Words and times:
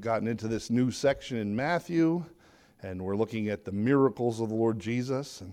We've 0.00 0.06
gotten 0.06 0.28
into 0.28 0.48
this 0.48 0.70
new 0.70 0.90
section 0.90 1.36
in 1.36 1.54
Matthew, 1.54 2.24
and 2.82 3.02
we're 3.02 3.16
looking 3.16 3.50
at 3.50 3.66
the 3.66 3.72
miracles 3.72 4.40
of 4.40 4.48
the 4.48 4.54
Lord 4.54 4.78
Jesus. 4.78 5.42
And 5.42 5.52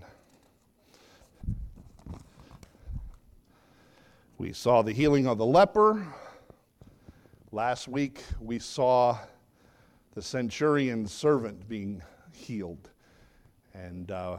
we 4.38 4.54
saw 4.54 4.80
the 4.80 4.92
healing 4.92 5.26
of 5.26 5.36
the 5.36 5.44
leper. 5.44 6.02
Last 7.52 7.88
week, 7.88 8.22
we 8.40 8.58
saw 8.58 9.18
the 10.14 10.22
centurion's 10.22 11.12
servant 11.12 11.68
being 11.68 12.00
healed. 12.32 12.88
And 13.74 14.10
uh, 14.10 14.38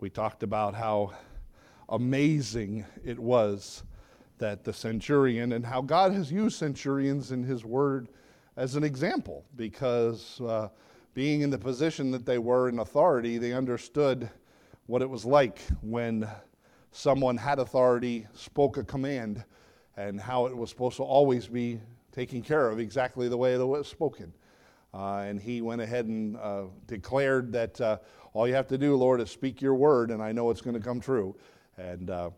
we 0.00 0.08
talked 0.08 0.42
about 0.42 0.74
how 0.74 1.12
amazing 1.90 2.86
it 3.04 3.18
was 3.18 3.82
that 4.38 4.64
the 4.64 4.72
centurion 4.72 5.52
and 5.52 5.66
how 5.66 5.82
God 5.82 6.12
has 6.12 6.32
used 6.32 6.56
centurions 6.56 7.32
in 7.32 7.42
his 7.42 7.66
word 7.66 8.08
as 8.58 8.74
an 8.74 8.82
example 8.82 9.44
because 9.54 10.40
uh, 10.40 10.68
being 11.14 11.42
in 11.42 11.48
the 11.48 11.58
position 11.58 12.10
that 12.10 12.26
they 12.26 12.38
were 12.38 12.68
in 12.68 12.80
authority, 12.80 13.38
they 13.38 13.52
understood 13.52 14.28
what 14.86 15.00
it 15.00 15.08
was 15.08 15.24
like 15.24 15.60
when 15.80 16.28
someone 16.90 17.36
had 17.36 17.60
authority, 17.60 18.26
spoke 18.34 18.76
a 18.76 18.82
command, 18.82 19.44
and 19.96 20.20
how 20.20 20.46
it 20.46 20.56
was 20.56 20.70
supposed 20.70 20.96
to 20.96 21.04
always 21.04 21.46
be 21.46 21.80
taken 22.10 22.42
care 22.42 22.68
of 22.68 22.80
exactly 22.80 23.28
the 23.28 23.36
way 23.36 23.54
it 23.54 23.64
was 23.64 23.86
spoken. 23.86 24.32
Uh, 24.92 25.18
and 25.18 25.40
he 25.40 25.62
went 25.62 25.80
ahead 25.80 26.06
and 26.06 26.36
uh, 26.38 26.64
declared 26.88 27.52
that 27.52 27.80
uh, 27.80 27.98
all 28.32 28.48
you 28.48 28.54
have 28.54 28.66
to 28.66 28.78
do, 28.78 28.96
Lord, 28.96 29.20
is 29.20 29.30
speak 29.30 29.62
your 29.62 29.76
word, 29.76 30.10
and 30.10 30.20
I 30.20 30.32
know 30.32 30.50
it's 30.50 30.62
going 30.62 30.74
to 30.74 30.82
come 30.82 31.00
true. 31.00 31.36
And 31.76 32.10
uh, 32.10 32.30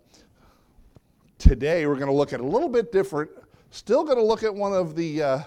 today 1.39 1.87
we're 1.87 1.95
going 1.95 2.09
to 2.09 2.13
look 2.13 2.35
at 2.35 2.41
a 2.41 2.47
little 2.47 2.69
bit 2.69 2.93
different. 2.93 3.31
Still 3.71 4.05
going 4.05 4.19
to 4.19 4.25
look 4.25 4.43
at 4.43 4.55
one 4.55 4.75
of 4.75 4.95
the 4.97 5.23
uh, 5.23 5.41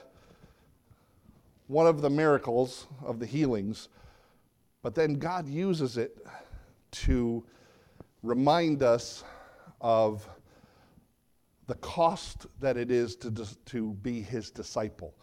one 1.68 1.88
of 1.88 2.02
the 2.02 2.10
miracles 2.10 2.88
of 3.04 3.20
the 3.20 3.26
healings, 3.26 3.90
but 4.82 4.96
then 4.96 5.16
God 5.16 5.48
uses 5.48 5.98
it 5.98 6.18
to 6.92 7.44
remind 8.22 8.84
us 8.84 9.24
of 9.82 10.28
the 11.68 11.76
cost 11.76 12.48
that 12.60 12.78
it 12.78 12.92
is 12.92 13.16
to, 13.18 13.32
to 13.66 13.94
be 14.02 14.22
his 14.22 14.52
disciple. 14.52 15.14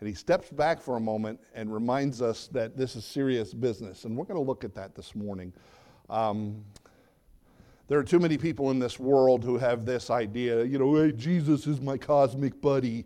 And 0.00 0.08
he 0.08 0.14
steps 0.14 0.50
back 0.50 0.80
for 0.80 0.96
a 0.96 1.00
moment 1.00 1.38
and 1.54 1.72
reminds 1.72 2.22
us 2.22 2.48
that 2.48 2.76
this 2.76 2.96
is 2.96 3.04
serious 3.04 3.54
business. 3.54 4.04
And 4.04 4.16
we're 4.16 4.24
going 4.24 4.40
to 4.40 4.44
look 4.44 4.64
at 4.64 4.74
that 4.74 4.94
this 4.94 5.14
morning. 5.14 5.52
Um, 6.10 6.64
there 7.88 7.98
are 7.98 8.04
too 8.04 8.18
many 8.18 8.38
people 8.38 8.70
in 8.70 8.78
this 8.78 8.98
world 8.98 9.44
who 9.44 9.58
have 9.58 9.84
this 9.84 10.10
idea, 10.10 10.64
you 10.64 10.78
know, 10.78 10.94
hey, 10.96 11.12
Jesus 11.12 11.66
is 11.66 11.80
my 11.80 11.98
cosmic 11.98 12.60
buddy, 12.60 13.04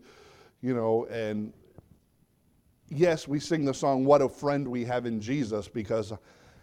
you 0.62 0.74
know, 0.74 1.06
and 1.06 1.52
yes, 2.88 3.26
we 3.26 3.40
sing 3.40 3.64
the 3.64 3.74
song, 3.74 4.04
What 4.04 4.22
a 4.22 4.28
Friend 4.28 4.66
We 4.68 4.84
Have 4.84 5.06
in 5.06 5.20
Jesus, 5.20 5.68
because 5.68 6.12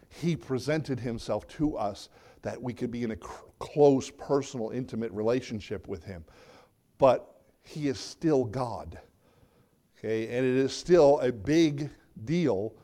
he 0.08 0.36
presented 0.36 1.00
himself 1.00 1.46
to 1.48 1.76
us 1.76 2.08
that 2.42 2.60
we 2.60 2.72
could 2.72 2.90
be 2.90 3.02
in 3.02 3.12
a 3.12 3.16
close, 3.58 4.10
personal, 4.10 4.70
intimate 4.70 5.10
relationship 5.12 5.88
with 5.88 6.04
him. 6.04 6.24
But 6.98 7.34
he 7.62 7.88
is 7.88 7.98
still 7.98 8.44
God. 8.44 8.98
Okay, 9.98 10.24
and 10.36 10.46
it 10.46 10.56
is 10.56 10.72
still 10.72 11.18
a 11.20 11.32
big 11.32 11.88
deal 12.24 12.74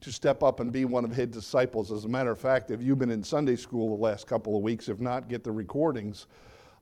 to 0.00 0.12
step 0.12 0.42
up 0.42 0.60
and 0.60 0.72
be 0.72 0.84
one 0.84 1.04
of 1.04 1.12
his 1.14 1.28
disciples. 1.28 1.90
As 1.90 2.04
a 2.04 2.08
matter 2.08 2.30
of 2.30 2.38
fact, 2.38 2.70
if 2.70 2.82
you've 2.82 2.98
been 2.98 3.10
in 3.10 3.22
Sunday 3.22 3.56
school 3.56 3.96
the 3.96 4.02
last 4.02 4.26
couple 4.26 4.56
of 4.56 4.62
weeks, 4.62 4.88
if 4.88 5.00
not, 5.00 5.28
get 5.28 5.44
the 5.44 5.52
recordings. 5.52 6.26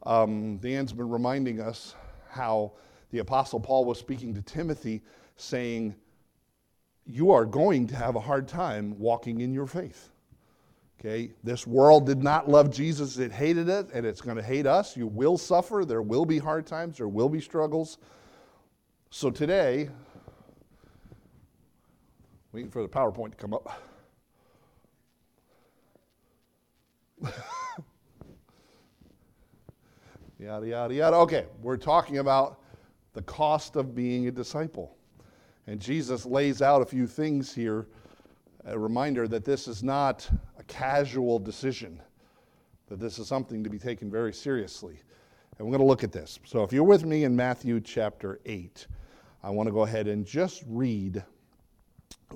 Um, 0.04 0.56
Dan's 0.56 0.92
been 0.92 1.08
reminding 1.08 1.60
us 1.60 1.94
how 2.28 2.72
the 3.10 3.18
Apostle 3.18 3.60
Paul 3.60 3.84
was 3.84 3.98
speaking 3.98 4.34
to 4.34 4.42
Timothy, 4.42 5.02
saying, 5.36 5.94
You 7.06 7.30
are 7.32 7.44
going 7.44 7.86
to 7.88 7.96
have 7.96 8.16
a 8.16 8.20
hard 8.20 8.48
time 8.48 8.98
walking 8.98 9.40
in 9.40 9.52
your 9.52 9.66
faith. 9.66 10.10
Okay, 11.00 11.32
this 11.42 11.66
world 11.66 12.06
did 12.06 12.22
not 12.22 12.48
love 12.48 12.70
Jesus, 12.70 13.18
it 13.18 13.32
hated 13.32 13.68
it, 13.68 13.88
and 13.92 14.06
it's 14.06 14.20
going 14.20 14.36
to 14.36 14.42
hate 14.42 14.66
us. 14.66 14.96
You 14.96 15.06
will 15.06 15.36
suffer, 15.36 15.84
there 15.86 16.02
will 16.02 16.24
be 16.24 16.38
hard 16.38 16.66
times, 16.66 16.96
there 16.96 17.08
will 17.08 17.28
be 17.28 17.40
struggles. 17.40 17.98
So 19.10 19.30
today, 19.30 19.90
Waiting 22.54 22.70
for 22.70 22.82
the 22.82 22.88
PowerPoint 22.88 23.32
to 23.32 23.36
come 23.36 23.52
up. 23.52 23.82
yada, 30.38 30.64
yada, 30.64 30.94
yada. 30.94 31.16
Okay, 31.16 31.46
we're 31.62 31.76
talking 31.76 32.18
about 32.18 32.60
the 33.12 33.22
cost 33.22 33.74
of 33.74 33.92
being 33.92 34.28
a 34.28 34.30
disciple. 34.30 34.96
And 35.66 35.80
Jesus 35.80 36.26
lays 36.26 36.60
out 36.60 36.82
a 36.82 36.84
few 36.84 37.06
things 37.06 37.54
here, 37.54 37.86
a 38.64 38.78
reminder 38.78 39.26
that 39.28 39.44
this 39.44 39.66
is 39.66 39.82
not 39.82 40.28
a 40.58 40.62
casual 40.64 41.38
decision, 41.38 42.00
that 42.88 43.00
this 43.00 43.18
is 43.18 43.26
something 43.26 43.64
to 43.64 43.70
be 43.70 43.78
taken 43.78 44.10
very 44.10 44.32
seriously. 44.32 45.00
And 45.58 45.66
we're 45.66 45.72
going 45.72 45.80
to 45.80 45.86
look 45.86 46.04
at 46.04 46.12
this. 46.12 46.38
So 46.44 46.62
if 46.64 46.72
you're 46.72 46.84
with 46.84 47.04
me 47.04 47.24
in 47.24 47.34
Matthew 47.34 47.80
chapter 47.80 48.40
8, 48.44 48.86
I 49.42 49.50
want 49.50 49.68
to 49.68 49.72
go 49.72 49.82
ahead 49.82 50.08
and 50.08 50.26
just 50.26 50.64
read 50.66 51.22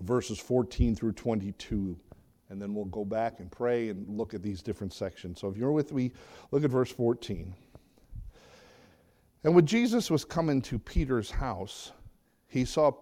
verses 0.00 0.38
14 0.38 0.94
through 0.94 1.12
22. 1.12 1.98
And 2.50 2.62
then 2.62 2.74
we'll 2.74 2.86
go 2.86 3.04
back 3.04 3.40
and 3.40 3.50
pray 3.50 3.90
and 3.90 4.08
look 4.08 4.32
at 4.32 4.42
these 4.42 4.62
different 4.62 4.92
sections. 4.92 5.40
So 5.40 5.48
if 5.48 5.56
you're 5.56 5.72
with 5.72 5.92
me, 5.92 6.12
look 6.50 6.64
at 6.64 6.70
verse 6.70 6.90
14. 6.90 7.54
And 9.44 9.54
when 9.54 9.66
Jesus 9.66 10.10
was 10.10 10.24
coming 10.24 10.62
to 10.62 10.78
Peter's 10.78 11.30
house, 11.30 11.92
he 12.46 12.64
saw 12.64 12.92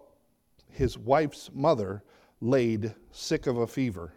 his 0.69 0.97
wife's 0.97 1.49
mother 1.53 2.03
laid 2.41 2.93
sick 3.11 3.47
of 3.47 3.57
a 3.57 3.67
fever. 3.67 4.13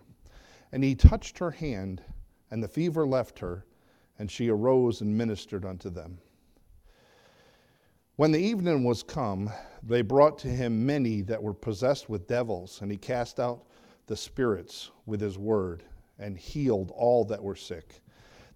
And 0.72 0.84
he 0.84 0.94
touched 0.94 1.38
her 1.38 1.50
hand, 1.50 2.02
and 2.50 2.62
the 2.62 2.68
fever 2.68 3.06
left 3.06 3.38
her, 3.38 3.64
and 4.18 4.30
she 4.30 4.48
arose 4.48 5.00
and 5.00 5.16
ministered 5.16 5.64
unto 5.64 5.90
them. 5.90 6.18
When 8.16 8.32
the 8.32 8.38
evening 8.38 8.84
was 8.84 9.02
come, 9.02 9.50
they 9.82 10.02
brought 10.02 10.38
to 10.40 10.48
him 10.48 10.84
many 10.84 11.22
that 11.22 11.42
were 11.42 11.54
possessed 11.54 12.10
with 12.10 12.26
devils, 12.28 12.82
and 12.82 12.90
he 12.90 12.98
cast 12.98 13.40
out 13.40 13.64
the 14.06 14.16
spirits 14.16 14.90
with 15.06 15.20
his 15.20 15.38
word, 15.38 15.84
and 16.18 16.36
healed 16.36 16.92
all 16.94 17.24
that 17.24 17.42
were 17.42 17.56
sick, 17.56 18.02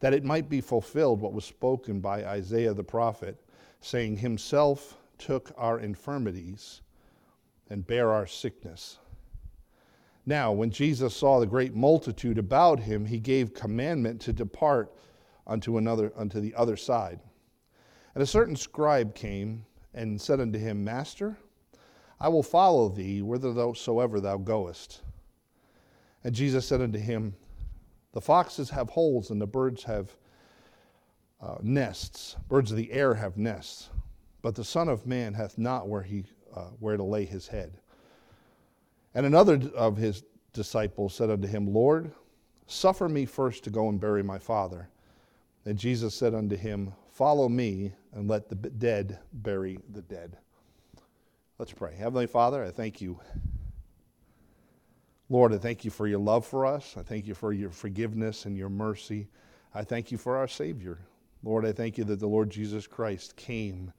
that 0.00 0.12
it 0.12 0.22
might 0.22 0.50
be 0.50 0.60
fulfilled 0.60 1.20
what 1.20 1.32
was 1.32 1.46
spoken 1.46 2.00
by 2.00 2.26
Isaiah 2.26 2.74
the 2.74 2.84
prophet, 2.84 3.42
saying, 3.80 4.18
Himself 4.18 4.98
took 5.16 5.50
our 5.56 5.80
infirmities 5.80 6.82
and 7.70 7.86
bear 7.86 8.10
our 8.12 8.26
sickness. 8.26 8.98
Now, 10.26 10.52
when 10.52 10.70
Jesus 10.70 11.14
saw 11.14 11.38
the 11.38 11.46
great 11.46 11.74
multitude 11.74 12.38
about 12.38 12.80
him, 12.80 13.04
he 13.04 13.18
gave 13.18 13.52
commandment 13.52 14.20
to 14.22 14.32
depart 14.32 14.94
unto 15.46 15.76
another 15.76 16.12
unto 16.16 16.40
the 16.40 16.54
other 16.54 16.76
side. 16.76 17.20
And 18.14 18.22
a 18.22 18.26
certain 18.26 18.56
scribe 18.56 19.14
came 19.14 19.66
and 19.92 20.20
said 20.20 20.40
unto 20.40 20.58
him, 20.58 20.82
Master, 20.82 21.36
I 22.20 22.28
will 22.28 22.42
follow 22.42 22.88
thee 22.88 23.20
whithersoever 23.20 24.20
thou 24.20 24.38
goest. 24.38 25.02
And 26.22 26.34
Jesus 26.34 26.66
said 26.66 26.80
unto 26.80 26.98
him, 26.98 27.34
The 28.12 28.20
foxes 28.20 28.70
have 28.70 28.88
holes, 28.88 29.30
and 29.30 29.40
the 29.40 29.46
birds 29.46 29.84
have 29.84 30.16
uh, 31.40 31.56
nests. 31.62 32.36
Birds 32.48 32.70
of 32.70 32.78
the 32.78 32.92
air 32.92 33.14
have 33.14 33.36
nests, 33.36 33.90
but 34.40 34.54
the 34.54 34.64
Son 34.64 34.88
of 34.88 35.06
Man 35.06 35.34
hath 35.34 35.58
not 35.58 35.88
where, 35.88 36.02
he, 36.02 36.24
uh, 36.54 36.68
where 36.78 36.96
to 36.96 37.02
lay 37.02 37.24
his 37.24 37.48
head. 37.48 37.78
And 39.14 39.26
another 39.26 39.60
of 39.74 39.96
his 39.96 40.24
disciples 40.52 41.14
said 41.14 41.30
unto 41.30 41.46
him, 41.46 41.72
Lord, 41.72 42.12
suffer 42.66 43.08
me 43.08 43.26
first 43.26 43.64
to 43.64 43.70
go 43.70 43.88
and 43.88 44.00
bury 44.00 44.22
my 44.22 44.38
father. 44.38 44.88
And 45.64 45.78
Jesus 45.78 46.14
said 46.14 46.34
unto 46.34 46.56
him, 46.56 46.92
Follow 47.12 47.48
me 47.48 47.92
and 48.12 48.28
let 48.28 48.48
the 48.48 48.56
dead 48.56 49.18
bury 49.32 49.78
the 49.92 50.02
dead. 50.02 50.36
Let's 51.58 51.72
pray. 51.72 51.94
Heavenly 51.94 52.26
Father, 52.26 52.64
I 52.64 52.70
thank 52.70 53.00
you. 53.00 53.20
Lord, 55.28 55.52
I 55.52 55.58
thank 55.58 55.84
you 55.84 55.90
for 55.90 56.08
your 56.08 56.18
love 56.18 56.44
for 56.44 56.66
us. 56.66 56.96
I 56.98 57.02
thank 57.02 57.26
you 57.26 57.34
for 57.34 57.52
your 57.52 57.70
forgiveness 57.70 58.46
and 58.46 58.56
your 58.56 58.68
mercy. 58.68 59.28
I 59.72 59.84
thank 59.84 60.10
you 60.10 60.18
for 60.18 60.36
our 60.36 60.48
Savior. 60.48 60.98
Lord, 61.44 61.64
I 61.64 61.72
thank 61.72 61.96
you 61.96 62.04
that 62.04 62.18
the 62.18 62.26
Lord 62.26 62.50
Jesus 62.50 62.86
Christ 62.86 63.36
came 63.36 63.92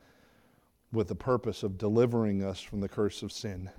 with 0.91 1.07
the 1.07 1.15
purpose 1.15 1.63
of 1.63 1.77
delivering 1.77 2.43
us 2.43 2.61
from 2.61 2.79
the 2.79 2.89
curse 2.89 3.23
of 3.23 3.31
sin. 3.31 3.69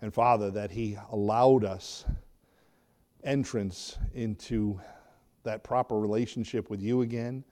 And 0.00 0.12
Father, 0.12 0.50
that 0.50 0.70
He 0.70 0.96
allowed 1.10 1.64
us 1.64 2.04
entrance 3.22 3.98
into 4.12 4.80
that 5.44 5.62
proper 5.62 5.98
relationship 5.98 6.70
with 6.70 6.82
you 6.82 7.02
again 7.02 7.44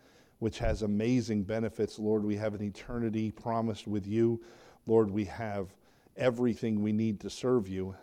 which 0.42 0.58
has 0.58 0.82
amazing 0.82 1.44
benefits. 1.44 2.00
Lord, 2.00 2.24
we 2.24 2.34
have 2.34 2.54
an 2.56 2.62
eternity 2.64 3.30
promised 3.30 3.86
with 3.86 4.08
you. 4.08 4.42
Lord, 4.86 5.08
we 5.08 5.24
have 5.26 5.72
everything 6.16 6.82
we 6.82 6.92
need 6.92 7.20
to 7.20 7.30
serve 7.30 7.68
you. 7.68 7.94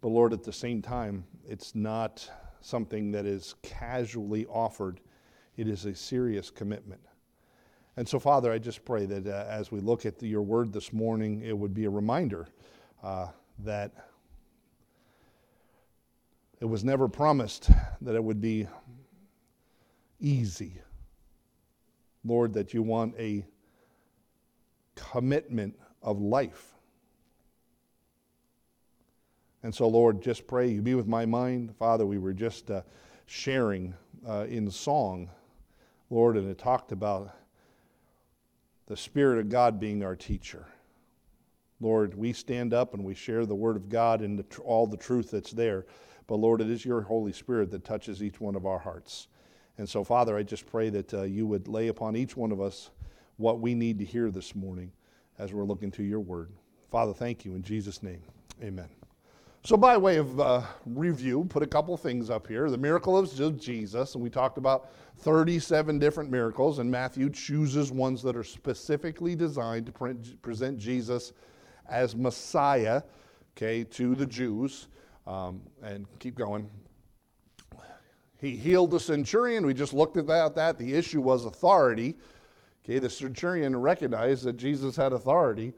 But 0.00 0.08
Lord, 0.08 0.32
at 0.32 0.42
the 0.42 0.54
same 0.54 0.80
time, 0.80 1.26
it's 1.46 1.74
not 1.74 2.26
something 2.62 3.12
that 3.12 3.26
is 3.26 3.56
casually 3.60 4.46
offered, 4.46 5.00
it 5.58 5.68
is 5.68 5.84
a 5.84 5.94
serious 5.94 6.48
commitment. 6.48 7.02
And 7.96 8.08
so, 8.08 8.18
Father, 8.18 8.50
I 8.50 8.58
just 8.58 8.84
pray 8.84 9.04
that 9.06 9.26
uh, 9.26 9.46
as 9.48 9.70
we 9.70 9.80
look 9.80 10.06
at 10.06 10.18
the, 10.18 10.26
your 10.26 10.42
word 10.42 10.72
this 10.72 10.92
morning, 10.92 11.42
it 11.42 11.56
would 11.56 11.74
be 11.74 11.84
a 11.84 11.90
reminder 11.90 12.48
uh, 13.02 13.28
that 13.60 13.92
it 16.60 16.64
was 16.64 16.84
never 16.84 17.06
promised 17.08 17.70
that 18.00 18.14
it 18.14 18.24
would 18.24 18.40
be 18.40 18.66
easy. 20.20 20.80
Lord, 22.24 22.54
that 22.54 22.72
you 22.72 22.82
want 22.82 23.14
a 23.18 23.44
commitment 24.94 25.74
of 26.02 26.20
life. 26.20 26.74
And 29.62 29.74
so, 29.74 29.86
Lord, 29.86 30.22
just 30.22 30.46
pray 30.46 30.68
you 30.68 30.82
be 30.82 30.94
with 30.94 31.06
my 31.06 31.26
mind. 31.26 31.74
Father, 31.76 32.06
we 32.06 32.18
were 32.18 32.32
just 32.32 32.70
uh, 32.70 32.82
sharing 33.26 33.94
uh, 34.26 34.46
in 34.48 34.70
song, 34.70 35.28
Lord, 36.10 36.36
and 36.36 36.48
it 36.50 36.58
talked 36.58 36.90
about 36.92 37.34
the 38.86 38.96
Spirit 38.96 39.38
of 39.38 39.48
God 39.48 39.78
being 39.78 40.02
our 40.02 40.16
teacher. 40.16 40.66
Lord, 41.80 42.14
we 42.14 42.32
stand 42.32 42.72
up 42.72 42.94
and 42.94 43.04
we 43.04 43.14
share 43.14 43.44
the 43.44 43.54
Word 43.54 43.76
of 43.76 43.88
God 43.88 44.20
and 44.20 44.38
the, 44.38 44.60
all 44.60 44.86
the 44.86 44.96
truth 44.96 45.30
that's 45.30 45.50
there. 45.50 45.86
But 46.26 46.36
Lord, 46.36 46.60
it 46.60 46.70
is 46.70 46.84
your 46.84 47.02
Holy 47.02 47.32
Spirit 47.32 47.70
that 47.72 47.84
touches 47.84 48.22
each 48.22 48.40
one 48.40 48.54
of 48.54 48.66
our 48.66 48.78
hearts. 48.78 49.28
And 49.78 49.88
so, 49.88 50.04
Father, 50.04 50.36
I 50.36 50.42
just 50.42 50.66
pray 50.66 50.90
that 50.90 51.12
uh, 51.12 51.22
you 51.22 51.46
would 51.46 51.66
lay 51.66 51.88
upon 51.88 52.14
each 52.14 52.36
one 52.36 52.52
of 52.52 52.60
us 52.60 52.90
what 53.36 53.60
we 53.60 53.74
need 53.74 53.98
to 53.98 54.04
hear 54.04 54.30
this 54.30 54.54
morning 54.54 54.92
as 55.38 55.52
we're 55.52 55.64
looking 55.64 55.90
to 55.92 56.02
your 56.02 56.20
Word. 56.20 56.52
Father, 56.90 57.12
thank 57.12 57.44
you 57.44 57.54
in 57.54 57.62
Jesus' 57.62 58.02
name. 58.02 58.22
Amen. 58.62 58.88
So, 59.64 59.76
by 59.76 59.96
way 59.96 60.16
of 60.16 60.40
uh, 60.40 60.62
review, 60.86 61.44
put 61.48 61.62
a 61.62 61.68
couple 61.68 61.96
things 61.96 62.30
up 62.30 62.48
here. 62.48 62.68
The 62.68 62.76
miracle 62.76 63.16
of 63.16 63.60
Jesus, 63.60 64.16
and 64.16 64.22
we 64.22 64.28
talked 64.28 64.58
about 64.58 64.90
37 65.18 66.00
different 66.00 66.32
miracles, 66.32 66.80
and 66.80 66.90
Matthew 66.90 67.30
chooses 67.30 67.92
ones 67.92 68.24
that 68.24 68.34
are 68.34 68.42
specifically 68.42 69.36
designed 69.36 69.86
to 69.86 69.92
pre- 69.92 70.14
present 70.42 70.78
Jesus 70.78 71.32
as 71.88 72.16
Messiah, 72.16 73.02
okay, 73.56 73.84
to 73.84 74.16
the 74.16 74.26
Jews. 74.26 74.88
Um, 75.28 75.60
and 75.80 76.06
keep 76.18 76.34
going. 76.34 76.68
He 78.40 78.56
healed 78.56 78.90
the 78.90 78.98
centurion. 78.98 79.64
We 79.64 79.74
just 79.74 79.94
looked 79.94 80.16
at 80.16 80.26
that. 80.26 80.56
that. 80.56 80.76
The 80.76 80.92
issue 80.92 81.20
was 81.20 81.44
authority. 81.44 82.16
Okay, 82.84 82.98
the 82.98 83.08
centurion 83.08 83.76
recognized 83.76 84.42
that 84.42 84.56
Jesus 84.56 84.96
had 84.96 85.12
authority. 85.12 85.72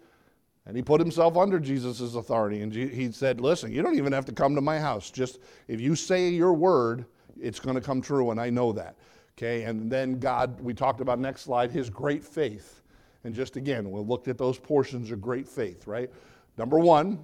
And 0.67 0.77
he 0.77 0.83
put 0.83 1.01
himself 1.01 1.37
under 1.37 1.61
Jesus' 1.61 2.15
authority. 2.15 2.63
And 2.63 2.73
he 2.73 3.13
said, 3.13 3.41
Listen, 3.41 3.71
you 3.71 3.83
don't 3.83 3.97
even 3.97 4.13
have 4.13 4.25
to 4.27 4.33
come 4.33 4.55
to 4.55 4.61
my 4.61 4.79
house. 4.79 5.11
Just 5.11 5.39
if 5.69 5.81
you 5.81 5.95
say 5.95 6.29
your 6.31 6.55
word, 6.55 7.05
it's 7.41 7.61
going 7.61 7.75
to 7.75 7.83
come 7.83 8.01
true, 8.01 8.31
and 8.31 8.41
I 8.41 8.51
know 8.51 8.73
that. 8.73 8.97
Okay, 9.37 9.65
and 9.65 9.91
then 9.91 10.21
God, 10.21 10.61
we 10.61 10.73
talked 10.73 11.01
about 11.01 11.19
next 11.19 11.43
slide, 11.43 11.73
his 11.73 11.91
great 11.91 12.25
faith. 12.25 12.83
And 13.25 13.35
just 13.35 13.57
again, 13.57 13.91
we 13.91 14.01
looked 14.01 14.29
at 14.29 14.39
those 14.39 14.59
portions 14.59 15.11
of 15.11 15.21
great 15.21 15.49
faith, 15.49 15.87
right? 15.87 16.11
Number 16.57 16.79
one, 16.79 17.19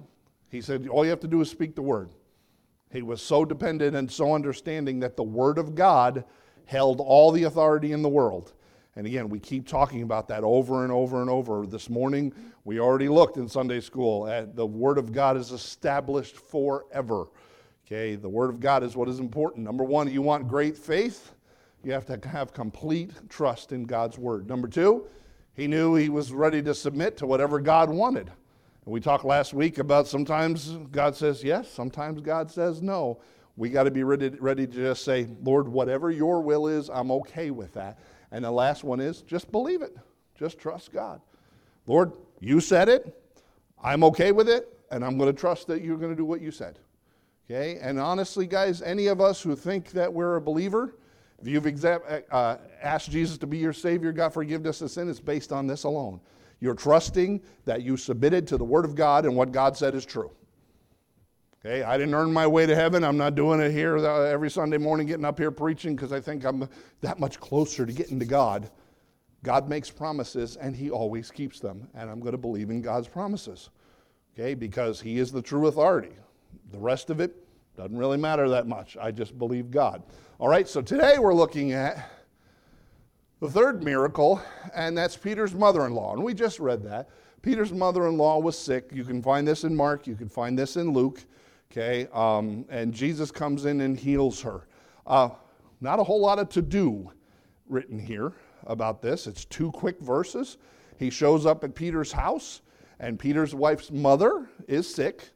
he 0.49 0.61
said, 0.61 0.87
All 0.87 1.03
you 1.03 1.09
have 1.09 1.21
to 1.21 1.27
do 1.27 1.41
is 1.41 1.49
speak 1.49 1.75
the 1.75 1.81
word. 1.81 2.09
He 2.91 3.01
was 3.01 3.21
so 3.21 3.45
dependent 3.45 3.95
and 3.95 4.11
so 4.11 4.35
understanding 4.35 4.99
that 4.99 5.15
the 5.15 5.23
word 5.23 5.57
of 5.57 5.73
God 5.75 6.25
held 6.65 6.99
all 6.99 7.31
the 7.31 7.43
authority 7.43 7.93
in 7.93 8.01
the 8.01 8.09
world. 8.09 8.53
And 8.95 9.07
again, 9.07 9.29
we 9.29 9.39
keep 9.39 9.67
talking 9.67 10.03
about 10.03 10.27
that 10.27 10.43
over 10.43 10.83
and 10.83 10.91
over 10.91 11.21
and 11.21 11.29
over. 11.29 11.65
This 11.65 11.89
morning, 11.89 12.33
we 12.65 12.79
already 12.79 13.07
looked 13.07 13.37
in 13.37 13.47
Sunday 13.47 13.79
school 13.79 14.27
at 14.27 14.55
the 14.55 14.65
Word 14.65 14.97
of 14.97 15.13
God 15.13 15.37
is 15.37 15.51
established 15.51 16.35
forever. 16.35 17.27
Okay, 17.85 18.15
the 18.15 18.27
Word 18.27 18.49
of 18.49 18.59
God 18.59 18.83
is 18.83 18.95
what 18.95 19.07
is 19.07 19.19
important. 19.19 19.63
Number 19.63 19.85
one, 19.85 20.11
you 20.11 20.21
want 20.21 20.47
great 20.47 20.77
faith, 20.77 21.33
you 21.83 21.93
have 21.93 22.05
to 22.07 22.27
have 22.27 22.53
complete 22.53 23.11
trust 23.29 23.71
in 23.71 23.85
God's 23.85 24.17
Word. 24.17 24.47
Number 24.49 24.67
two, 24.67 25.07
he 25.53 25.67
knew 25.67 25.95
he 25.95 26.09
was 26.09 26.33
ready 26.33 26.61
to 26.61 26.75
submit 26.75 27.15
to 27.17 27.25
whatever 27.25 27.61
God 27.61 27.89
wanted. 27.89 28.27
And 28.27 28.93
we 28.93 28.99
talked 28.99 29.23
last 29.23 29.53
week 29.53 29.77
about 29.77 30.07
sometimes 30.07 30.77
God 30.91 31.15
says 31.15 31.43
yes, 31.43 31.69
sometimes 31.69 32.19
God 32.19 32.51
says 32.51 32.81
no. 32.81 33.21
We 33.55 33.69
got 33.69 33.83
to 33.83 33.91
be 33.91 34.03
ready, 34.03 34.29
ready 34.29 34.65
to 34.65 34.73
just 34.73 35.03
say, 35.05 35.27
Lord, 35.43 35.67
whatever 35.67 36.09
your 36.09 36.41
will 36.41 36.67
is, 36.67 36.89
I'm 36.89 37.11
okay 37.11 37.51
with 37.51 37.73
that. 37.73 37.99
And 38.31 38.45
the 38.45 38.51
last 38.51 38.83
one 38.83 38.99
is 38.99 39.21
just 39.21 39.51
believe 39.51 39.81
it. 39.81 39.95
Just 40.37 40.57
trust 40.57 40.91
God. 40.91 41.21
Lord, 41.85 42.13
you 42.39 42.59
said 42.59 42.89
it. 42.89 43.21
I'm 43.83 44.03
okay 44.05 44.31
with 44.31 44.49
it. 44.49 44.77
And 44.91 45.05
I'm 45.05 45.17
going 45.17 45.33
to 45.33 45.39
trust 45.39 45.67
that 45.67 45.81
you're 45.83 45.97
going 45.97 46.11
to 46.11 46.17
do 46.17 46.25
what 46.25 46.41
you 46.41 46.51
said. 46.51 46.79
Okay? 47.49 47.79
And 47.81 47.99
honestly, 47.99 48.47
guys, 48.47 48.81
any 48.81 49.07
of 49.07 49.21
us 49.21 49.41
who 49.41 49.55
think 49.55 49.91
that 49.91 50.11
we're 50.11 50.37
a 50.37 50.41
believer, 50.41 50.95
if 51.41 51.47
you've 51.47 51.63
exa- 51.63 52.23
uh, 52.31 52.57
asked 52.81 53.11
Jesus 53.11 53.37
to 53.39 53.47
be 53.47 53.57
your 53.57 53.73
Savior, 53.73 54.11
God 54.11 54.33
forgiveness 54.33 54.81
of 54.81 54.91
sin, 54.91 55.09
it's 55.09 55.19
based 55.19 55.51
on 55.51 55.67
this 55.67 55.83
alone. 55.83 56.19
You're 56.59 56.75
trusting 56.75 57.41
that 57.65 57.81
you 57.81 57.97
submitted 57.97 58.47
to 58.47 58.57
the 58.57 58.63
Word 58.63 58.85
of 58.85 58.95
God 58.95 59.25
and 59.25 59.35
what 59.35 59.51
God 59.51 59.75
said 59.75 59.95
is 59.95 60.05
true. 60.05 60.31
Okay, 61.63 61.83
I 61.83 61.95
didn't 61.95 62.15
earn 62.15 62.33
my 62.33 62.47
way 62.47 62.65
to 62.65 62.75
heaven. 62.75 63.03
I'm 63.03 63.17
not 63.17 63.35
doing 63.35 63.59
it 63.59 63.71
here 63.71 63.95
uh, 63.99 64.21
every 64.21 64.49
Sunday 64.49 64.79
morning, 64.79 65.05
getting 65.05 65.25
up 65.25 65.37
here 65.37 65.51
preaching 65.51 65.95
because 65.95 66.11
I 66.11 66.19
think 66.19 66.43
I'm 66.43 66.67
that 67.01 67.19
much 67.19 67.39
closer 67.39 67.85
to 67.85 67.93
getting 67.93 68.17
to 68.17 68.25
God. 68.25 68.71
God 69.43 69.69
makes 69.69 69.87
promises 69.87 70.55
and 70.55 70.75
He 70.75 70.89
always 70.89 71.29
keeps 71.29 71.59
them, 71.59 71.87
and 71.93 72.09
I'm 72.09 72.19
going 72.19 72.31
to 72.31 72.39
believe 72.39 72.71
in 72.71 72.81
God's 72.81 73.07
promises. 73.07 73.69
Okay, 74.33 74.55
because 74.55 74.99
He 74.99 75.19
is 75.19 75.31
the 75.31 75.41
true 75.41 75.67
authority. 75.67 76.13
The 76.71 76.79
rest 76.79 77.11
of 77.11 77.19
it 77.19 77.35
doesn't 77.77 77.95
really 77.95 78.17
matter 78.17 78.49
that 78.49 78.65
much. 78.65 78.97
I 78.99 79.11
just 79.11 79.37
believe 79.37 79.69
God. 79.69 80.01
All 80.39 80.47
right, 80.47 80.67
so 80.67 80.81
today 80.81 81.19
we're 81.19 81.35
looking 81.35 81.73
at 81.73 82.09
the 83.39 83.49
third 83.49 83.83
miracle, 83.83 84.41
and 84.73 84.97
that's 84.97 85.15
Peter's 85.15 85.53
mother 85.53 85.85
in 85.85 85.93
law. 85.93 86.13
And 86.13 86.23
we 86.23 86.33
just 86.33 86.59
read 86.59 86.81
that. 86.85 87.09
Peter's 87.43 87.71
mother 87.71 88.07
in 88.07 88.17
law 88.17 88.39
was 88.39 88.57
sick. 88.57 88.89
You 88.91 89.03
can 89.03 89.21
find 89.21 89.47
this 89.47 89.63
in 89.63 89.75
Mark, 89.75 90.07
you 90.07 90.15
can 90.15 90.27
find 90.27 90.57
this 90.57 90.75
in 90.75 90.91
Luke. 90.91 91.23
Okay, 91.71 92.09
um, 92.11 92.65
and 92.67 92.93
Jesus 92.93 93.31
comes 93.31 93.63
in 93.63 93.79
and 93.79 93.97
heals 93.97 94.41
her. 94.41 94.67
Uh, 95.07 95.29
not 95.79 95.99
a 95.99 96.03
whole 96.03 96.19
lot 96.19 96.37
of 96.37 96.49
to 96.49 96.61
do 96.61 97.09
written 97.69 97.97
here 97.97 98.33
about 98.67 99.01
this. 99.01 99.25
It's 99.25 99.45
two 99.45 99.71
quick 99.71 99.97
verses. 100.01 100.57
He 100.97 101.09
shows 101.09 101.45
up 101.45 101.63
at 101.63 101.73
Peter's 101.73 102.11
house, 102.11 102.59
and 102.99 103.17
Peter's 103.17 103.55
wife's 103.55 103.89
mother 103.89 104.49
is 104.67 104.93
sick. 104.93 105.29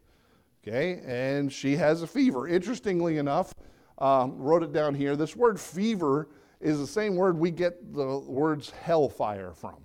Okay, 0.62 1.02
and 1.06 1.52
she 1.52 1.78
has 1.78 2.02
a 2.02 2.08
fever. 2.08 2.50
Interestingly 2.50 3.18
enough, 3.18 3.54
um, 4.00 4.38
wrote 4.38 4.62
it 4.62 4.74
down 4.74 4.94
here. 4.94 5.16
This 5.16 5.38
word 5.38 5.58
fever 5.58 6.28
is 6.60 6.80
the 6.80 6.88
same 6.88 7.16
word 7.16 7.38
we 7.38 7.50
get 7.50 7.94
the 7.94 8.20
words 8.20 8.72
hellfire 8.72 9.54
from. 9.54 9.78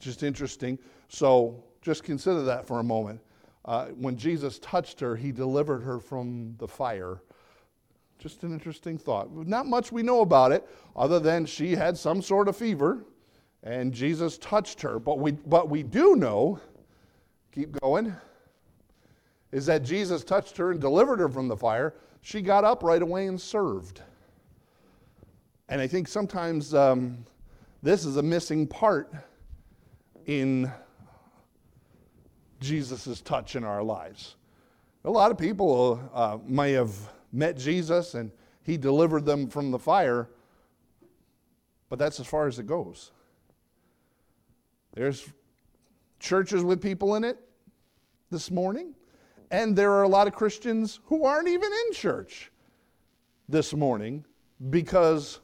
Just 0.00 0.24
interesting. 0.24 0.80
So 1.08 1.62
just 1.80 2.02
consider 2.02 2.42
that 2.42 2.66
for 2.66 2.80
a 2.80 2.84
moment 2.84 3.20
uh, 3.64 3.86
when 3.88 4.16
Jesus 4.16 4.58
touched 4.58 5.00
her, 5.00 5.16
he 5.16 5.32
delivered 5.32 5.82
her 5.82 5.98
from 5.98 6.54
the 6.58 6.68
fire. 6.68 7.22
Just 8.18 8.42
an 8.42 8.52
interesting 8.52 8.98
thought. 8.98 9.34
Not 9.34 9.66
much 9.66 9.92
we 9.92 10.02
know 10.02 10.20
about 10.20 10.52
it, 10.52 10.68
other 10.94 11.20
than 11.20 11.46
she 11.46 11.74
had 11.74 11.96
some 11.96 12.20
sort 12.20 12.48
of 12.48 12.56
fever 12.56 13.04
and 13.62 13.92
Jesus 13.92 14.38
touched 14.38 14.80
her. 14.82 14.98
But 14.98 15.18
we, 15.18 15.32
but 15.32 15.68
we 15.68 15.82
do 15.82 16.16
know, 16.16 16.60
keep 17.52 17.78
going, 17.80 18.14
is 19.52 19.66
that 19.66 19.82
Jesus 19.82 20.24
touched 20.24 20.56
her 20.56 20.70
and 20.70 20.80
delivered 20.80 21.20
her 21.20 21.28
from 21.28 21.48
the 21.48 21.56
fire. 21.56 21.94
She 22.22 22.42
got 22.42 22.64
up 22.64 22.82
right 22.82 23.02
away 23.02 23.26
and 23.26 23.40
served. 23.40 24.02
And 25.68 25.80
I 25.80 25.86
think 25.86 26.08
sometimes 26.08 26.74
um, 26.74 27.24
this 27.82 28.04
is 28.04 28.16
a 28.16 28.22
missing 28.22 28.66
part 28.66 29.12
in 30.26 30.70
Jesus' 32.60 33.20
touch 33.20 33.56
in 33.56 33.64
our 33.64 33.82
lives. 33.82 34.36
A 35.04 35.10
lot 35.10 35.30
of 35.30 35.38
people 35.38 36.00
uh, 36.12 36.38
may 36.46 36.72
have 36.72 36.94
met 37.32 37.56
Jesus 37.56 38.14
and 38.14 38.30
he 38.62 38.76
delivered 38.76 39.24
them 39.24 39.48
from 39.48 39.70
the 39.70 39.78
fire, 39.78 40.28
but 41.88 41.98
that's 41.98 42.20
as 42.20 42.26
far 42.26 42.46
as 42.46 42.58
it 42.58 42.66
goes. 42.66 43.12
There's 44.92 45.28
churches 46.18 46.62
with 46.62 46.82
people 46.82 47.14
in 47.14 47.24
it 47.24 47.38
this 48.30 48.50
morning, 48.50 48.94
and 49.50 49.74
there 49.74 49.92
are 49.92 50.02
a 50.02 50.08
lot 50.08 50.26
of 50.26 50.34
Christians 50.34 51.00
who 51.04 51.24
aren't 51.24 51.48
even 51.48 51.70
in 51.72 51.94
church 51.94 52.52
this 53.48 53.72
morning 53.72 54.24
because 54.68 55.40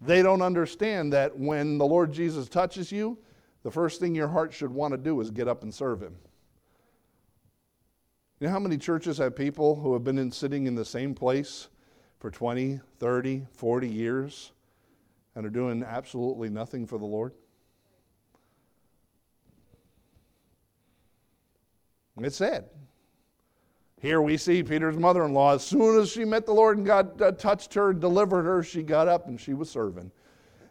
they 0.00 0.22
don't 0.22 0.42
understand 0.42 1.12
that 1.12 1.36
when 1.36 1.78
the 1.78 1.86
Lord 1.86 2.12
Jesus 2.12 2.48
touches 2.48 2.92
you, 2.92 3.18
the 3.62 3.70
first 3.70 4.00
thing 4.00 4.14
your 4.14 4.28
heart 4.28 4.52
should 4.52 4.70
want 4.70 4.92
to 4.92 4.98
do 4.98 5.20
is 5.20 5.30
get 5.30 5.48
up 5.48 5.62
and 5.62 5.74
serve 5.74 6.02
Him. 6.02 6.16
You 8.40 8.46
know 8.46 8.52
how 8.52 8.60
many 8.60 8.78
churches 8.78 9.18
have 9.18 9.34
people 9.34 9.76
who 9.76 9.92
have 9.94 10.04
been 10.04 10.18
in, 10.18 10.30
sitting 10.30 10.66
in 10.66 10.74
the 10.74 10.84
same 10.84 11.14
place 11.14 11.68
for 12.20 12.30
20, 12.30 12.80
30, 13.00 13.46
40 13.52 13.88
years 13.88 14.52
and 15.34 15.44
are 15.44 15.50
doing 15.50 15.82
absolutely 15.82 16.48
nothing 16.48 16.86
for 16.86 16.98
the 16.98 17.04
Lord? 17.04 17.32
It's 22.20 22.36
sad. 22.36 22.64
Here 24.00 24.22
we 24.22 24.36
see 24.36 24.62
Peter's 24.62 24.96
mother 24.96 25.24
in 25.24 25.32
law. 25.32 25.54
As 25.54 25.64
soon 25.64 26.00
as 26.00 26.10
she 26.10 26.24
met 26.24 26.46
the 26.46 26.52
Lord 26.52 26.78
and 26.78 26.86
God 26.86 27.20
uh, 27.20 27.32
touched 27.32 27.74
her 27.74 27.90
and 27.90 28.00
delivered 28.00 28.44
her, 28.44 28.62
she 28.62 28.82
got 28.82 29.08
up 29.08 29.26
and 29.26 29.40
she 29.40 29.54
was 29.54 29.68
serving. 29.68 30.10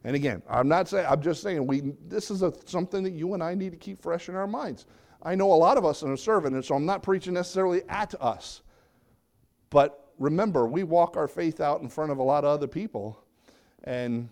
And 0.08 0.16
again, 0.16 0.42
I'm 0.50 0.70
not 0.70 0.88
saying, 0.88 1.06
I'm 1.06 1.22
just 1.22 1.44
saying, 1.44 1.68
we, 1.68 1.92
this 2.08 2.32
is 2.32 2.42
a, 2.42 2.54
something 2.64 3.04
that 3.04 3.12
you 3.12 3.34
and 3.34 3.44
I 3.44 3.54
need 3.54 3.74
to 3.74 3.78
keep 3.78 4.02
fresh 4.02 4.30
in 4.30 4.36
our 4.36 4.48
minds. 4.48 4.86
I 5.22 5.36
know 5.36 5.52
a 5.52 5.54
lot 5.54 5.78
of 5.78 5.84
us 5.84 6.02
are 6.02 6.16
serving, 6.16 6.54
and 6.54 6.64
so 6.64 6.76
I'm 6.76 6.86
not 6.86 7.04
preaching 7.04 7.34
necessarily 7.34 7.82
at 7.90 8.16
us. 8.22 8.62
But 9.70 10.14
remember, 10.18 10.66
we 10.66 10.84
walk 10.84 11.18
our 11.18 11.28
faith 11.28 11.60
out 11.60 11.82
in 11.82 11.90
front 11.90 12.14
of 12.14 12.20
a 12.20 12.24
lot 12.24 12.46
of 12.46 12.52
other 12.52 12.68
people. 12.68 13.22
And 13.84 14.30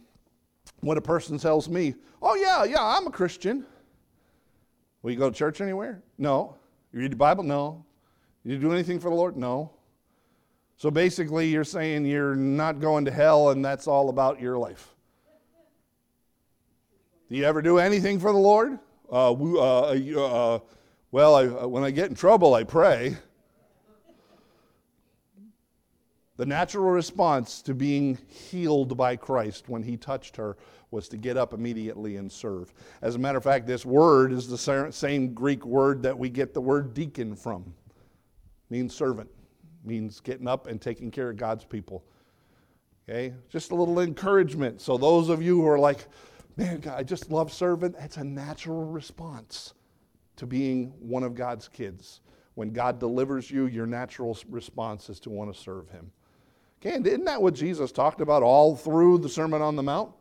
when 0.80 0.98
a 0.98 1.02
person 1.02 1.38
tells 1.38 1.68
me, 1.68 1.96
oh, 2.22 2.36
yeah, 2.36 2.64
yeah, 2.64 2.82
I'm 2.82 3.06
a 3.08 3.12
Christian, 3.12 3.66
will 5.02 5.12
you 5.12 5.18
go 5.18 5.30
to 5.30 5.36
church 5.36 5.60
anywhere? 5.60 6.02
No. 6.18 6.56
You 6.94 7.00
read 7.00 7.12
the 7.12 7.18
Bible? 7.18 7.44
No. 7.44 7.84
You 8.46 8.58
do 8.60 8.72
anything 8.72 8.98
for 8.98 9.10
the 9.10 9.16
Lord? 9.18 9.36
No. 9.36 9.74
So 10.78 10.90
basically, 10.90 11.50
you're 11.50 11.66
saying 11.66 12.06
you're 12.06 12.34
not 12.34 12.80
going 12.80 13.04
to 13.04 13.12
hell 13.12 13.50
and 13.50 13.66
that's 13.66 13.88
all 13.88 14.08
about 14.08 14.40
your 14.40 14.58
life. 14.58 14.95
Do 17.28 17.36
you 17.36 17.44
ever 17.44 17.62
do 17.64 17.80
anything 17.80 18.20
for 18.20 18.32
the 18.32 18.38
Lord? 18.38 18.78
Uh, 19.12 19.34
uh, 19.34 19.92
uh, 19.92 20.60
well, 21.12 21.36
I, 21.36 21.46
uh, 21.46 21.68
when 21.68 21.84
I 21.84 21.90
get 21.90 22.10
in 22.10 22.16
trouble, 22.16 22.54
I 22.54 22.64
pray. 22.64 23.18
The 26.38 26.46
natural 26.46 26.92
response 26.92 27.64
to 27.64 27.74
being 27.74 28.20
healed 28.28 28.96
by 28.96 29.16
Christ 29.16 29.70
when 29.70 29.82
he 29.82 29.98
touched 29.98 30.36
her 30.36 30.58
was 30.92 31.08
to 31.10 31.18
get 31.18 31.36
up 31.36 31.54
immediately 31.54 32.18
and 32.18 32.32
serve. 32.32 32.72
As 33.02 33.16
a 33.16 33.20
matter 33.20 33.40
of 33.40 33.44
fact, 33.44 33.66
this 33.66 33.86
word 33.86 34.32
is 34.32 34.48
the 34.48 34.92
same 34.92 35.34
Greek 35.34 35.66
word 35.66 36.04
that 36.04 36.18
we 36.18 36.30
get 36.30 36.54
the 36.54 36.62
word 36.62 36.94
deacon 36.94 37.36
from. 37.36 37.62
It 38.70 38.74
means 38.74 38.94
servant, 38.94 39.30
it 39.84 39.88
means 39.88 40.20
getting 40.20 40.48
up 40.48 40.68
and 40.68 40.80
taking 40.80 41.10
care 41.10 41.32
of 41.32 41.38
God's 41.38 41.66
people. 41.66 42.04
Okay? 43.10 43.34
Just 43.50 43.72
a 43.72 43.76
little 43.76 44.00
encouragement. 44.00 44.80
So 44.82 44.98
those 44.98 45.30
of 45.30 45.42
you 45.42 45.62
who 45.62 45.68
are 45.68 45.80
like, 45.80 46.06
man, 46.58 46.80
God, 46.80 46.98
I 46.98 47.04
just 47.04 47.32
love 47.32 47.52
serving, 47.52 47.94
that's 47.94 48.18
a 48.18 48.24
natural 48.24 48.86
response 48.86 49.74
to 50.38 50.46
being 50.46 50.94
one 51.00 51.24
of 51.24 51.36
God's 51.36 51.68
kids. 51.68 52.22
When 52.56 52.72
God 52.72 53.00
delivers 53.00 53.52
you, 53.52 53.66
your 53.68 53.86
natural 53.86 54.38
response 54.50 55.10
is 55.10 55.20
to 55.22 55.30
want 55.30 55.54
to 55.54 55.60
serve 55.60 55.90
him. 55.90 56.12
Okay, 56.82 56.96
and 56.96 57.06
isn't 57.06 57.26
that 57.26 57.42
what 57.42 57.54
Jesus 57.54 57.92
talked 57.92 58.22
about 58.22 58.44
all 58.44 58.76
through 58.76 59.18
the 59.20 59.30
Sermon 59.30 59.62
on 59.62 59.76
the 59.76 59.84
Mount? 59.84 60.12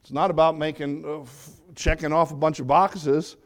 It's 0.00 0.12
not 0.12 0.30
about 0.30 0.56
making, 0.56 1.04
uh, 1.04 1.28
checking 1.74 2.12
off 2.12 2.32
a 2.32 2.36
bunch 2.36 2.58
of 2.58 2.66
boxes. 2.66 3.36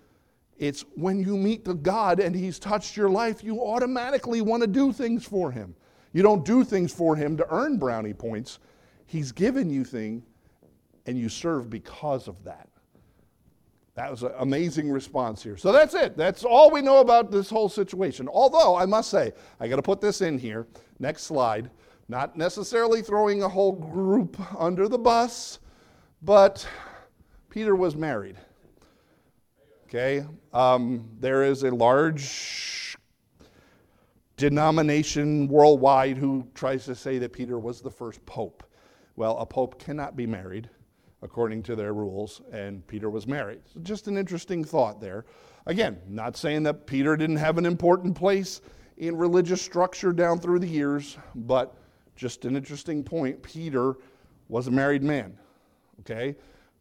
It's 0.57 0.85
when 0.95 1.19
you 1.19 1.37
meet 1.37 1.64
the 1.64 1.75
God 1.75 2.21
and 2.21 2.35
He's 2.35 2.59
touched 2.59 2.97
your 2.97 3.09
life, 3.09 3.43
you 3.43 3.61
automatically 3.61 4.40
want 4.40 4.62
to 4.62 4.66
do 4.66 4.93
things 4.93 5.25
for 5.25 5.50
Him. 5.50 5.75
You 6.12 6.23
don't 6.23 6.45
do 6.45 6.62
things 6.62 6.93
for 6.93 7.16
Him 7.16 7.37
to 7.37 7.47
earn 7.50 7.76
brownie 7.76 8.14
points. 8.14 8.61
He's 9.07 9.33
given 9.33 9.69
you 9.69 9.85
things, 9.85 10.23
and 11.06 11.18
you 11.18 11.28
serve 11.28 11.70
because 11.70 12.28
of 12.28 12.42
that. 12.44 12.68
That 13.94 14.11
was 14.11 14.25
an 14.25 14.32
amazing 14.38 14.90
response 14.90 15.42
here. 15.42 15.56
So 15.56 15.70
that's 15.70 15.94
it. 15.94 16.16
That's 16.16 16.44
all 16.44 16.70
we 16.70 16.82
know 16.82 16.99
about 16.99 17.30
this 17.30 17.49
whole 17.49 17.68
situation. 17.68 18.28
Although, 18.28 18.75
I 18.76 18.87
must 18.87 19.08
say, 19.08 19.32
I 19.61 19.68
got 19.68 19.76
to 19.76 19.82
put 19.82 20.00
this 20.00 20.20
in 20.20 20.37
here. 20.37 20.66
Next 20.99 21.23
slide. 21.23 21.70
Not 22.08 22.37
necessarily 22.37 23.02
throwing 23.02 23.42
a 23.42 23.49
whole 23.49 23.73
group 23.73 24.37
under 24.61 24.88
the 24.88 24.99
bus, 24.99 25.61
but 26.23 26.66
Peter 27.50 27.76
was 27.76 27.94
married. 27.94 28.37
Okay? 29.87 30.26
Um, 30.52 31.08
there 31.20 31.44
is 31.44 31.62
a 31.62 31.70
large 31.70 32.96
denomination 34.37 35.46
worldwide 35.46 36.18
who 36.18 36.49
tries 36.54 36.84
to 36.87 36.96
say 36.96 37.18
that 37.18 37.32
Peter 37.32 37.61
was 37.61 37.80
the 37.80 37.90
first 37.90 38.26
pope. 38.26 38.64
Well, 39.14 39.38
a 39.38 39.46
pope 39.46 39.78
cannot 39.78 40.16
be 40.16 40.26
married 40.26 40.68
according 41.25 41.62
to 41.64 41.75
their 41.75 41.95
rules, 41.95 42.43
and 42.52 42.87
Peter 42.87 43.09
was 43.09 43.26
married. 43.26 43.61
So 43.73 43.81
just 43.81 44.07
an 44.07 44.19
interesting 44.19 44.62
thought 44.62 45.00
there. 45.00 45.25
Again, 45.66 45.99
not 46.07 46.37
saying 46.37 46.64
that 46.64 46.87
Peter 46.87 47.16
didn't 47.16 47.37
have 47.37 47.57
an 47.57 47.64
important 47.64 48.14
place 48.14 48.61
in 48.99 49.16
religious 49.16 49.62
structure 49.62 50.12
down 50.12 50.38
through 50.38 50.59
the 50.59 50.69
years, 50.69 51.16
but 51.35 51.75
just 52.14 52.45
an 52.45 52.54
interesting 52.57 53.02
point. 53.02 53.43
Peter 53.43 53.97
was 54.49 54.66
a 54.66 54.71
married 54.71 55.02
man. 55.02 55.37
Okay? 56.00 56.37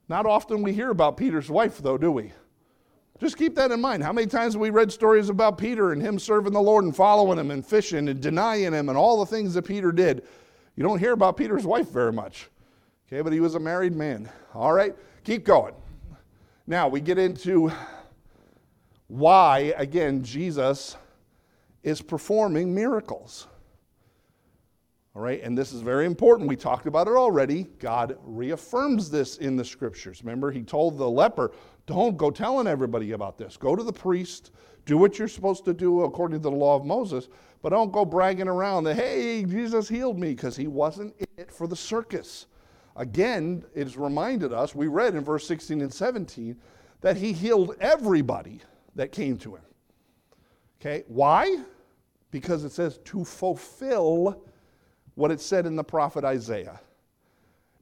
Not 0.09 0.25
often 0.25 0.61
we 0.61 0.73
hear 0.73 0.89
about 0.89 1.15
Peter's 1.15 1.49
wife, 1.49 1.77
though, 1.77 1.97
do 1.97 2.11
we? 2.11 2.33
Just 3.19 3.37
keep 3.37 3.55
that 3.55 3.71
in 3.71 3.79
mind. 3.79 4.03
How 4.03 4.11
many 4.11 4.27
times 4.27 4.55
have 4.55 4.61
we 4.61 4.71
read 4.71 4.91
stories 4.91 5.29
about 5.29 5.57
Peter 5.57 5.93
and 5.93 6.01
him 6.01 6.19
serving 6.19 6.51
the 6.51 6.61
Lord 6.61 6.83
and 6.83 6.93
following 6.93 7.39
him 7.39 7.51
and 7.51 7.65
fishing 7.65 8.09
and 8.09 8.19
denying 8.19 8.73
him 8.73 8.89
and 8.89 8.97
all 8.97 9.19
the 9.19 9.25
things 9.25 9.53
that 9.53 9.61
Peter 9.61 9.93
did? 9.93 10.23
You 10.75 10.83
don't 10.83 10.99
hear 10.99 11.13
about 11.13 11.37
Peter's 11.37 11.65
wife 11.65 11.89
very 11.89 12.11
much. 12.11 12.49
Okay, 13.13 13.21
but 13.21 13.31
he 13.31 13.39
was 13.39 13.53
a 13.53 13.59
married 13.59 13.95
man. 13.95 14.27
All 14.55 14.73
right, 14.73 14.95
keep 15.23 15.45
going. 15.45 15.75
Now 16.65 16.87
we 16.87 16.99
get 16.99 17.19
into 17.19 17.71
why, 19.05 19.71
again, 19.77 20.23
Jesus 20.23 20.97
is 21.83 22.01
performing 22.01 22.73
miracles. 22.73 23.45
All 25.15 25.21
right, 25.21 25.39
and 25.43 25.55
this 25.55 25.73
is 25.73 25.81
very 25.81 26.07
important. 26.07 26.49
We 26.49 26.55
talked 26.55 26.87
about 26.87 27.07
it 27.07 27.13
already. 27.13 27.65
God 27.77 28.17
reaffirms 28.23 29.11
this 29.11 29.37
in 29.37 29.57
the 29.57 29.65
scriptures. 29.65 30.23
Remember, 30.23 30.49
he 30.49 30.63
told 30.63 30.97
the 30.97 31.07
leper, 31.07 31.51
Don't 31.85 32.17
go 32.17 32.31
telling 32.31 32.65
everybody 32.65 33.11
about 33.11 33.37
this. 33.37 33.57
Go 33.57 33.75
to 33.75 33.83
the 33.83 33.93
priest, 33.93 34.49
do 34.87 34.97
what 34.97 35.19
you're 35.19 35.27
supposed 35.27 35.65
to 35.65 35.73
do 35.75 36.01
according 36.01 36.39
to 36.39 36.49
the 36.49 36.49
law 36.49 36.75
of 36.75 36.83
Moses, 36.83 37.29
but 37.61 37.69
don't 37.69 37.91
go 37.91 38.05
bragging 38.05 38.47
around 38.47 38.85
that, 38.85 38.95
hey, 38.95 39.43
Jesus 39.43 39.87
healed 39.87 40.17
me, 40.17 40.29
because 40.29 40.57
he 40.57 40.65
wasn't 40.65 41.13
in 41.19 41.27
it 41.37 41.51
for 41.51 41.67
the 41.67 41.75
circus. 41.75 42.47
Again, 42.95 43.63
it's 43.73 43.97
reminded 43.97 44.53
us, 44.53 44.75
we 44.75 44.87
read 44.87 45.15
in 45.15 45.23
verse 45.23 45.47
16 45.47 45.81
and 45.81 45.93
17, 45.93 46.55
that 47.01 47.17
he 47.17 47.33
healed 47.33 47.75
everybody 47.79 48.61
that 48.95 49.11
came 49.11 49.37
to 49.39 49.55
him. 49.55 49.63
Okay, 50.79 51.03
why? 51.07 51.63
Because 52.31 52.63
it 52.63 52.71
says 52.71 52.99
to 53.05 53.25
fulfill 53.25 54.43
what 55.15 55.31
it 55.31 55.41
said 55.41 55.65
in 55.65 55.75
the 55.75 55.83
prophet 55.83 56.23
Isaiah. 56.23 56.79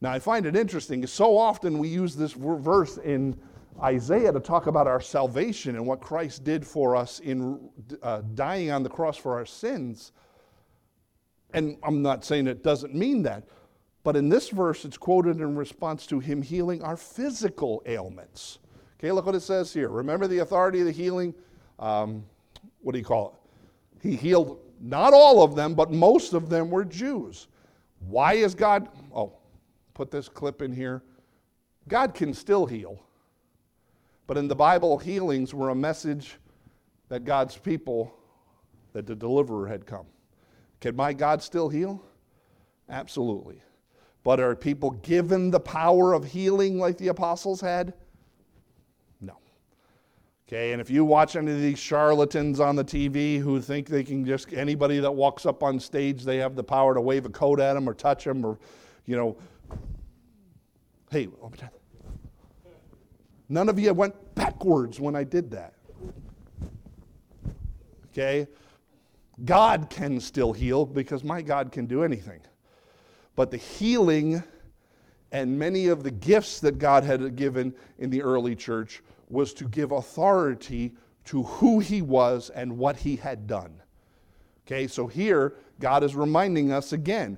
Now, 0.02 0.12
I 0.12 0.20
find 0.20 0.46
it 0.46 0.56
interesting. 0.56 1.06
So 1.06 1.38
often 1.38 1.78
we 1.78 1.88
use 1.88 2.16
this 2.16 2.34
verse 2.34 2.98
in 2.98 3.40
Isaiah 3.82 4.32
to 4.32 4.40
talk 4.40 4.68
about 4.68 4.88
our 4.88 5.00
salvation 5.00 5.76
and 5.76 5.86
what 5.86 6.02
Christ 6.02 6.44
did 6.44 6.66
for 6.66 6.96
us 6.96 7.20
in 7.20 7.70
uh, 8.02 8.22
dying 8.34 8.72
on 8.72 8.84
the 8.84 8.90
cross 8.90 9.18
for 9.18 9.34
our 9.34 9.46
sins. 9.46 10.12
And 11.54 11.78
I'm 11.84 12.02
not 12.02 12.26
saying 12.26 12.48
it 12.48 12.64
doesn't 12.64 12.96
mean 12.96 13.24
that, 13.24 13.44
but 14.04 14.16
in 14.16 14.30
this 14.30 14.50
verse, 14.50 14.84
it's 14.86 14.98
quoted 14.98 15.38
in 15.38 15.56
response 15.56 16.06
to 16.08 16.20
him 16.20 16.42
healing 16.42 16.82
our 16.82 16.98
physical 16.98 17.84
ailments. 17.86 18.60
Okay, 19.00 19.12
look 19.12 19.26
what 19.26 19.36
it 19.36 19.42
says 19.42 19.74
here. 19.74 19.90
Remember 19.90 20.28
the 20.28 20.40
authority 20.40 20.80
of 20.80 20.86
the 20.86 20.92
healing? 20.92 21.34
Um, 21.80 22.24
what 22.82 22.94
do 22.94 23.00
you 23.00 23.06
call 23.06 23.30
it? 23.30 24.08
He 24.08 24.16
healed 24.16 24.60
not 24.80 25.14
all 25.14 25.44
of 25.44 25.56
them, 25.56 25.76
but 25.76 25.92
most 25.92 26.34
of 26.34 26.50
them 26.50 26.70
were 26.70 26.84
Jews. 26.84 27.48
Why 28.00 28.34
is 28.34 28.56
God? 28.56 28.90
Oh, 29.14 29.34
put 29.94 30.10
this 30.10 30.28
clip 30.28 30.62
in 30.62 30.72
here. 30.72 31.04
God 31.88 32.14
can 32.14 32.34
still 32.34 32.66
heal. 32.66 33.04
But 34.28 34.38
in 34.38 34.48
the 34.48 34.56
Bible, 34.56 34.98
healings 34.98 35.54
were 35.54 35.70
a 35.70 35.76
message 35.76 36.38
that 37.10 37.26
God's 37.26 37.58
people, 37.58 38.14
that 38.94 39.06
the 39.06 39.16
deliverer 39.16 39.68
had 39.68 39.86
come. 39.86 40.06
Can 40.80 40.96
my 40.96 41.14
God 41.14 41.44
still 41.44 41.70
heal? 41.70 42.04
Absolutely. 42.90 43.62
But 44.24 44.40
are 44.40 44.56
people 44.56 44.92
given 44.92 45.50
the 45.50 45.60
power 45.60 46.14
of 46.14 46.24
healing 46.26 46.78
like 46.78 46.98
the 46.98 47.08
apostles 47.08 47.60
had? 47.60 47.94
No. 49.20 49.34
Okay, 50.48 50.74
and 50.74 50.82
if 50.82 50.90
you 50.90 51.04
watch 51.04 51.36
any 51.36 51.52
of 51.52 51.60
these 51.60 51.80
charlatans 51.80 52.60
on 52.60 52.76
the 52.76 52.84
TV 52.84 53.40
who 53.40 53.60
think 53.60 53.88
they 53.88 54.04
can 54.04 54.24
just, 54.26 54.54
anybody 54.54 55.00
that 55.00 55.12
walks 55.12 55.46
up 55.46 55.64
on 55.64 55.80
stage, 55.80 56.24
they 56.24 56.38
have 56.38 56.56
the 56.56 56.64
power 56.64 56.94
to 56.94 57.02
wave 57.02 57.26
a 57.26 57.30
coat 57.30 57.60
at 57.60 57.74
them 57.74 57.90
or 57.90 57.96
touch 57.96 58.26
them 58.26 58.46
or, 58.46 58.60
you 59.06 59.18
know, 59.18 59.36
hey, 61.10 61.28
none 63.50 63.70
of 63.70 63.80
you 63.80 63.94
went 63.94 64.14
backwards 64.36 65.00
when 65.00 65.16
I 65.16 65.24
did 65.24 65.50
that. 65.52 65.74
Okay? 68.12 68.48
God 69.46 69.90
can 69.90 70.20
still 70.20 70.54
heal 70.54 70.86
because 70.86 71.24
my 71.24 71.42
God 71.42 71.72
can 71.72 71.88
do 71.88 72.04
anything. 72.04 72.42
But 73.36 73.52
the 73.52 73.58
healing 73.58 74.44
and 75.32 75.58
many 75.58 75.88
of 75.88 76.04
the 76.04 76.12
gifts 76.12 76.60
that 76.60 76.78
God 76.78 77.04
had 77.04 77.36
given 77.36 77.74
in 78.00 78.10
the 78.10 78.22
early 78.22 78.56
church 78.56 79.02
was 79.30 79.54
to 79.54 79.68
give 79.68 79.92
authority 79.92 80.94
to 81.26 81.44
who 81.44 81.80
he 81.80 82.02
was 82.02 82.50
and 82.50 82.78
what 82.78 82.98
he 82.98 83.16
had 83.16 83.48
done. 83.48 83.82
Okay, 84.66 84.88
so 84.88 85.08
here 85.08 85.56
God 85.80 86.04
is 86.04 86.16
reminding 86.16 86.72
us 86.72 86.94
again, 86.94 87.38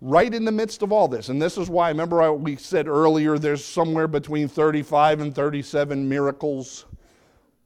right 0.00 0.32
in 0.32 0.44
the 0.44 0.52
midst 0.52 0.82
of 0.82 0.92
all 0.92 1.08
this. 1.08 1.28
And 1.28 1.40
this 1.40 1.58
is 1.58 1.68
why, 1.68 1.88
remember, 1.88 2.32
we 2.32 2.56
said 2.56 2.86
earlier 2.86 3.38
there's 3.38 3.64
somewhere 3.64 4.08
between 4.08 4.48
35 4.48 5.20
and 5.20 5.34
37 5.34 6.08
miracles. 6.08 6.86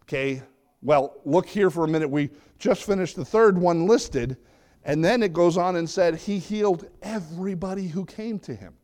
Okay, 0.02 0.42
well, 0.82 1.16
look 1.24 1.46
here 1.46 1.70
for 1.70 1.84
a 1.84 1.88
minute. 1.88 2.10
We 2.10 2.30
just 2.58 2.84
finished 2.84 3.16
the 3.16 3.24
third 3.24 3.58
one 3.58 3.86
listed, 3.86 4.36
and 4.84 5.04
then 5.04 5.22
it 5.22 5.32
goes 5.32 5.56
on 5.56 5.76
and 5.76 5.88
said 5.88 6.16
he 6.16 6.38
healed 6.38 6.86
everybody 7.02 7.88
who 7.88 8.04
came 8.04 8.38
to 8.40 8.54
him. 8.54 8.74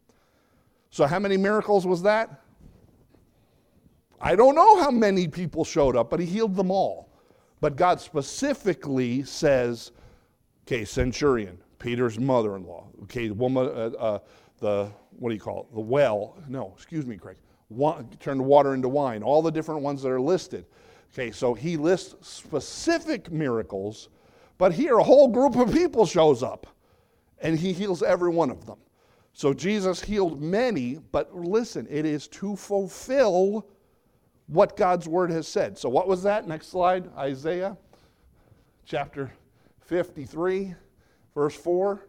So, 0.91 1.07
how 1.07 1.19
many 1.19 1.37
miracles 1.37 1.87
was 1.87 2.03
that? 2.03 2.43
I 4.21 4.37
don't 4.37 4.55
know 4.55 4.83
how 4.83 4.91
many 4.91 5.29
people 5.29 5.65
showed 5.65 5.97
up, 5.97 6.11
but 6.11 6.21
he 6.21 6.27
healed 6.27 6.55
them 6.55 6.71
all. 6.71 7.09
But 7.61 7.77
God 7.77 8.01
specifically 8.01 9.23
says, 9.23 9.93
okay, 10.67 10.85
centurion, 10.85 11.59
Peter's 11.79 12.19
mother 12.19 12.57
in 12.57 12.65
law, 12.65 12.89
okay, 13.05 13.29
the 13.29 13.35
woman, 13.35 13.67
uh, 13.67 13.91
uh, 13.99 14.19
the, 14.59 14.91
what 15.19 15.31
do 15.31 15.35
you 15.35 15.41
call 15.41 15.63
it? 15.63 15.75
The 15.75 15.81
well. 15.81 16.37
No, 16.49 16.73
excuse 16.75 17.07
me, 17.07 17.17
Craig. 17.17 17.37
turn 18.19 18.39
the 18.39 18.45
water 18.45 18.75
into 18.75 18.89
wine, 18.89 19.23
all 19.23 19.43
the 19.43 19.51
different 19.51 19.83
ones 19.83 20.03
that 20.03 20.11
are 20.11 20.21
listed. 20.21 20.67
Okay, 21.13 21.31
so 21.31 21.55
he 21.55 21.77
lists 21.77 22.15
specific 22.29 23.33
miracles, 23.33 24.11
but 24.61 24.75
here 24.75 24.99
a 24.99 25.03
whole 25.03 25.27
group 25.27 25.57
of 25.57 25.73
people 25.73 26.05
shows 26.05 26.43
up 26.43 26.67
and 27.39 27.59
he 27.59 27.73
heals 27.73 28.03
every 28.03 28.29
one 28.29 28.51
of 28.51 28.67
them. 28.67 28.77
So 29.33 29.55
Jesus 29.55 30.03
healed 30.03 30.43
many, 30.43 30.99
but 31.13 31.35
listen, 31.35 31.87
it 31.89 32.05
is 32.05 32.29
to 32.29 32.55
fulfill 32.57 33.67
what 34.49 34.77
God's 34.77 35.09
word 35.09 35.31
has 35.31 35.49
said. 35.49 35.79
So, 35.79 35.89
what 35.89 36.07
was 36.07 36.23
that? 36.25 36.47
Next 36.47 36.67
slide 36.67 37.09
Isaiah 37.17 37.75
chapter 38.85 39.33
53, 39.81 40.75
verse 41.35 41.55
4. 41.55 42.07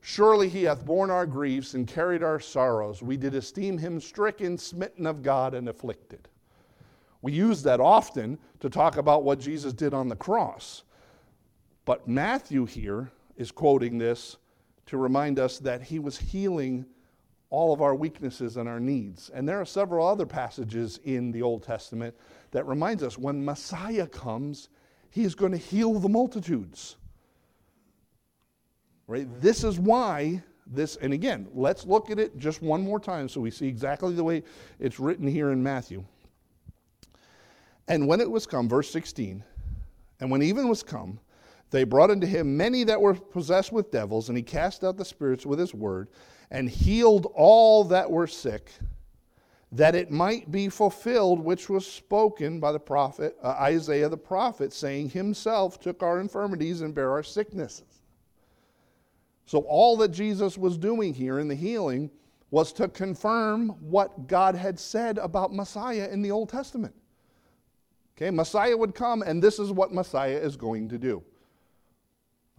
Surely 0.00 0.48
he 0.48 0.62
hath 0.62 0.86
borne 0.86 1.10
our 1.10 1.26
griefs 1.26 1.74
and 1.74 1.86
carried 1.86 2.22
our 2.22 2.40
sorrows. 2.40 3.02
We 3.02 3.18
did 3.18 3.34
esteem 3.34 3.76
him 3.76 4.00
stricken, 4.00 4.56
smitten 4.56 5.06
of 5.06 5.22
God, 5.22 5.52
and 5.52 5.68
afflicted. 5.68 6.28
We 7.20 7.32
use 7.32 7.62
that 7.64 7.78
often 7.78 8.38
to 8.60 8.70
talk 8.70 8.96
about 8.96 9.22
what 9.22 9.38
Jesus 9.38 9.74
did 9.74 9.92
on 9.92 10.08
the 10.08 10.16
cross. 10.16 10.84
But 11.90 12.06
Matthew 12.06 12.66
here 12.66 13.10
is 13.36 13.50
quoting 13.50 13.98
this 13.98 14.36
to 14.86 14.96
remind 14.96 15.40
us 15.40 15.58
that 15.58 15.82
he 15.82 15.98
was 15.98 16.16
healing 16.16 16.86
all 17.48 17.72
of 17.72 17.82
our 17.82 17.96
weaknesses 17.96 18.58
and 18.58 18.68
our 18.68 18.78
needs. 18.78 19.28
And 19.34 19.48
there 19.48 19.60
are 19.60 19.64
several 19.64 20.06
other 20.06 20.24
passages 20.24 21.00
in 21.02 21.32
the 21.32 21.42
Old 21.42 21.64
Testament 21.64 22.14
that 22.52 22.64
reminds 22.64 23.02
us 23.02 23.18
when 23.18 23.44
Messiah 23.44 24.06
comes, 24.06 24.68
he 25.10 25.24
is 25.24 25.34
going 25.34 25.50
to 25.50 25.58
heal 25.58 25.94
the 25.94 26.08
multitudes. 26.08 26.94
Right? 29.08 29.26
This 29.40 29.64
is 29.64 29.80
why 29.80 30.44
this 30.68 30.94
and 30.94 31.12
again, 31.12 31.48
let's 31.52 31.84
look 31.84 32.08
at 32.08 32.20
it 32.20 32.38
just 32.38 32.62
one 32.62 32.82
more 32.82 33.00
time 33.00 33.28
so 33.28 33.40
we 33.40 33.50
see 33.50 33.66
exactly 33.66 34.14
the 34.14 34.22
way 34.22 34.44
it's 34.78 35.00
written 35.00 35.26
here 35.26 35.50
in 35.50 35.60
Matthew. 35.60 36.04
And 37.88 38.06
when 38.06 38.20
it 38.20 38.30
was 38.30 38.46
come, 38.46 38.68
verse 38.68 38.88
16, 38.92 39.42
and 40.20 40.30
when 40.30 40.40
even 40.40 40.68
was 40.68 40.84
come, 40.84 41.18
they 41.70 41.84
brought 41.84 42.10
unto 42.10 42.26
him 42.26 42.56
many 42.56 42.84
that 42.84 43.00
were 43.00 43.14
possessed 43.14 43.72
with 43.72 43.90
devils, 43.90 44.28
and 44.28 44.36
he 44.36 44.42
cast 44.42 44.82
out 44.82 44.96
the 44.96 45.04
spirits 45.04 45.46
with 45.46 45.58
his 45.58 45.72
word, 45.72 46.08
and 46.50 46.68
healed 46.68 47.30
all 47.34 47.84
that 47.84 48.10
were 48.10 48.26
sick, 48.26 48.72
that 49.72 49.94
it 49.94 50.10
might 50.10 50.50
be 50.50 50.68
fulfilled 50.68 51.38
which 51.38 51.68
was 51.68 51.86
spoken 51.86 52.58
by 52.58 52.72
the 52.72 52.80
prophet 52.80 53.36
uh, 53.42 53.50
Isaiah 53.60 54.08
the 54.08 54.16
prophet, 54.16 54.72
saying, 54.72 55.10
Himself 55.10 55.78
took 55.78 56.02
our 56.02 56.20
infirmities 56.20 56.80
and 56.80 56.92
bare 56.92 57.12
our 57.12 57.22
sicknesses. 57.22 58.02
So, 59.46 59.60
all 59.60 59.96
that 59.98 60.10
Jesus 60.10 60.58
was 60.58 60.76
doing 60.76 61.14
here 61.14 61.38
in 61.38 61.46
the 61.46 61.54
healing 61.54 62.10
was 62.50 62.72
to 62.74 62.88
confirm 62.88 63.70
what 63.80 64.26
God 64.26 64.56
had 64.56 64.78
said 64.78 65.18
about 65.18 65.54
Messiah 65.54 66.08
in 66.10 66.20
the 66.20 66.32
Old 66.32 66.48
Testament. 66.48 66.94
Okay, 68.16 68.30
Messiah 68.30 68.76
would 68.76 68.94
come, 68.94 69.22
and 69.22 69.40
this 69.40 69.58
is 69.58 69.70
what 69.70 69.92
Messiah 69.92 70.36
is 70.36 70.56
going 70.56 70.88
to 70.88 70.98
do. 70.98 71.22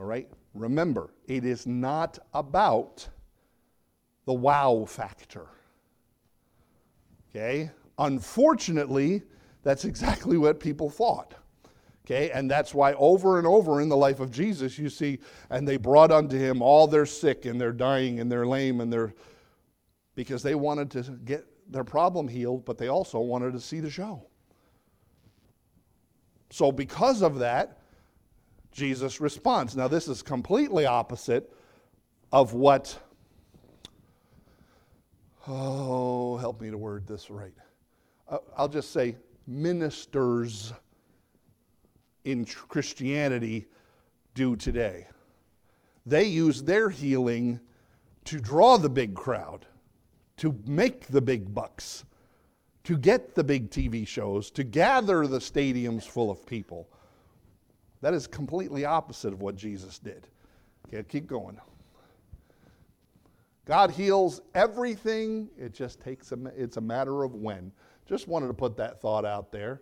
All 0.01 0.07
right? 0.07 0.27
Remember, 0.55 1.11
it 1.27 1.45
is 1.45 1.67
not 1.67 2.17
about 2.33 3.07
the 4.25 4.33
wow 4.33 4.83
factor. 4.87 5.45
Okay? 7.29 7.69
Unfortunately, 7.99 9.21
that's 9.61 9.85
exactly 9.85 10.37
what 10.37 10.59
people 10.59 10.89
thought. 10.89 11.35
Okay, 12.03 12.31
and 12.31 12.49
that's 12.49 12.73
why 12.73 12.93
over 12.93 13.37
and 13.37 13.45
over 13.45 13.79
in 13.79 13.89
the 13.89 13.95
life 13.95 14.19
of 14.19 14.31
Jesus, 14.31 14.79
you 14.79 14.89
see, 14.89 15.19
and 15.51 15.67
they 15.67 15.77
brought 15.77 16.11
unto 16.11 16.35
him 16.35 16.63
all 16.63 16.87
their 16.87 17.05
sick 17.05 17.45
and 17.45 17.61
they're 17.61 17.71
dying 17.71 18.19
and 18.19 18.29
they're 18.29 18.47
lame 18.47 18.81
and 18.81 18.91
they're 18.91 19.13
because 20.15 20.41
they 20.41 20.55
wanted 20.55 20.89
to 20.91 21.03
get 21.25 21.45
their 21.71 21.83
problem 21.83 22.27
healed, 22.27 22.65
but 22.65 22.79
they 22.79 22.87
also 22.87 23.19
wanted 23.19 23.53
to 23.53 23.59
see 23.59 23.79
the 23.79 23.89
show. 23.89 24.25
So, 26.49 26.71
because 26.71 27.21
of 27.21 27.37
that, 27.37 27.80
Jesus 28.71 29.19
responds. 29.19 29.75
Now, 29.75 29.87
this 29.87 30.07
is 30.07 30.21
completely 30.21 30.85
opposite 30.85 31.51
of 32.31 32.53
what, 32.53 32.97
oh, 35.47 36.37
help 36.37 36.61
me 36.61 36.69
to 36.69 36.77
word 36.77 37.05
this 37.05 37.29
right. 37.29 37.53
Uh, 38.29 38.37
I'll 38.57 38.69
just 38.69 38.91
say 38.91 39.17
ministers 39.45 40.71
in 42.23 42.45
Christianity 42.45 43.67
do 44.33 44.55
today. 44.55 45.07
They 46.05 46.23
use 46.23 46.63
their 46.63 46.89
healing 46.89 47.59
to 48.25 48.39
draw 48.39 48.77
the 48.77 48.89
big 48.89 49.13
crowd, 49.13 49.65
to 50.37 50.57
make 50.65 51.07
the 51.07 51.21
big 51.21 51.53
bucks, 51.53 52.05
to 52.83 52.97
get 52.97 53.35
the 53.35 53.43
big 53.43 53.69
TV 53.69 54.07
shows, 54.07 54.49
to 54.51 54.63
gather 54.63 55.27
the 55.27 55.39
stadiums 55.39 56.03
full 56.03 56.31
of 56.31 56.45
people. 56.45 56.87
That 58.01 58.13
is 58.13 58.27
completely 58.27 58.85
opposite 58.85 59.31
of 59.31 59.41
what 59.41 59.55
Jesus 59.55 59.99
did. 59.99 60.27
Okay, 60.87 61.03
keep 61.07 61.27
going. 61.27 61.59
God 63.65 63.91
heals 63.91 64.41
everything. 64.55 65.49
It 65.57 65.73
just 65.73 66.01
takes 66.01 66.31
a, 66.31 66.37
it's 66.57 66.77
a 66.77 66.81
matter 66.81 67.23
of 67.23 67.35
when. 67.35 67.71
Just 68.07 68.27
wanted 68.27 68.47
to 68.47 68.53
put 68.53 68.75
that 68.77 68.99
thought 68.99 69.23
out 69.23 69.51
there. 69.51 69.81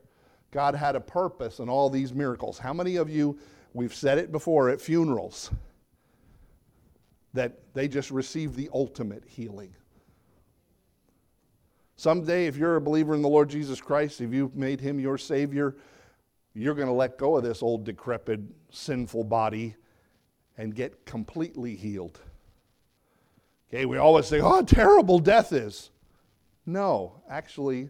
God 0.52 0.76
had 0.76 0.96
a 0.96 1.00
purpose 1.00 1.60
in 1.60 1.70
all 1.70 1.90
these 1.90 2.14
miracles. 2.14 2.60
How 2.60 2.74
many 2.74 2.98
of 2.98 3.10
you, 3.10 3.40
we've 3.74 3.94
said 3.94 4.18
it 4.18 4.32
before 4.32 4.70
at 4.70 4.82
funerals, 4.82 5.52
that 7.34 7.60
they 7.74 7.88
just 7.88 8.12
receive 8.12 8.56
the 8.56 8.70
ultimate 8.74 9.24
healing? 9.26 9.74
Someday, 11.96 12.48
if 12.48 12.58
you're 12.58 12.78
a 12.78 12.82
believer 12.82 13.14
in 13.14 13.22
the 13.22 13.30
Lord 13.30 13.50
Jesus 13.50 13.82
Christ, 13.82 14.22
if 14.22 14.34
you've 14.34 14.56
made 14.56 14.80
him 14.80 15.00
your 15.00 15.18
Savior, 15.18 15.76
you're 16.54 16.76
going 16.76 16.88
to 16.88 16.94
let 16.94 17.18
go 17.18 17.38
of 17.38 17.44
this 17.44 17.62
old, 17.62 17.84
decrepit, 17.84 18.40
sinful 18.72 19.24
body 19.24 19.76
and 20.58 20.76
get 20.76 21.06
completely 21.06 21.76
healed. 21.76 22.20
Okay, 23.70 23.86
we 23.86 23.98
always 23.98 24.26
say, 24.26 24.42
oh, 24.42 24.64
terrible 24.64 25.20
death 25.20 25.54
is. 25.54 25.92
No, 26.66 27.22
actually, 27.30 27.90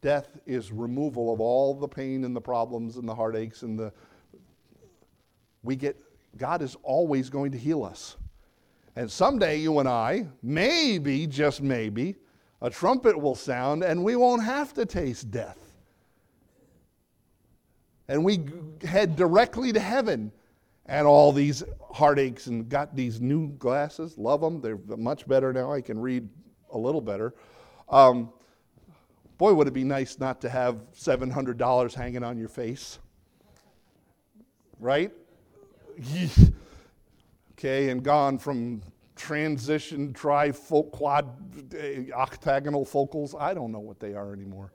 death 0.00 0.38
is 0.46 0.72
removal 0.72 1.32
of 1.32 1.40
all 1.40 1.74
the 1.74 1.88
pain 1.88 2.24
and 2.24 2.34
the 2.34 2.40
problems 2.40 2.96
and 2.96 3.08
the 3.08 3.14
heartaches 3.14 3.62
and 3.62 3.78
the. 3.78 3.92
We 5.62 5.76
get, 5.76 5.96
God 6.36 6.62
is 6.62 6.76
always 6.82 7.28
going 7.28 7.52
to 7.52 7.58
heal 7.58 7.84
us. 7.84 8.16
And 8.96 9.10
someday 9.10 9.58
you 9.58 9.78
and 9.78 9.88
I, 9.88 10.26
maybe, 10.42 11.26
just 11.26 11.62
maybe, 11.62 12.16
a 12.62 12.70
trumpet 12.70 13.18
will 13.18 13.34
sound 13.34 13.84
and 13.84 14.02
we 14.02 14.16
won't 14.16 14.42
have 14.42 14.72
to 14.74 14.86
taste 14.86 15.30
death 15.30 15.67
and 18.08 18.24
we 18.24 18.40
head 18.82 19.16
directly 19.16 19.72
to 19.72 19.80
heaven. 19.80 20.32
And 20.86 21.06
all 21.06 21.32
these 21.32 21.62
heartaches 21.92 22.46
and 22.46 22.66
got 22.66 22.96
these 22.96 23.20
new 23.20 23.50
glasses 23.50 24.16
love 24.16 24.40
them 24.40 24.62
they're 24.62 24.78
much 24.96 25.28
better 25.28 25.52
now. 25.52 25.70
I 25.70 25.82
can 25.82 25.98
read 25.98 26.26
a 26.72 26.78
little 26.78 27.02
better. 27.02 27.34
Um, 27.90 28.32
boy 29.36 29.52
would 29.52 29.68
it 29.68 29.74
be 29.74 29.84
nice 29.84 30.18
not 30.18 30.40
to 30.40 30.48
have 30.48 30.76
$700 30.94 31.94
hanging 31.94 32.24
on 32.24 32.38
your 32.38 32.48
face. 32.48 32.98
Right? 34.80 35.12
Okay 37.52 37.90
and 37.90 38.04
gone 38.04 38.38
from 38.38 38.82
transition 39.16 40.12
tri 40.12 40.52
quad 40.52 41.74
eh, 41.76 42.04
octagonal 42.14 42.84
focals. 42.84 43.34
I 43.34 43.52
don't 43.52 43.72
know 43.72 43.80
what 43.80 43.98
they 43.98 44.14
are 44.14 44.32
anymore 44.32 44.70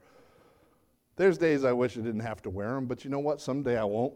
there's 1.16 1.38
days 1.38 1.64
I 1.64 1.72
wish 1.72 1.98
I 1.98 2.02
didn't 2.02 2.22
have 2.22 2.42
to 2.44 2.50
wear 2.50 2.74
them, 2.74 2.86
but 2.86 3.04
you 3.04 3.10
know 3.10 3.20
what? 3.20 3.42
Someday 3.42 3.78
I 3.78 3.84
won't. 3.84 4.14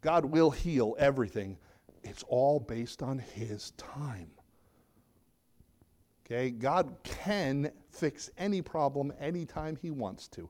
God 0.00 0.24
will 0.24 0.50
heal 0.50 0.96
everything. 0.98 1.58
It's 2.02 2.24
all 2.28 2.58
based 2.58 3.02
on 3.02 3.18
His 3.18 3.70
time. 3.72 4.30
Okay? 6.26 6.50
God 6.50 6.96
can 7.04 7.70
fix 7.90 8.30
any 8.38 8.62
problem 8.62 9.12
anytime 9.20 9.76
He 9.76 9.90
wants 9.90 10.26
to, 10.28 10.48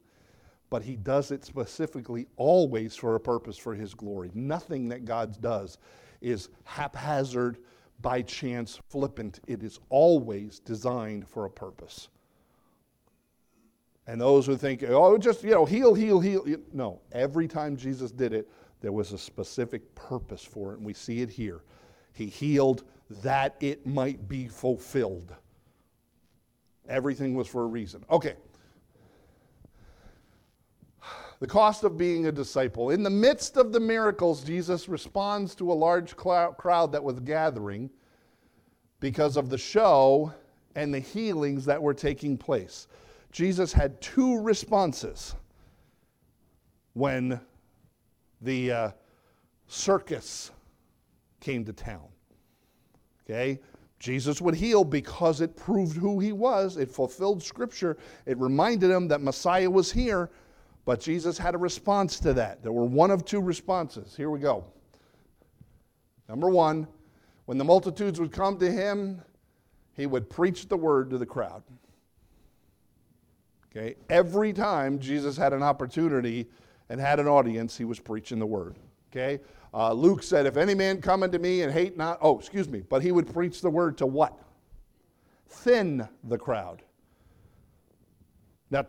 but 0.70 0.82
He 0.82 0.96
does 0.96 1.30
it 1.30 1.44
specifically 1.44 2.28
always 2.36 2.94
for 2.94 3.14
a 3.14 3.20
purpose 3.20 3.58
for 3.58 3.74
His 3.74 3.94
glory. 3.94 4.30
Nothing 4.34 4.88
that 4.88 5.04
God 5.04 5.40
does 5.40 5.78
is 6.20 6.48
haphazard, 6.64 7.58
by 8.00 8.22
chance, 8.22 8.80
flippant. 8.88 9.40
It 9.46 9.62
is 9.62 9.78
always 9.88 10.58
designed 10.58 11.28
for 11.28 11.44
a 11.44 11.50
purpose. 11.50 12.08
And 14.06 14.20
those 14.20 14.46
who 14.46 14.56
think, 14.56 14.82
oh, 14.88 15.16
just, 15.16 15.44
you 15.44 15.50
know, 15.50 15.64
heal, 15.64 15.94
heal, 15.94 16.20
heal. 16.20 16.44
No, 16.72 17.00
every 17.12 17.46
time 17.46 17.76
Jesus 17.76 18.10
did 18.10 18.32
it, 18.32 18.48
there 18.80 18.92
was 18.92 19.12
a 19.12 19.18
specific 19.18 19.94
purpose 19.94 20.42
for 20.42 20.72
it, 20.72 20.78
and 20.78 20.86
we 20.86 20.92
see 20.92 21.20
it 21.20 21.30
here. 21.30 21.62
He 22.12 22.26
healed 22.26 22.82
that 23.22 23.54
it 23.60 23.86
might 23.86 24.28
be 24.28 24.48
fulfilled. 24.48 25.34
Everything 26.88 27.34
was 27.34 27.46
for 27.46 27.62
a 27.62 27.66
reason. 27.66 28.04
Okay. 28.10 28.34
The 31.38 31.46
cost 31.46 31.84
of 31.84 31.96
being 31.96 32.26
a 32.26 32.32
disciple. 32.32 32.90
In 32.90 33.02
the 33.02 33.10
midst 33.10 33.56
of 33.56 33.72
the 33.72 33.80
miracles, 33.80 34.42
Jesus 34.42 34.88
responds 34.88 35.54
to 35.56 35.70
a 35.70 35.74
large 35.74 36.16
crowd 36.16 36.92
that 36.92 37.02
was 37.02 37.20
gathering 37.20 37.90
because 39.00 39.36
of 39.36 39.48
the 39.48 39.58
show 39.58 40.32
and 40.74 40.92
the 40.92 41.00
healings 41.00 41.64
that 41.64 41.80
were 41.80 41.94
taking 41.94 42.36
place. 42.36 42.88
Jesus 43.32 43.72
had 43.72 44.00
two 44.00 44.40
responses 44.40 45.34
when 46.92 47.40
the 48.42 48.70
uh, 48.70 48.90
circus 49.66 50.50
came 51.40 51.64
to 51.64 51.72
town. 51.72 52.06
Okay? 53.24 53.58
Jesus 53.98 54.40
would 54.40 54.54
heal 54.54 54.84
because 54.84 55.40
it 55.40 55.56
proved 55.56 55.96
who 55.96 56.20
he 56.20 56.32
was. 56.32 56.76
It 56.76 56.90
fulfilled 56.90 57.42
scripture. 57.42 57.96
It 58.26 58.36
reminded 58.38 58.90
him 58.90 59.08
that 59.08 59.22
Messiah 59.22 59.70
was 59.70 59.90
here. 59.90 60.30
But 60.84 61.00
Jesus 61.00 61.38
had 61.38 61.54
a 61.54 61.58
response 61.58 62.18
to 62.20 62.32
that. 62.34 62.62
There 62.62 62.72
were 62.72 62.84
one 62.84 63.10
of 63.10 63.24
two 63.24 63.40
responses. 63.40 64.16
Here 64.16 64.28
we 64.28 64.40
go. 64.40 64.64
Number 66.28 66.50
one, 66.50 66.88
when 67.46 67.58
the 67.58 67.64
multitudes 67.64 68.18
would 68.20 68.32
come 68.32 68.58
to 68.58 68.70
him, 68.70 69.22
he 69.94 70.06
would 70.06 70.28
preach 70.28 70.68
the 70.68 70.76
word 70.76 71.10
to 71.10 71.18
the 71.18 71.26
crowd. 71.26 71.62
Okay? 73.74 73.96
Every 74.10 74.52
time 74.52 74.98
Jesus 74.98 75.36
had 75.36 75.52
an 75.52 75.62
opportunity 75.62 76.48
and 76.88 77.00
had 77.00 77.18
an 77.18 77.26
audience, 77.26 77.76
he 77.76 77.84
was 77.84 77.98
preaching 77.98 78.38
the 78.38 78.46
word. 78.46 78.78
Okay? 79.10 79.40
Uh, 79.72 79.92
Luke 79.92 80.22
said, 80.22 80.46
If 80.46 80.56
any 80.56 80.74
man 80.74 81.00
come 81.00 81.22
unto 81.22 81.38
me 81.38 81.62
and 81.62 81.72
hate 81.72 81.96
not, 81.96 82.18
oh, 82.20 82.38
excuse 82.38 82.68
me, 82.68 82.82
but 82.88 83.02
he 83.02 83.12
would 83.12 83.32
preach 83.32 83.60
the 83.60 83.70
word 83.70 83.96
to 83.98 84.06
what? 84.06 84.38
Thin 85.48 86.06
the 86.24 86.38
crowd. 86.38 86.82
Now, 88.70 88.86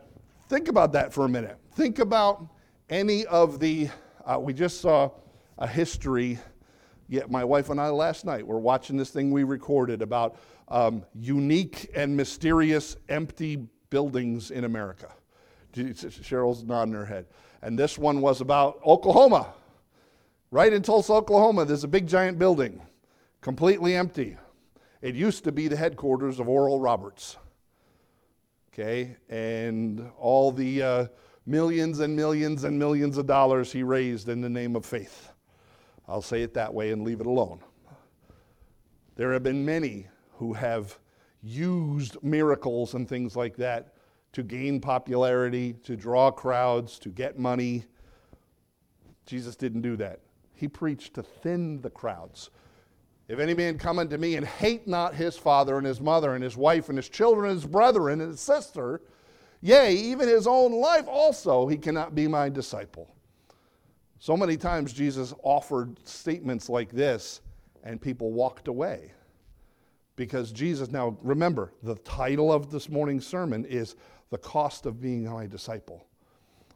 think 0.49 0.67
about 0.67 0.91
that 0.93 1.13
for 1.13 1.25
a 1.25 1.29
minute. 1.29 1.57
Think 1.73 1.99
about 1.99 2.47
any 2.89 3.25
of 3.25 3.59
the, 3.59 3.89
uh, 4.25 4.37
we 4.39 4.53
just 4.53 4.81
saw 4.81 5.11
a 5.57 5.67
history 5.67 6.39
Yet 7.13 7.29
my 7.29 7.43
wife 7.43 7.69
and 7.69 7.79
I 7.79 7.89
last 7.89 8.25
night 8.25 8.45
were 8.45 8.59
watching 8.59 8.97
this 8.97 9.09
thing 9.09 9.29
we 9.31 9.43
recorded 9.43 10.01
about 10.01 10.37
um, 10.67 11.03
unique 11.13 11.91
and 11.95 12.17
mysterious 12.17 12.95
empty 13.09 13.67
buildings 13.93 14.49
in 14.49 14.63
America. 14.63 15.07
Cheryl's 15.71 16.63
nodding 16.63 16.95
her 16.95 17.05
head. 17.05 17.27
And 17.61 17.77
this 17.77 17.95
one 17.95 18.21
was 18.21 18.41
about 18.41 18.79
Oklahoma. 18.83 19.53
Right 20.49 20.73
in 20.73 20.81
Tulsa, 20.81 21.13
Oklahoma, 21.13 21.63
there's 21.65 21.83
a 21.83 21.87
big 21.87 22.07
giant 22.07 22.39
building, 22.39 22.81
completely 23.39 23.95
empty. 23.95 24.35
It 25.03 25.13
used 25.13 25.43
to 25.43 25.51
be 25.51 25.67
the 25.67 25.75
headquarters 25.75 26.39
of 26.39 26.49
Oral 26.49 26.79
Roberts. 26.79 27.37
Okay, 28.73 29.15
and 29.29 30.09
all 30.17 30.51
the 30.51 30.81
uh, 30.81 31.07
millions 31.45 31.99
and 31.99 32.15
millions 32.15 32.63
and 32.63 32.79
millions 32.79 33.19
of 33.19 33.27
dollars 33.27 33.71
he 33.71 33.83
raised 33.83 34.27
in 34.27 34.41
the 34.41 34.49
name 34.49 34.75
of 34.75 34.87
faith. 34.87 35.31
I'll 36.07 36.23
say 36.23 36.41
it 36.41 36.55
that 36.55 36.73
way 36.73 36.91
and 36.91 37.03
leave 37.03 37.21
it 37.21 37.27
alone. 37.27 37.59
There 39.17 39.33
have 39.33 39.43
been 39.43 39.63
many 39.63 40.07
who 40.37 40.53
have 40.53 40.97
used 41.43 42.17
miracles 42.23 42.93
and 42.93 43.07
things 43.07 43.35
like 43.35 43.55
that 43.57 43.93
to 44.31 44.41
gain 44.41 44.79
popularity, 44.79 45.73
to 45.83 45.95
draw 45.95 46.31
crowds, 46.31 46.97
to 46.99 47.09
get 47.09 47.37
money. 47.37 47.83
Jesus 49.25 49.55
didn't 49.55 49.81
do 49.81 49.95
that. 49.97 50.21
He 50.55 50.67
preached 50.67 51.13
to 51.15 51.23
thin 51.23 51.81
the 51.81 51.89
crowds. 51.89 52.49
If 53.27 53.39
any 53.39 53.53
man 53.53 53.77
come 53.77 53.99
unto 53.99 54.17
me 54.17 54.35
and 54.35 54.45
hate 54.45 54.87
not 54.87 55.15
his 55.15 55.37
father 55.37 55.77
and 55.77 55.85
his 55.85 56.01
mother 56.01 56.35
and 56.35 56.43
his 56.43 56.57
wife 56.57 56.89
and 56.89 56.97
his 56.97 57.09
children 57.09 57.49
and 57.49 57.61
his 57.61 57.65
brethren 57.69 58.21
and 58.21 58.31
his 58.31 58.41
sister, 58.41 59.01
yea, 59.61 59.93
even 59.93 60.27
his 60.27 60.47
own 60.47 60.73
life 60.73 61.07
also, 61.07 61.67
he 61.67 61.77
cannot 61.77 62.15
be 62.15 62.27
my 62.27 62.49
disciple. 62.49 63.15
So 64.19 64.35
many 64.35 64.57
times 64.57 64.93
Jesus 64.93 65.33
offered 65.43 65.97
statements 66.07 66.69
like 66.69 66.91
this, 66.91 67.41
and 67.83 68.01
people 68.01 68.31
walked 68.31 68.67
away. 68.67 69.11
Because 70.15 70.51
Jesus, 70.51 70.89
now 70.91 71.17
remember, 71.21 71.73
the 71.81 71.95
title 71.95 72.51
of 72.51 72.69
this 72.69 72.89
morning's 72.89 73.25
sermon 73.25 73.65
is 73.65 73.95
The 74.29 74.37
Cost 74.37 74.85
of 74.85 75.01
Being 75.01 75.23
My 75.25 75.47
Disciple. 75.47 76.05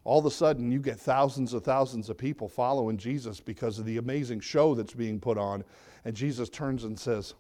All 0.04 0.20
of 0.20 0.26
a 0.26 0.32
sudden, 0.32 0.72
you 0.72 0.80
get 0.80 1.00
thousands 1.00 1.54
of 1.54 1.64
thousands 1.64 2.10
of 2.10 2.18
people 2.18 2.48
following 2.48 2.98
Jesus 2.98 3.40
because 3.40 3.78
of 3.78 3.86
the 3.86 3.98
amazing 3.98 4.40
show 4.40 4.74
that's 4.74 4.94
being 4.94 5.20
put 5.20 5.38
on. 5.38 5.64
And 6.06 6.16
Jesus 6.16 6.50
turns 6.50 6.86
and 6.86 6.98
says, 6.98 7.34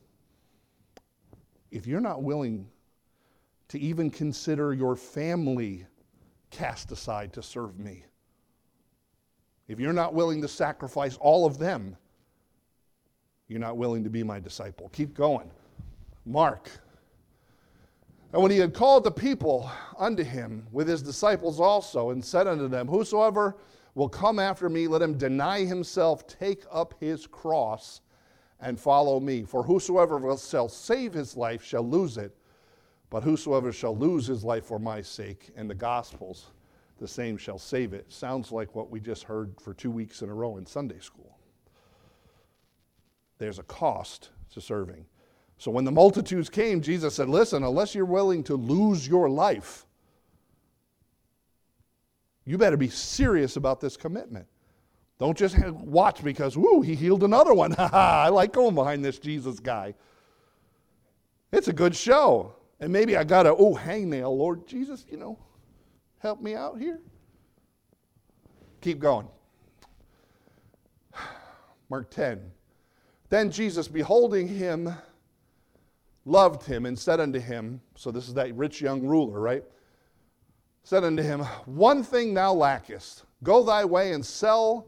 If 1.71 1.87
you're 1.87 2.01
not 2.01 2.23
willing 2.23 2.67
to 3.69 3.79
even 3.79 4.09
consider 4.09 4.73
your 4.73 4.95
family 4.95 5.85
cast 6.51 6.91
aside 6.91 7.33
to 7.33 7.41
serve 7.41 7.79
me, 7.79 8.03
if 9.67 9.79
you're 9.79 9.93
not 9.93 10.13
willing 10.13 10.41
to 10.41 10.47
sacrifice 10.47 11.17
all 11.17 11.45
of 11.45 11.57
them, 11.57 11.97
you're 13.47 13.59
not 13.59 13.77
willing 13.77 14.03
to 14.03 14.09
be 14.09 14.23
my 14.23 14.39
disciple. 14.39 14.89
Keep 14.89 15.13
going. 15.13 15.49
Mark. 16.27 16.69
And 18.33 18.41
when 18.41 18.51
he 18.51 18.57
had 18.57 18.73
called 18.73 19.03
the 19.03 19.11
people 19.11 19.69
unto 19.97 20.23
him 20.23 20.67
with 20.71 20.87
his 20.87 21.01
disciples 21.01 21.59
also, 21.59 22.09
and 22.09 22.23
said 22.23 22.45
unto 22.45 22.67
them, 22.67 22.87
Whosoever 22.87 23.57
will 23.95 24.09
come 24.09 24.37
after 24.37 24.69
me, 24.69 24.87
let 24.87 25.01
him 25.01 25.17
deny 25.17 25.63
himself, 25.63 26.27
take 26.27 26.63
up 26.71 26.93
his 26.99 27.25
cross, 27.25 28.01
and 28.59 28.79
follow 28.79 29.19
me. 29.19 29.43
For 29.43 29.63
whosoever 29.63 30.19
shall 30.37 30.69
save 30.69 31.13
his 31.13 31.37
life 31.37 31.63
shall 31.63 31.87
lose 31.87 32.17
it, 32.17 32.35
but 33.09 33.23
whosoever 33.23 33.71
shall 33.71 33.95
lose 33.95 34.27
his 34.27 34.43
life 34.43 34.65
for 34.65 34.79
my 34.79 35.01
sake 35.01 35.49
and 35.55 35.69
the 35.69 35.75
gospel's 35.75 36.51
the 36.99 37.07
same 37.07 37.37
shall 37.37 37.59
save 37.59 37.93
it. 37.93 38.11
Sounds 38.11 38.51
like 38.51 38.75
what 38.75 38.89
we 38.89 38.99
just 38.99 39.23
heard 39.23 39.53
for 39.61 39.73
two 39.73 39.91
weeks 39.91 40.21
in 40.21 40.29
a 40.29 40.33
row 40.33 40.57
in 40.57 40.65
Sunday 40.65 40.99
school. 40.99 41.37
There's 43.37 43.59
a 43.59 43.63
cost 43.63 44.29
to 44.53 44.61
serving. 44.61 45.05
So 45.57 45.71
when 45.71 45.85
the 45.85 45.91
multitudes 45.91 46.49
came, 46.49 46.81
Jesus 46.81 47.15
said, 47.15 47.29
Listen, 47.29 47.63
unless 47.63 47.95
you're 47.95 48.05
willing 48.05 48.43
to 48.43 48.55
lose 48.55 49.07
your 49.07 49.29
life, 49.29 49.85
you 52.45 52.57
better 52.57 52.77
be 52.77 52.89
serious 52.89 53.57
about 53.57 53.81
this 53.81 53.97
commitment. 53.97 54.47
Don't 55.19 55.37
just 55.37 55.57
watch 55.69 56.23
because, 56.23 56.55
whoo, 56.55 56.81
he 56.81 56.95
healed 56.95 57.23
another 57.23 57.53
one. 57.53 57.75
I 57.77 58.29
like 58.29 58.53
going 58.53 58.75
behind 58.75 59.03
this 59.03 59.17
Jesus 59.17 59.59
guy. 59.59 59.95
It's 61.51 61.67
a 61.67 61.73
good 61.73 61.95
show. 61.95 62.53
And 62.79 62.93
maybe 62.93 63.17
I 63.17 63.23
got 63.23 63.47
a, 63.47 63.55
oh, 63.55 63.75
hangnail, 63.75 64.37
Lord 64.37 64.67
Jesus, 64.67 65.05
you 65.09 65.17
know, 65.17 65.39
help 66.19 66.41
me 66.41 66.53
out 66.53 66.79
here? 66.79 66.99
Keep 68.81 68.99
going. 68.99 69.27
Mark 71.89 72.11
10. 72.11 72.39
Then 73.29 73.49
Jesus, 73.49 73.87
beholding 73.87 74.47
him, 74.47 74.93
loved 76.27 76.63
him 76.63 76.85
and 76.85 76.99
said 76.99 77.19
unto 77.19 77.39
him, 77.39 77.81
so 77.95 78.11
this 78.11 78.27
is 78.27 78.33
that 78.33 78.53
rich 78.55 78.81
young 78.81 79.01
ruler, 79.01 79.39
right? 79.39 79.63
Said 80.83 81.03
unto 81.03 81.23
him, 81.23 81.39
One 81.65 82.03
thing 82.03 82.33
thou 82.33 82.53
lackest. 82.53 83.23
Go 83.43 83.63
thy 83.63 83.85
way 83.85 84.13
and 84.13 84.25
sell 84.25 84.87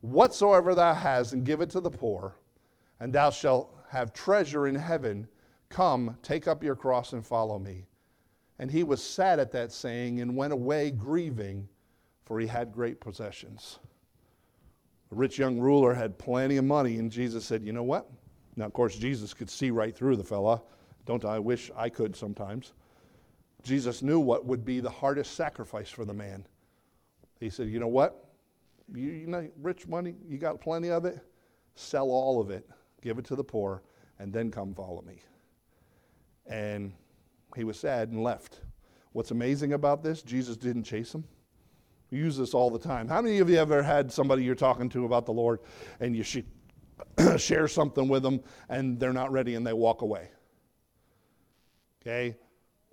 whatsoever 0.00 0.74
thou 0.74 0.92
hast 0.92 1.32
and 1.32 1.44
give 1.44 1.60
it 1.60 1.70
to 1.70 1.80
the 1.80 1.90
poor, 1.90 2.36
and 3.00 3.12
thou 3.12 3.30
shalt 3.30 3.74
have 3.90 4.12
treasure 4.12 4.66
in 4.66 4.74
heaven. 4.74 5.28
Come, 5.68 6.16
take 6.22 6.48
up 6.48 6.62
your 6.62 6.76
cross 6.76 7.12
and 7.12 7.24
follow 7.24 7.58
me. 7.58 7.86
And 8.58 8.70
he 8.70 8.84
was 8.84 9.02
sad 9.02 9.38
at 9.40 9.52
that 9.52 9.72
saying 9.72 10.20
and 10.20 10.36
went 10.36 10.52
away 10.52 10.90
grieving, 10.90 11.68
for 12.24 12.40
he 12.40 12.46
had 12.46 12.72
great 12.72 13.00
possessions. 13.00 13.78
The 15.10 15.16
rich 15.16 15.38
young 15.38 15.58
ruler 15.58 15.94
had 15.94 16.18
plenty 16.18 16.56
of 16.56 16.64
money, 16.64 16.96
and 16.96 17.10
Jesus 17.10 17.44
said, 17.44 17.62
You 17.62 17.72
know 17.72 17.82
what? 17.82 18.08
Now, 18.56 18.66
of 18.66 18.72
course, 18.72 18.96
Jesus 18.96 19.34
could 19.34 19.50
see 19.50 19.70
right 19.70 19.94
through 19.94 20.16
the 20.16 20.24
fella. 20.24 20.62
Don't 21.06 21.24
I 21.24 21.38
wish 21.38 21.70
I 21.76 21.88
could 21.88 22.14
sometimes? 22.14 22.72
Jesus 23.62 24.02
knew 24.02 24.20
what 24.20 24.44
would 24.44 24.64
be 24.64 24.80
the 24.80 24.90
hardest 24.90 25.34
sacrifice 25.34 25.90
for 25.90 26.04
the 26.04 26.14
man. 26.14 26.46
He 27.40 27.50
said, 27.50 27.68
You 27.68 27.80
know 27.80 27.88
what? 27.88 28.28
You, 28.94 29.10
you 29.10 29.26
know, 29.26 29.48
rich 29.60 29.86
money, 29.86 30.14
you 30.28 30.38
got 30.38 30.60
plenty 30.60 30.90
of 30.90 31.04
it? 31.04 31.18
Sell 31.74 32.10
all 32.10 32.40
of 32.40 32.50
it, 32.50 32.68
give 33.02 33.18
it 33.18 33.24
to 33.26 33.36
the 33.36 33.42
poor, 33.42 33.82
and 34.18 34.32
then 34.32 34.50
come 34.50 34.74
follow 34.74 35.02
me. 35.02 35.16
And 36.46 36.92
he 37.56 37.64
was 37.64 37.78
sad 37.78 38.10
and 38.10 38.22
left. 38.22 38.60
What's 39.12 39.30
amazing 39.30 39.72
about 39.72 40.02
this, 40.02 40.22
Jesus 40.22 40.56
didn't 40.56 40.84
chase 40.84 41.14
him. 41.14 41.24
We 42.10 42.18
use 42.18 42.36
this 42.36 42.54
all 42.54 42.70
the 42.70 42.78
time. 42.78 43.08
How 43.08 43.22
many 43.22 43.38
of 43.38 43.48
you 43.48 43.56
ever 43.56 43.82
had 43.82 44.12
somebody 44.12 44.44
you're 44.44 44.54
talking 44.54 44.88
to 44.90 45.04
about 45.04 45.24
the 45.26 45.32
Lord 45.32 45.60
and 46.00 46.14
you 46.14 46.22
share 47.36 47.68
something 47.68 48.08
with 48.08 48.22
them 48.22 48.40
and 48.68 48.98
they're 48.98 49.12
not 49.12 49.32
ready 49.32 49.54
and 49.54 49.66
they 49.66 49.72
walk 49.72 50.02
away? 50.02 50.28
Okay? 52.02 52.36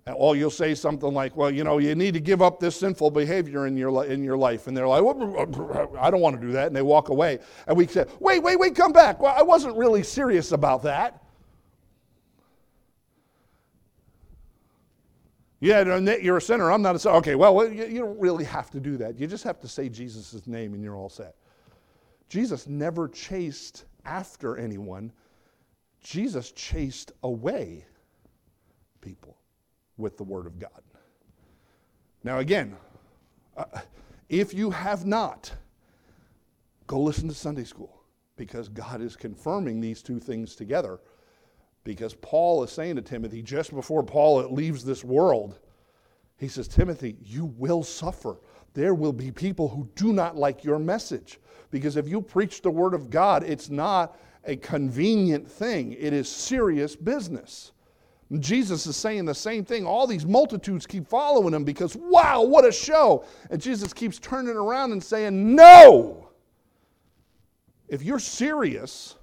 Or 0.06 0.34
you'll 0.34 0.50
say 0.50 0.74
something 0.74 1.14
like, 1.14 1.36
well, 1.36 1.50
you 1.50 1.62
know, 1.62 1.78
you 1.78 1.94
need 1.94 2.14
to 2.14 2.20
give 2.20 2.42
up 2.42 2.58
this 2.58 2.74
sinful 2.74 3.12
behavior 3.12 3.68
in 3.68 3.76
your, 3.76 4.04
in 4.04 4.24
your 4.24 4.36
life. 4.36 4.66
And 4.66 4.76
they're 4.76 4.88
like, 4.88 5.00
I 5.00 6.10
don't 6.10 6.20
want 6.20 6.40
to 6.40 6.44
do 6.44 6.52
that. 6.52 6.66
And 6.66 6.74
they 6.74 6.82
walk 6.82 7.10
away. 7.10 7.38
And 7.68 7.76
we 7.76 7.86
say, 7.86 8.06
wait, 8.18 8.42
wait, 8.42 8.58
wait, 8.58 8.74
come 8.74 8.92
back. 8.92 9.22
Well, 9.22 9.34
I 9.36 9.42
wasn't 9.42 9.76
really 9.76 10.02
serious 10.02 10.50
about 10.50 10.82
that. 10.82 11.22
Yeah, 15.60 15.98
you're 16.20 16.38
a 16.38 16.42
sinner. 16.42 16.72
I'm 16.72 16.82
not 16.82 16.96
a 16.96 16.98
sinner. 16.98 17.14
Okay, 17.18 17.36
well, 17.36 17.72
you 17.72 18.00
don't 18.00 18.18
really 18.18 18.44
have 18.44 18.68
to 18.72 18.80
do 18.80 18.96
that. 18.96 19.20
You 19.20 19.28
just 19.28 19.44
have 19.44 19.60
to 19.60 19.68
say 19.68 19.88
Jesus' 19.88 20.44
name 20.48 20.74
and 20.74 20.82
you're 20.82 20.96
all 20.96 21.08
set. 21.08 21.36
Jesus 22.28 22.66
never 22.66 23.06
chased 23.08 23.84
after 24.04 24.56
anyone, 24.56 25.12
Jesus 26.00 26.52
chased 26.52 27.12
away 27.22 27.86
people 29.00 29.36
with 29.96 30.16
the 30.16 30.24
Word 30.24 30.46
of 30.46 30.58
God. 30.58 30.82
Now, 32.24 32.38
again, 32.38 32.76
uh, 33.56 33.64
if 34.28 34.54
you 34.54 34.70
have 34.70 35.04
not, 35.04 35.52
go 36.86 37.00
listen 37.00 37.28
to 37.28 37.34
Sunday 37.34 37.64
school 37.64 38.02
because 38.36 38.68
God 38.68 39.00
is 39.00 39.16
confirming 39.16 39.80
these 39.80 40.02
two 40.02 40.18
things 40.18 40.54
together 40.54 41.00
because 41.84 42.14
Paul 42.14 42.62
is 42.62 42.70
saying 42.70 42.96
to 42.96 43.02
Timothy, 43.02 43.42
just 43.42 43.74
before 43.74 44.02
Paul 44.02 44.48
leaves 44.52 44.84
this 44.84 45.04
world, 45.04 45.58
he 46.38 46.48
says, 46.48 46.68
Timothy, 46.68 47.16
you 47.22 47.46
will 47.56 47.82
suffer. 47.82 48.36
There 48.74 48.94
will 48.94 49.12
be 49.12 49.30
people 49.30 49.68
who 49.68 49.88
do 49.94 50.12
not 50.12 50.36
like 50.36 50.64
your 50.64 50.78
message. 50.78 51.38
Because 51.70 51.96
if 51.96 52.08
you 52.08 52.20
preach 52.20 52.62
the 52.62 52.70
word 52.70 52.94
of 52.94 53.10
God, 53.10 53.42
it's 53.44 53.70
not 53.70 54.18
a 54.44 54.56
convenient 54.56 55.50
thing, 55.50 55.92
it 55.92 56.12
is 56.12 56.28
serious 56.28 56.96
business. 56.96 57.72
Jesus 58.38 58.86
is 58.86 58.96
saying 58.96 59.26
the 59.26 59.34
same 59.34 59.64
thing. 59.64 59.86
All 59.86 60.06
these 60.06 60.24
multitudes 60.24 60.86
keep 60.86 61.06
following 61.06 61.52
him 61.52 61.64
because, 61.64 61.94
wow, 61.96 62.42
what 62.42 62.64
a 62.64 62.72
show. 62.72 63.24
And 63.50 63.60
Jesus 63.60 63.92
keeps 63.92 64.18
turning 64.18 64.56
around 64.56 64.92
and 64.92 65.02
saying, 65.02 65.54
no. 65.54 66.30
If 67.88 68.02
you're 68.02 68.18
serious, 68.18 69.16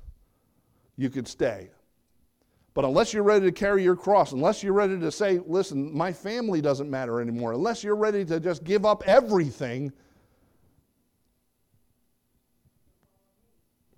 you 0.96 1.10
could 1.10 1.28
stay. 1.28 1.72
But 2.74 2.86
unless 2.86 3.14
you're 3.14 3.24
ready 3.24 3.46
to 3.46 3.52
carry 3.52 3.84
your 3.84 3.96
cross, 3.96 4.32
unless 4.32 4.64
you're 4.64 4.74
ready 4.74 5.00
to 5.00 5.12
say, 5.12 5.40
listen, 5.46 5.96
my 5.96 6.14
family 6.14 6.62
doesn't 6.62 6.90
matter 6.90 7.20
anymore, 7.20 7.54
unless 7.54 7.84
you're 7.84 7.96
ready 7.96 8.24
to 8.26 8.40
just 8.40 8.64
give 8.64 8.86
up 8.86 9.04
everything, 9.08 9.92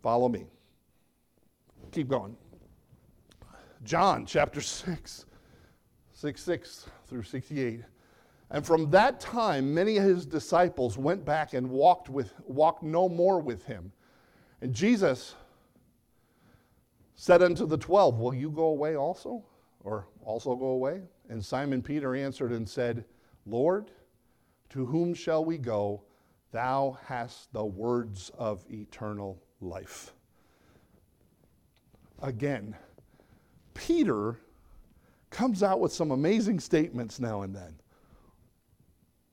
follow 0.01 0.29
me. 0.29 0.45
Keep 1.91 2.07
going. 2.07 2.36
John 3.84 4.25
chapter 4.25 4.62
6, 4.62 5.25
6 6.13 6.41
6 6.41 6.86
through 7.07 7.23
68. 7.23 7.81
And 8.51 8.65
from 8.65 8.89
that 8.91 9.19
time, 9.19 9.73
many 9.73 9.97
of 9.97 10.03
his 10.03 10.25
disciples 10.25 10.97
went 10.97 11.25
back 11.25 11.53
and 11.53 11.69
walked, 11.69 12.10
with, 12.10 12.34
walked 12.45 12.84
no 12.84 13.10
more 13.10 13.39
with 13.39 13.65
him. 13.65 13.91
And 14.62 14.73
Jesus 14.73 15.36
said 17.21 17.43
unto 17.43 17.67
the 17.67 17.77
twelve, 17.77 18.17
Will 18.17 18.34
you 18.34 18.49
go 18.49 18.65
away 18.65 18.95
also? 18.95 19.43
Or 19.84 20.07
also 20.25 20.55
go 20.55 20.69
away? 20.69 21.01
And 21.29 21.45
Simon 21.45 21.79
Peter 21.79 22.15
answered 22.15 22.51
and 22.51 22.67
said, 22.67 23.05
Lord, 23.45 23.91
to 24.69 24.88
whom 24.88 25.13
shall 25.13 25.45
we 25.45 25.60
go? 25.60 26.01
Thou 26.51 26.97
hast 27.05 27.53
the 27.53 27.63
words 27.63 28.31
of 28.39 28.65
eternal 28.71 29.39
life. 29.60 30.13
Again, 32.23 32.75
Peter 33.75 34.39
comes 35.29 35.62
out 35.62 35.79
with 35.79 35.93
some 35.93 36.10
amazing 36.10 36.60
statements 36.60 37.19
now 37.19 37.43
and 37.43 37.55
then. 37.55 37.75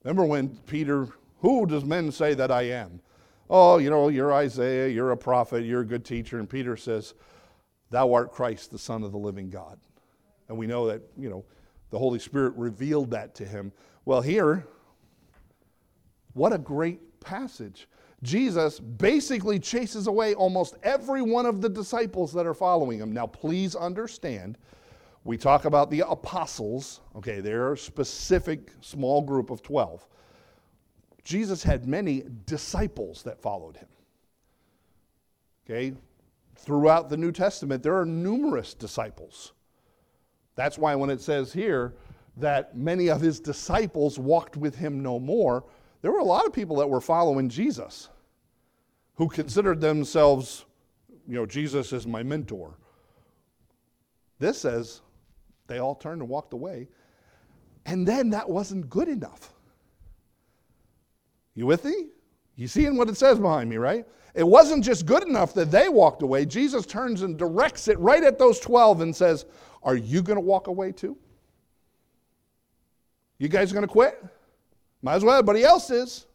Remember 0.03 0.25
when 0.25 0.49
Peter, 0.67 1.07
who 1.39 1.65
does 1.65 1.85
men 1.85 2.11
say 2.11 2.35
that 2.35 2.51
I 2.51 2.69
am? 2.69 3.01
Oh, 3.49 3.79
you 3.79 3.89
know, 3.89 4.09
you're 4.09 4.31
Isaiah, 4.31 4.89
you're 4.89 5.09
a 5.09 5.17
prophet, 5.17 5.63
you're 5.65 5.81
a 5.81 5.87
good 5.87 6.05
teacher. 6.05 6.37
And 6.37 6.47
Peter 6.47 6.77
says, 6.77 7.15
Thou 7.89 8.13
art 8.13 8.31
Christ, 8.31 8.71
the 8.71 8.79
Son 8.79 9.03
of 9.03 9.11
the 9.11 9.17
living 9.17 9.49
God. 9.49 9.79
And 10.47 10.57
we 10.57 10.67
know 10.67 10.87
that, 10.87 11.01
you 11.17 11.29
know, 11.29 11.45
the 11.89 11.99
Holy 11.99 12.19
Spirit 12.19 12.53
revealed 12.55 13.11
that 13.11 13.35
to 13.35 13.45
him. 13.45 13.71
Well, 14.05 14.21
here, 14.21 14.67
what 16.33 16.53
a 16.53 16.57
great 16.57 17.19
passage. 17.19 17.87
Jesus 18.21 18.79
basically 18.79 19.59
chases 19.59 20.07
away 20.07 20.33
almost 20.33 20.75
every 20.83 21.21
one 21.21 21.45
of 21.45 21.61
the 21.61 21.69
disciples 21.69 22.33
that 22.33 22.45
are 22.45 22.53
following 22.53 22.99
him. 22.99 23.13
Now, 23.13 23.27
please 23.27 23.75
understand, 23.75 24.57
we 25.23 25.37
talk 25.37 25.65
about 25.65 25.89
the 25.89 26.01
apostles, 26.07 27.01
okay, 27.15 27.39
they're 27.39 27.73
a 27.73 27.77
specific 27.77 28.71
small 28.81 29.21
group 29.21 29.49
of 29.49 29.61
12. 29.61 30.05
Jesus 31.23 31.63
had 31.63 31.87
many 31.87 32.23
disciples 32.45 33.23
that 33.23 33.41
followed 33.41 33.77
him. 33.77 33.87
Okay, 35.65 35.93
throughout 36.59 37.09
the 37.09 37.17
New 37.17 37.31
Testament, 37.31 37.83
there 37.83 37.97
are 37.97 38.05
numerous 38.05 38.73
disciples. 38.73 39.53
That's 40.55 40.77
why 40.77 40.95
when 40.95 41.09
it 41.09 41.21
says 41.21 41.53
here 41.53 41.93
that 42.37 42.77
many 42.77 43.09
of 43.09 43.21
his 43.21 43.39
disciples 43.39 44.19
walked 44.19 44.57
with 44.57 44.75
him 44.75 45.01
no 45.01 45.19
more, 45.19 45.63
there 46.01 46.11
were 46.11 46.19
a 46.19 46.23
lot 46.23 46.45
of 46.45 46.53
people 46.53 46.77
that 46.77 46.89
were 46.89 47.01
following 47.01 47.49
Jesus 47.49 48.09
who 49.15 49.27
considered 49.27 49.81
themselves, 49.81 50.65
you 51.27 51.35
know, 51.35 51.45
Jesus 51.45 51.91
is 51.93 52.07
my 52.07 52.23
mentor. 52.23 52.77
This 54.39 54.59
says 54.59 55.01
they 55.67 55.79
all 55.79 55.95
turned 55.95 56.21
and 56.21 56.29
walked 56.29 56.53
away. 56.53 56.87
And 57.85 58.07
then 58.07 58.29
that 58.31 58.49
wasn't 58.49 58.89
good 58.89 59.07
enough. 59.07 59.53
You 61.55 61.65
with 61.65 61.83
me? 61.85 62.07
You 62.59 62.67
seeing 62.67 62.97
what 62.97 63.07
it 63.07 63.15
says 63.15 63.39
behind 63.39 63.69
me, 63.69 63.77
right? 63.77 64.05
It 64.35 64.43
wasn't 64.43 64.83
just 64.83 65.05
good 65.05 65.23
enough 65.23 65.53
that 65.53 65.71
they 65.71 65.87
walked 65.87 66.23
away. 66.23 66.45
Jesus 66.45 66.85
turns 66.85 67.21
and 67.21 67.37
directs 67.37 67.87
it 67.87 67.97
right 67.99 68.21
at 68.21 68.37
those 68.37 68.59
12 68.59 68.99
and 68.99 69.15
says, 69.15 69.45
Are 69.81 69.95
you 69.95 70.21
going 70.21 70.35
to 70.35 70.41
walk 70.41 70.67
away 70.67 70.91
too? 70.91 71.17
You 73.37 73.47
guys 73.47 73.71
going 73.71 73.87
to 73.87 73.91
quit? 73.91 74.21
Might 75.01 75.15
as 75.15 75.23
well, 75.23 75.35
everybody 75.35 75.63
else 75.63 75.89
is. 75.89 76.25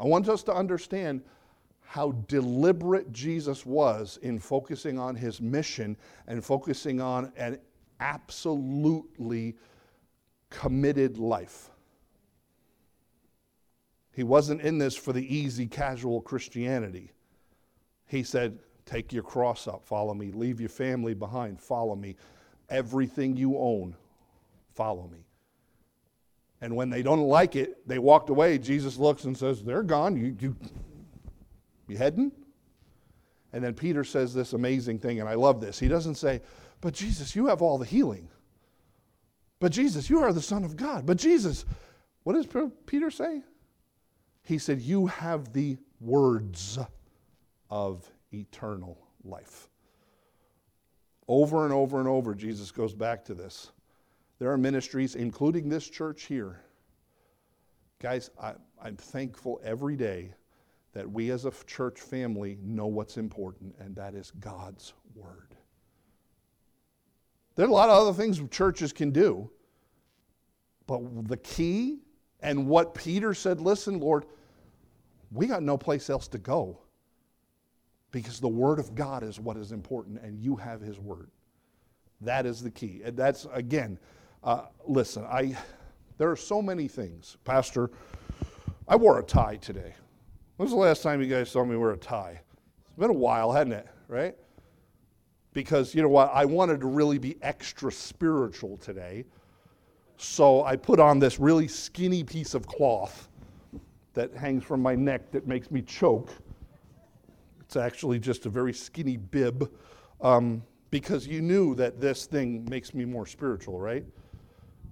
I 0.00 0.04
want 0.04 0.28
us 0.28 0.42
to 0.42 0.52
understand 0.52 1.22
how 1.84 2.10
deliberate 2.26 3.12
Jesus 3.12 3.64
was 3.64 4.18
in 4.22 4.40
focusing 4.40 4.98
on 4.98 5.14
his 5.14 5.40
mission 5.40 5.96
and 6.26 6.44
focusing 6.44 7.00
on 7.00 7.32
an 7.36 7.60
absolutely 8.00 9.54
committed 10.50 11.18
life. 11.18 11.70
He 14.12 14.22
wasn't 14.24 14.62
in 14.62 14.78
this 14.78 14.96
for 14.96 15.12
the 15.12 15.34
easy, 15.34 15.66
casual 15.66 16.20
Christianity. 16.20 17.12
He 18.06 18.22
said, 18.22 18.58
Take 18.84 19.12
your 19.12 19.22
cross 19.22 19.68
up, 19.68 19.84
follow 19.84 20.14
me. 20.14 20.32
Leave 20.32 20.60
your 20.60 20.70
family 20.70 21.12
behind, 21.12 21.60
follow 21.60 21.94
me. 21.94 22.16
Everything 22.70 23.36
you 23.36 23.58
own, 23.58 23.94
follow 24.74 25.08
me. 25.12 25.26
And 26.60 26.74
when 26.74 26.90
they 26.90 27.02
don't 27.02 27.20
like 27.20 27.54
it, 27.54 27.86
they 27.86 27.98
walked 27.98 28.30
away. 28.30 28.58
Jesus 28.58 28.96
looks 28.96 29.24
and 29.24 29.36
says, 29.36 29.62
They're 29.62 29.82
gone. 29.82 30.16
You, 30.16 30.36
you, 30.40 30.56
you 31.86 31.96
heading? 31.96 32.32
And 33.52 33.62
then 33.62 33.74
Peter 33.74 34.04
says 34.04 34.34
this 34.34 34.52
amazing 34.52 34.98
thing, 34.98 35.20
and 35.20 35.28
I 35.28 35.34
love 35.34 35.60
this. 35.60 35.78
He 35.78 35.88
doesn't 35.88 36.16
say, 36.16 36.40
But 36.80 36.94
Jesus, 36.94 37.36
you 37.36 37.46
have 37.46 37.62
all 37.62 37.78
the 37.78 37.86
healing. 37.86 38.28
But 39.60 39.72
Jesus, 39.72 40.08
you 40.08 40.20
are 40.20 40.32
the 40.32 40.42
Son 40.42 40.64
of 40.64 40.76
God. 40.76 41.06
But 41.06 41.16
Jesus, 41.16 41.64
what 42.22 42.34
does 42.34 42.46
Peter 42.86 43.10
say? 43.10 43.42
He 44.48 44.56
said, 44.56 44.80
You 44.80 45.04
have 45.08 45.52
the 45.52 45.76
words 46.00 46.78
of 47.68 48.10
eternal 48.32 48.96
life. 49.22 49.68
Over 51.28 51.66
and 51.66 51.74
over 51.74 51.98
and 51.98 52.08
over, 52.08 52.34
Jesus 52.34 52.70
goes 52.70 52.94
back 52.94 53.26
to 53.26 53.34
this. 53.34 53.72
There 54.38 54.50
are 54.50 54.56
ministries, 54.56 55.16
including 55.16 55.68
this 55.68 55.86
church 55.90 56.22
here. 56.22 56.62
Guys, 58.00 58.30
I, 58.40 58.54
am 58.86 58.96
thankful 58.96 59.60
every 59.62 59.96
day 59.96 60.32
that 60.94 61.10
we 61.10 61.30
as 61.30 61.44
a 61.44 61.52
church 61.66 62.00
family 62.00 62.56
know 62.62 62.86
what's 62.86 63.18
important, 63.18 63.74
and 63.78 63.94
that 63.96 64.14
is 64.14 64.30
God's 64.40 64.94
Word. 65.14 65.56
There 67.54 67.66
are 67.66 67.68
a 67.68 67.72
lot 67.72 67.90
of 67.90 67.98
other 67.98 68.16
things 68.16 68.40
churches 68.50 68.94
can 68.94 69.10
do, 69.10 69.50
but 70.86 71.28
the 71.28 71.36
key 71.36 71.98
and 72.40 72.66
what 72.66 72.94
Peter 72.94 73.34
said 73.34 73.60
listen, 73.60 73.98
Lord, 73.98 74.24
we 75.30 75.46
got 75.46 75.62
no 75.62 75.76
place 75.76 76.08
else 76.10 76.28
to 76.28 76.38
go 76.38 76.78
because 78.10 78.40
the 78.40 78.48
Word 78.48 78.78
of 78.78 78.94
God 78.94 79.22
is 79.22 79.38
what 79.38 79.56
is 79.56 79.72
important, 79.72 80.20
and 80.22 80.38
you 80.38 80.56
have 80.56 80.80
His 80.80 80.98
Word. 80.98 81.30
That 82.20 82.46
is 82.46 82.62
the 82.62 82.70
key. 82.70 83.02
And 83.04 83.16
that's, 83.16 83.46
again, 83.52 83.98
uh, 84.42 84.62
listen, 84.86 85.24
I, 85.24 85.56
there 86.16 86.30
are 86.30 86.36
so 86.36 86.62
many 86.62 86.88
things. 86.88 87.36
Pastor, 87.44 87.90
I 88.88 88.96
wore 88.96 89.18
a 89.18 89.22
tie 89.22 89.56
today. 89.56 89.94
When 90.56 90.64
was 90.64 90.72
the 90.72 90.78
last 90.78 91.02
time 91.02 91.20
you 91.20 91.28
guys 91.28 91.50
saw 91.50 91.64
me 91.64 91.76
wear 91.76 91.90
a 91.90 91.96
tie? 91.96 92.40
It's 92.88 92.98
been 92.98 93.10
a 93.10 93.12
while, 93.12 93.52
hasn't 93.52 93.74
it? 93.74 93.86
Right? 94.08 94.34
Because, 95.52 95.94
you 95.94 96.02
know 96.02 96.08
what? 96.08 96.30
I 96.32 96.44
wanted 96.44 96.80
to 96.80 96.86
really 96.86 97.18
be 97.18 97.36
extra 97.42 97.92
spiritual 97.92 98.76
today. 98.78 99.24
So 100.16 100.64
I 100.64 100.74
put 100.74 100.98
on 100.98 101.18
this 101.18 101.38
really 101.38 101.68
skinny 101.68 102.24
piece 102.24 102.54
of 102.54 102.66
cloth 102.66 103.28
that 104.18 104.34
hangs 104.34 104.64
from 104.64 104.82
my 104.82 104.96
neck 104.96 105.30
that 105.30 105.46
makes 105.46 105.70
me 105.70 105.80
choke. 105.80 106.32
It's 107.60 107.76
actually 107.76 108.18
just 108.18 108.46
a 108.46 108.48
very 108.48 108.72
skinny 108.72 109.16
bib. 109.16 109.70
Um, 110.20 110.64
because 110.90 111.24
you 111.28 111.40
knew 111.40 111.76
that 111.76 112.00
this 112.00 112.26
thing 112.26 112.66
makes 112.68 112.94
me 112.94 113.04
more 113.04 113.26
spiritual, 113.26 113.78
right? 113.78 114.04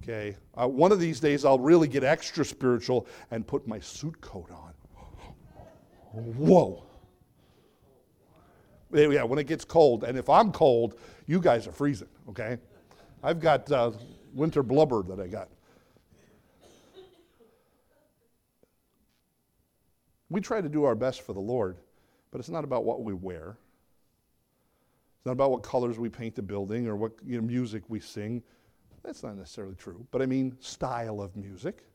Okay. 0.01 0.37
Uh, 0.55 0.69
one 0.69 0.93
of 0.93 1.01
these 1.01 1.19
days, 1.19 1.43
I'll 1.43 1.59
really 1.59 1.89
get 1.89 2.05
extra 2.05 2.45
spiritual 2.45 3.05
and 3.31 3.45
put 3.45 3.67
my 3.67 3.81
suit 3.81 4.21
coat 4.21 4.49
on. 4.49 4.73
Whoa. 6.23 6.85
Yeah, 8.93 9.23
when 9.23 9.39
it 9.39 9.47
gets 9.47 9.65
cold, 9.65 10.05
and 10.05 10.17
if 10.17 10.29
I'm 10.29 10.53
cold, 10.53 10.97
you 11.25 11.41
guys 11.41 11.67
are 11.67 11.73
freezing, 11.73 12.07
okay? 12.29 12.59
I've 13.21 13.41
got 13.41 13.69
uh, 13.69 13.91
winter 14.33 14.63
blubber 14.63 15.03
that 15.03 15.19
I 15.19 15.27
got. 15.27 15.49
We 20.29 20.41
try 20.41 20.61
to 20.61 20.69
do 20.69 20.83
our 20.83 20.95
best 20.95 21.21
for 21.21 21.33
the 21.33 21.39
Lord, 21.39 21.77
but 22.31 22.39
it's 22.39 22.49
not 22.49 22.63
about 22.63 22.83
what 22.83 23.03
we 23.03 23.13
wear. 23.13 23.57
It's 25.17 25.25
not 25.25 25.31
about 25.31 25.51
what 25.51 25.63
colors 25.63 25.97
we 25.97 26.09
paint 26.09 26.35
the 26.35 26.41
building 26.41 26.87
or 26.87 26.95
what 26.95 27.13
you 27.25 27.39
know, 27.39 27.47
music 27.47 27.83
we 27.87 27.99
sing. 27.99 28.43
That's 29.03 29.23
not 29.23 29.37
necessarily 29.37 29.75
true. 29.75 30.05
But 30.11 30.21
I 30.21 30.25
mean, 30.25 30.57
style 30.59 31.21
of 31.21 31.35
music. 31.35 31.85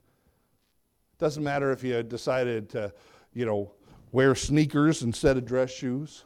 Doesn't 1.18 1.45
matter 1.45 1.71
if 1.71 1.85
you 1.85 2.03
decided 2.03 2.68
to, 2.71 2.92
you 3.35 3.45
know, 3.45 3.73
wear 4.12 4.35
sneakers 4.35 5.03
instead 5.03 5.37
of 5.37 5.45
dress 5.45 5.71
shoes. 5.71 6.25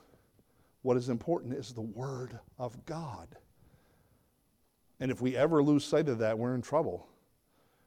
What 0.82 0.96
is 0.96 1.08
important 1.08 1.54
is 1.54 1.72
the 1.72 1.80
Word 1.80 2.38
of 2.58 2.84
God. 2.86 3.36
And 5.00 5.10
if 5.10 5.20
we 5.20 5.36
ever 5.36 5.62
lose 5.62 5.84
sight 5.84 6.08
of 6.08 6.18
that, 6.18 6.38
we're 6.38 6.54
in 6.54 6.62
trouble. 6.62 7.08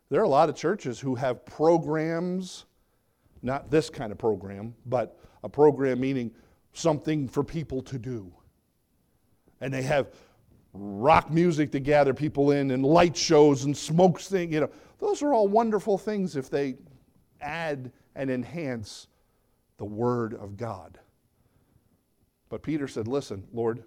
There 0.10 0.20
are 0.20 0.26
a 0.26 0.30
lot 0.30 0.50
of 0.50 0.56
churches 0.56 1.00
who 1.00 1.16
have 1.16 1.46
programs, 1.46 2.66
not 3.42 3.72
this 3.72 3.90
kind 3.90 4.12
of 4.12 4.18
program, 4.18 4.76
but 4.86 5.20
a 5.44 5.50
program 5.50 6.00
meaning 6.00 6.32
something 6.74 7.28
for 7.28 7.44
people 7.44 7.82
to 7.84 7.98
do. 7.98 8.32
And 9.62 9.74
they 9.74 9.82
have 9.84 10.14
rock 10.74 11.32
music 11.32 11.72
to 11.72 11.80
gather 11.80 12.14
people 12.14 12.52
in 12.52 12.72
and 12.72 12.86
light 12.86 13.18
shows 13.18 13.64
and 13.64 13.76
smoke 13.76 14.20
things, 14.20 14.54
you 14.54 14.62
know. 14.62 14.70
Those 15.00 15.22
are 15.22 15.34
all 15.34 15.48
wonderful 15.48 15.98
things 15.98 16.36
if 16.36 16.50
they 16.50 16.76
add 17.42 17.92
and 18.16 18.30
enhance 18.30 19.08
the 19.78 19.86
Word 19.86 20.34
of 20.34 20.58
God. 20.58 21.00
But 22.50 22.64
Peter 22.64 22.88
said, 22.88 23.08
Listen, 23.08 23.44
Lord, 23.54 23.84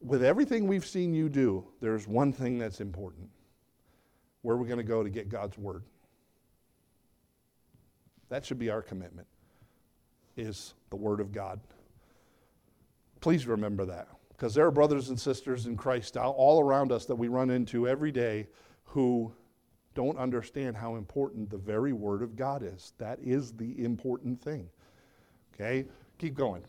with 0.00 0.24
everything 0.24 0.66
we've 0.66 0.86
seen 0.86 1.14
you 1.14 1.28
do, 1.28 1.64
there's 1.80 2.08
one 2.08 2.32
thing 2.32 2.58
that's 2.58 2.80
important. 2.80 3.28
Where 4.42 4.56
are 4.56 4.58
we 4.58 4.66
going 4.66 4.78
to 4.78 4.84
go 4.84 5.02
to 5.02 5.10
get 5.10 5.28
God's 5.28 5.58
Word? 5.58 5.84
That 8.30 8.44
should 8.44 8.58
be 8.58 8.70
our 8.70 8.80
commitment, 8.80 9.26
is 10.36 10.74
the 10.88 10.96
Word 10.96 11.20
of 11.20 11.32
God. 11.32 11.60
Please 13.20 13.46
remember 13.46 13.84
that, 13.84 14.08
because 14.30 14.54
there 14.54 14.64
are 14.64 14.70
brothers 14.70 15.10
and 15.10 15.20
sisters 15.20 15.66
in 15.66 15.76
Christ 15.76 16.16
all 16.16 16.60
around 16.60 16.92
us 16.92 17.04
that 17.06 17.16
we 17.16 17.28
run 17.28 17.50
into 17.50 17.86
every 17.86 18.10
day 18.10 18.46
who 18.84 19.32
don't 19.94 20.16
understand 20.16 20.76
how 20.76 20.94
important 20.94 21.50
the 21.50 21.58
very 21.58 21.92
Word 21.92 22.22
of 22.22 22.36
God 22.36 22.62
is. 22.62 22.92
That 22.98 23.18
is 23.20 23.52
the 23.52 23.84
important 23.84 24.40
thing. 24.40 24.70
Okay, 25.52 25.86
keep 26.18 26.34
going. 26.34 26.62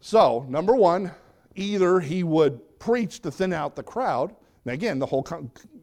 So, 0.00 0.44
number 0.48 0.74
one, 0.74 1.10
either 1.56 1.98
he 2.00 2.22
would 2.22 2.78
preach 2.78 3.20
to 3.20 3.30
thin 3.30 3.52
out 3.52 3.74
the 3.74 3.82
crowd. 3.82 4.34
Now, 4.64 4.74
again, 4.74 4.98
the 4.98 5.06
whole, 5.06 5.26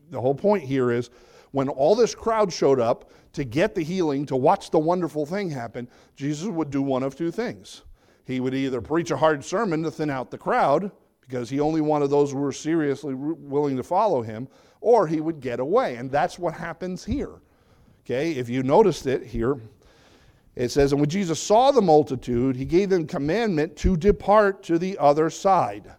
the 0.10 0.22
whole 0.22 0.36
point 0.36 0.64
here 0.64 0.92
is 0.92 1.10
when 1.52 1.70
all 1.70 1.96
this 1.96 2.16
crowd 2.16 2.52
showed 2.52 2.80
up 2.80 3.12
to 3.34 3.44
get 3.44 3.76
the 3.76 3.84
healing, 3.84 4.26
to 4.28 4.36
watch 4.36 4.72
the 4.72 4.80
wonderful 4.80 5.26
thing 5.26 5.50
happen, 5.50 5.88
Jesus 6.16 6.48
would 6.48 6.70
do 6.70 6.82
one 6.82 7.04
of 7.04 7.16
two 7.16 7.32
things. 7.32 7.84
He 8.26 8.40
would 8.40 8.54
either 8.54 8.82
preach 8.82 9.12
a 9.12 9.18
hard 9.18 9.44
sermon 9.44 9.84
to 9.84 9.92
thin 9.92 10.10
out 10.10 10.30
the 10.30 10.38
crowd, 10.38 10.92
because 11.22 11.50
he 11.50 11.60
only 11.60 11.82
wanted 11.82 12.10
those 12.10 12.32
who 12.32 12.40
were 12.40 12.52
seriously 12.52 13.14
willing 13.14 13.78
to 13.78 13.84
follow 13.84 14.22
him, 14.22 14.48
or 14.82 15.06
he 15.06 15.20
would 15.20 15.40
get 15.40 15.60
away. 15.60 15.96
And 15.96 16.10
that's 16.10 16.40
what 16.40 16.56
happens 16.56 17.06
here. 17.06 17.42
Okay, 18.06 18.32
if 18.32 18.50
you 18.50 18.64
noticed 18.64 19.06
it 19.06 19.24
here, 19.24 19.60
it 20.56 20.70
says, 20.70 20.92
And 20.92 21.00
when 21.00 21.10
Jesus 21.10 21.40
saw 21.40 21.72
the 21.72 21.82
multitude, 21.82 22.56
he 22.56 22.66
gave 22.66 22.90
them 22.90 23.06
commandment 23.06 23.76
to 23.78 23.96
depart 23.96 24.64
to 24.64 24.80
the 24.80 24.98
other 24.98 25.30
side. 25.30 25.94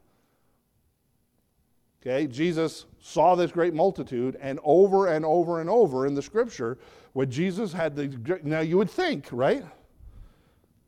Okay, 2.03 2.27
Jesus 2.27 2.87
saw 3.01 3.35
this 3.35 3.51
great 3.51 3.75
multitude, 3.75 4.37
and 4.41 4.61
over 4.63 5.09
and 5.09 5.25
over 5.25 5.61
and 5.61 5.69
over 5.69 6.07
in 6.07 6.15
the 6.15 6.23
scripture, 6.23 6.79
when 7.13 7.31
Jesus 7.31 7.73
had 7.73 7.97
the. 7.97 8.41
Now 8.43 8.61
you 8.61 8.77
would 8.77 8.91
think, 8.91 9.29
right? 9.33 9.65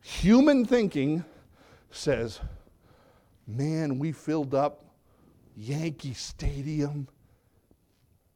Human 0.02 0.64
thinking 0.64 1.24
says, 1.90 2.40
Man, 3.46 3.98
we 3.98 4.12
filled 4.12 4.54
up 4.54 4.84
Yankee 5.56 6.14
Stadium. 6.14 7.08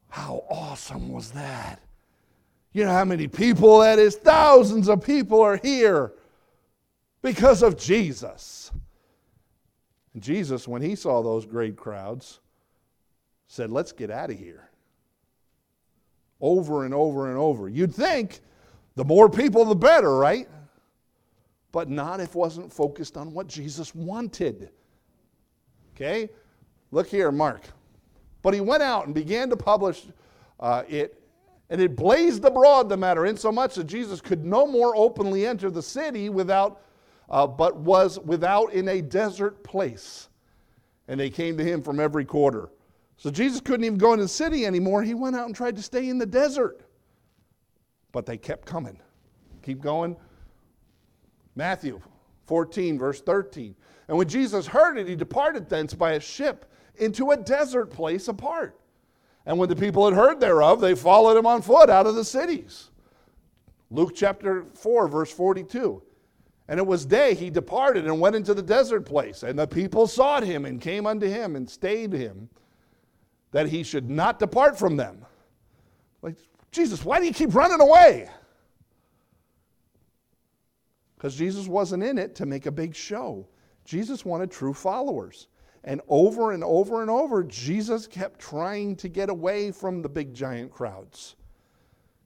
How 0.09 0.45
awesome 0.49 1.13
was 1.13 1.33
that? 1.33 1.81
You 2.73 2.85
know 2.85 2.93
how 2.93 3.05
many 3.05 3.27
people 3.29 3.81
that 3.81 3.99
is? 3.99 4.17
Thousands 4.17 4.89
of 4.89 5.05
people 5.05 5.41
are 5.41 5.57
here 5.57 6.13
because 7.23 7.63
of 7.63 7.77
Jesus. 7.77 8.71
And 10.15 10.23
Jesus, 10.23 10.69
when 10.69 10.83
he 10.83 10.95
saw 10.95 11.23
those 11.23 11.45
great 11.45 11.77
crowds, 11.77 12.41
said, 13.47 13.71
Let's 13.71 13.93
get 13.93 14.11
out 14.11 14.31
of 14.31 14.39
here. 14.39 14.71
Over 16.41 16.85
and 16.85 16.93
over 16.93 17.29
and 17.29 17.39
over. 17.39 17.69
You'd 17.69 17.95
think 17.95 18.41
the 18.95 19.05
more 19.05 19.29
people, 19.29 19.65
the 19.65 19.75
better, 19.75 20.17
right? 20.17 20.49
But 21.73 21.89
not 21.89 22.21
if 22.21 22.31
it 22.31 22.35
wasn't 22.35 22.73
focused 22.73 23.17
on 23.17 23.33
what 23.33 23.47
Jesus 23.47 23.95
wanted. 23.95 24.71
Okay? 25.95 26.29
Look 26.91 27.09
here, 27.09 27.33
Mark. 27.33 27.63
But 28.43 28.55
he 28.55 28.61
went 28.61 28.83
out 28.83 29.07
and 29.07 29.15
began 29.15 29.51
to 29.51 29.57
publish 29.57 30.05
uh, 30.61 30.85
it 30.89 31.21
and 31.69 31.81
it 31.81 31.97
blazed 31.97 32.45
abroad 32.45 32.89
the 32.89 32.97
matter, 32.97 33.27
insomuch 33.27 33.75
that 33.75 33.87
Jesus 33.87 34.21
could 34.21 34.45
no 34.45 34.67
more 34.67 34.97
openly 34.97 35.47
enter 35.47 35.71
the 35.71 35.83
city 35.83 36.29
without, 36.29 36.81
uh, 37.29 37.47
but 37.47 37.77
was 37.77 38.21
without 38.21 38.73
in 38.73 38.89
a 38.89 39.03
desert 39.03 39.65
place. 39.65 40.29
And 41.09 41.19
they 41.19 41.31
came 41.31 41.57
to 41.57 41.65
him 41.65 41.83
from 41.83 41.99
every 41.99 42.25
quarter. 42.25 42.69
So 43.17 43.31
Jesus 43.31 43.61
couldn't 43.61 43.85
even 43.85 43.99
go 43.99 44.13
into 44.13 44.25
the 44.25 44.29
city 44.29 44.67
anymore. 44.67 45.03
He 45.03 45.15
went 45.15 45.37
out 45.37 45.47
and 45.47 45.55
tried 45.55 45.77
to 45.77 45.83
stay 45.83 46.09
in 46.09 46.19
the 46.19 46.27
desert. 46.27 46.83
But 48.13 48.27
they 48.27 48.37
kept 48.37 48.67
coming. 48.67 48.99
Keep 49.63 49.81
going. 49.81 50.17
Matthew 51.55 52.01
14, 52.47 52.99
verse 52.99 53.21
13. 53.21 53.75
And 54.09 54.17
when 54.17 54.29
Jesus 54.29 54.67
heard 54.67 54.99
it, 54.99 55.09
he 55.09 55.17
departed 55.17 55.69
thence 55.69 55.95
by 55.95 56.13
a 56.13 56.21
ship 56.21 56.71
into 56.97 57.31
a 57.31 57.37
desert 57.37 57.91
place 57.91 58.29
apart. 58.29 58.79
And 59.47 59.59
when 59.59 59.69
the 59.69 59.77
people 59.77 60.05
had 60.05 60.15
heard 60.15 60.41
thereof, 60.41 60.81
they 60.81 60.95
followed 60.95 61.37
him 61.37 61.47
on 61.47 61.63
foot 61.63 61.89
out 61.89 62.07
of 62.07 62.15
the 62.15 62.25
cities. 62.25 62.91
Luke 63.91 64.13
chapter 64.15 64.67
4, 64.75 65.09
verse 65.09 65.33
42. 65.33 66.03
And 66.69 66.81
it 66.81 66.87
was 66.87 67.07
day, 67.07 67.35
he 67.35 67.49
departed 67.49 68.07
and 68.07 68.21
went 68.21 68.35
into 68.35 68.53
the 68.53 68.63
desert 68.63 69.03
place. 69.03 69.45
And 69.45 69.59
the 69.59 69.69
people 69.69 70.09
sought 70.09 70.43
him 70.43 70.65
and 70.65 70.81
came 70.81 71.07
unto 71.07 71.29
him 71.29 71.55
and 71.55 71.69
stayed 71.69 72.13
him, 72.13 72.49
that 73.53 73.69
he 73.69 73.83
should 73.83 74.11
not 74.11 74.39
depart 74.39 74.79
from 74.79 74.97
them. 74.97 75.25
Like, 76.23 76.37
Jesus, 76.73 77.05
why 77.05 77.21
do 77.21 77.27
you 77.27 77.33
keep 77.33 77.55
running 77.55 77.81
away? 77.81 78.29
Because 81.17 81.35
Jesus 81.35 81.67
wasn't 81.67 82.03
in 82.03 82.19
it 82.19 82.35
to 82.37 82.47
make 82.47 82.67
a 82.67 82.71
big 82.71 82.95
show. 82.95 83.47
Jesus 83.85 84.25
wanted 84.25 84.51
true 84.51 84.75
followers. 84.75 85.49
And 85.85 86.01
over 86.09 86.53
and 86.53 86.65
over 86.65 87.01
and 87.01 87.11
over, 87.11 87.45
Jesus 87.45 88.07
kept 88.07 88.41
trying 88.41 88.97
to 88.97 89.09
get 89.09 89.31
away 89.31 89.71
from 89.71 90.03
the 90.03 90.09
big 90.09 90.35
giant 90.35 90.73
crowds 90.73 91.37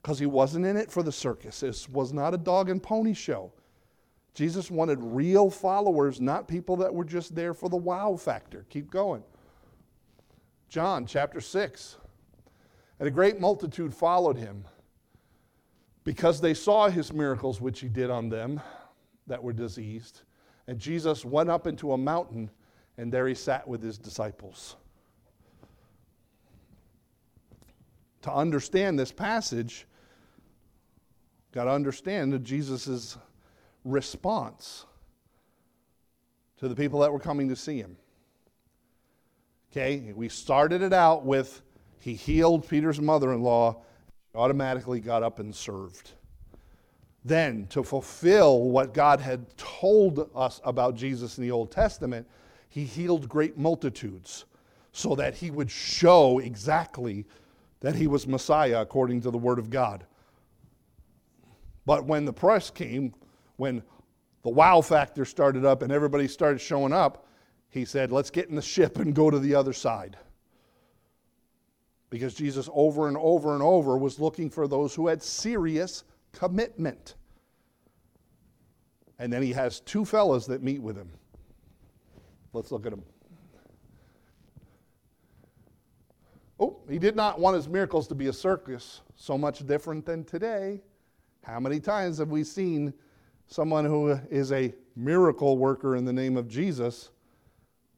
because 0.03 0.19
he 0.19 0.27
wasn't 0.27 0.65
in 0.65 0.79
it 0.79 0.91
for 0.91 1.03
the 1.03 1.13
circus. 1.13 1.61
This 1.61 1.89
was 1.89 2.13
not 2.13 2.33
a 2.33 2.39
dog 2.39 2.71
and 2.71 2.83
pony 2.83 3.13
show. 3.13 3.53
Jesus 4.33 4.71
wanted 4.71 4.99
real 5.03 5.51
followers, 5.51 6.21
not 6.21 6.49
people 6.49 6.77
that 6.77 6.95
were 6.95 7.05
just 7.05 7.35
there 7.35 7.53
for 7.53 7.69
the 7.69 7.77
wow 7.77 8.17
factor. 8.17 8.65
Keep 8.71 8.91
going. 8.91 9.23
John 10.71 11.05
chapter 11.05 11.41
6. 11.41 11.97
And 13.01 13.09
a 13.09 13.11
great 13.11 13.41
multitude 13.41 13.93
followed 13.93 14.37
him 14.37 14.65
because 16.05 16.41
they 16.41 16.55
saw 16.55 16.89
his 16.89 17.13
miracles 17.13 17.61
which 17.61 17.81
he 17.81 17.89
did 17.89 18.09
on 18.09 18.29
them 18.29 18.61
that 19.27 19.43
were 19.43 19.53
diseased. 19.53 20.23
And 20.69 20.79
Jesus 20.79 21.25
went 21.25 21.51
up 21.51 21.67
into 21.67 21.93
a 21.93 21.99
mountain 21.99 22.51
and 22.97 23.13
there 23.13 23.27
he 23.27 23.35
sat 23.35 23.67
with 23.67 23.83
his 23.83 23.99
disciples. 23.99 24.77
To 28.23 28.33
understand 28.33 28.99
this 28.99 29.11
passage, 29.11 29.87
got 31.53 31.65
to 31.65 31.71
understand 31.71 32.45
Jesus' 32.45 33.19
response 33.85 34.85
to 36.59 36.69
the 36.69 36.77
people 36.77 37.01
that 37.01 37.13
were 37.13 37.19
coming 37.19 37.49
to 37.49 37.57
see 37.57 37.79
him. 37.79 37.97
Okay, 39.73 40.13
we 40.15 40.29
started 40.29 40.83
it 40.83 40.93
out 40.93 41.25
with 41.25 41.63
he 42.01 42.15
healed 42.15 42.69
Peter's 42.69 43.01
mother 43.01 43.33
in 43.33 43.43
law, 43.43 43.83
automatically 44.35 45.01
got 45.01 45.23
up 45.23 45.39
and 45.39 45.55
served. 45.55 46.13
Then, 47.25 47.67
to 47.69 47.85
fulfill 47.85 48.63
what 48.71 48.95
God 48.95 49.21
had 49.21 49.57
told 49.59 50.31
us 50.35 50.61
about 50.65 50.97
Jesus 50.97 51.37
in 51.37 51.45
the 51.45 51.51
Old 51.51 51.71
Testament, 51.71 52.27
He 52.69 52.85
healed 52.85 53.29
great 53.29 53.59
multitudes 53.59 54.47
so 54.93 55.15
that 55.15 55.35
he 55.35 55.51
would 55.51 55.71
show 55.71 56.39
exactly 56.41 57.27
that 57.81 57.95
he 57.95 58.07
was 58.07 58.27
Messiah 58.27 58.81
according 58.81 59.21
to 59.23 59.31
the 59.31 59.39
Word 59.39 59.59
of 59.59 59.71
God. 59.71 60.05
But 61.87 62.05
when 62.07 62.25
the 62.25 62.33
press 62.33 62.71
came, 62.71 63.15
when 63.57 63.83
the 64.43 64.51
wow 64.51 64.81
factor 64.81 65.25
started 65.25 65.65
up 65.65 65.83
and 65.83 65.93
everybody 65.93 66.27
started 66.27 66.61
showing 66.61 66.93
up, 66.93 67.27
he 67.71 67.85
said, 67.85 68.13
Let's 68.13 68.31
get 68.31 68.49
in 68.49 68.57
the 68.57 68.63
ship 68.63 68.99
and 68.99 69.15
go 69.15 69.31
to 69.31 69.39
the 69.39 69.55
other 69.55 69.73
side. 69.73 70.17
Because 72.11 72.35
Jesus, 72.35 72.69
over 72.75 73.07
and 73.07 73.17
over 73.17 73.55
and 73.55 73.63
over, 73.63 73.97
was 73.97 74.19
looking 74.19 74.51
for 74.51 74.67
those 74.67 74.95
who 74.95 75.07
had 75.07 75.23
serious 75.23 76.03
commitment. 76.33 77.15
And 79.21 79.33
then 79.33 79.43
he 79.43 79.53
has 79.53 79.81
two 79.81 80.05
fellas 80.05 80.47
that 80.47 80.63
meet 80.63 80.83
with 80.83 80.97
him. 80.97 81.09
Let's 82.53 82.73
look 82.73 82.85
at 82.85 82.91
them. 82.91 83.05
Oh, 86.59 86.77
he 86.91 86.99
did 86.99 87.15
not 87.15 87.39
want 87.39 87.55
his 87.55 87.69
miracles 87.69 88.09
to 88.09 88.15
be 88.15 88.27
a 88.27 88.33
circus, 88.33 89.03
so 89.15 89.39
much 89.39 89.65
different 89.67 90.05
than 90.05 90.25
today. 90.25 90.81
How 91.45 91.61
many 91.61 91.79
times 91.79 92.19
have 92.19 92.29
we 92.29 92.43
seen 92.43 92.93
someone 93.47 93.85
who 93.85 94.19
is 94.31 94.53
a 94.53 94.75
miracle 94.97 95.57
worker 95.57 95.97
in 95.97 96.05
the 96.05 96.13
name 96.13 96.37
of 96.37 96.49
Jesus 96.49 97.11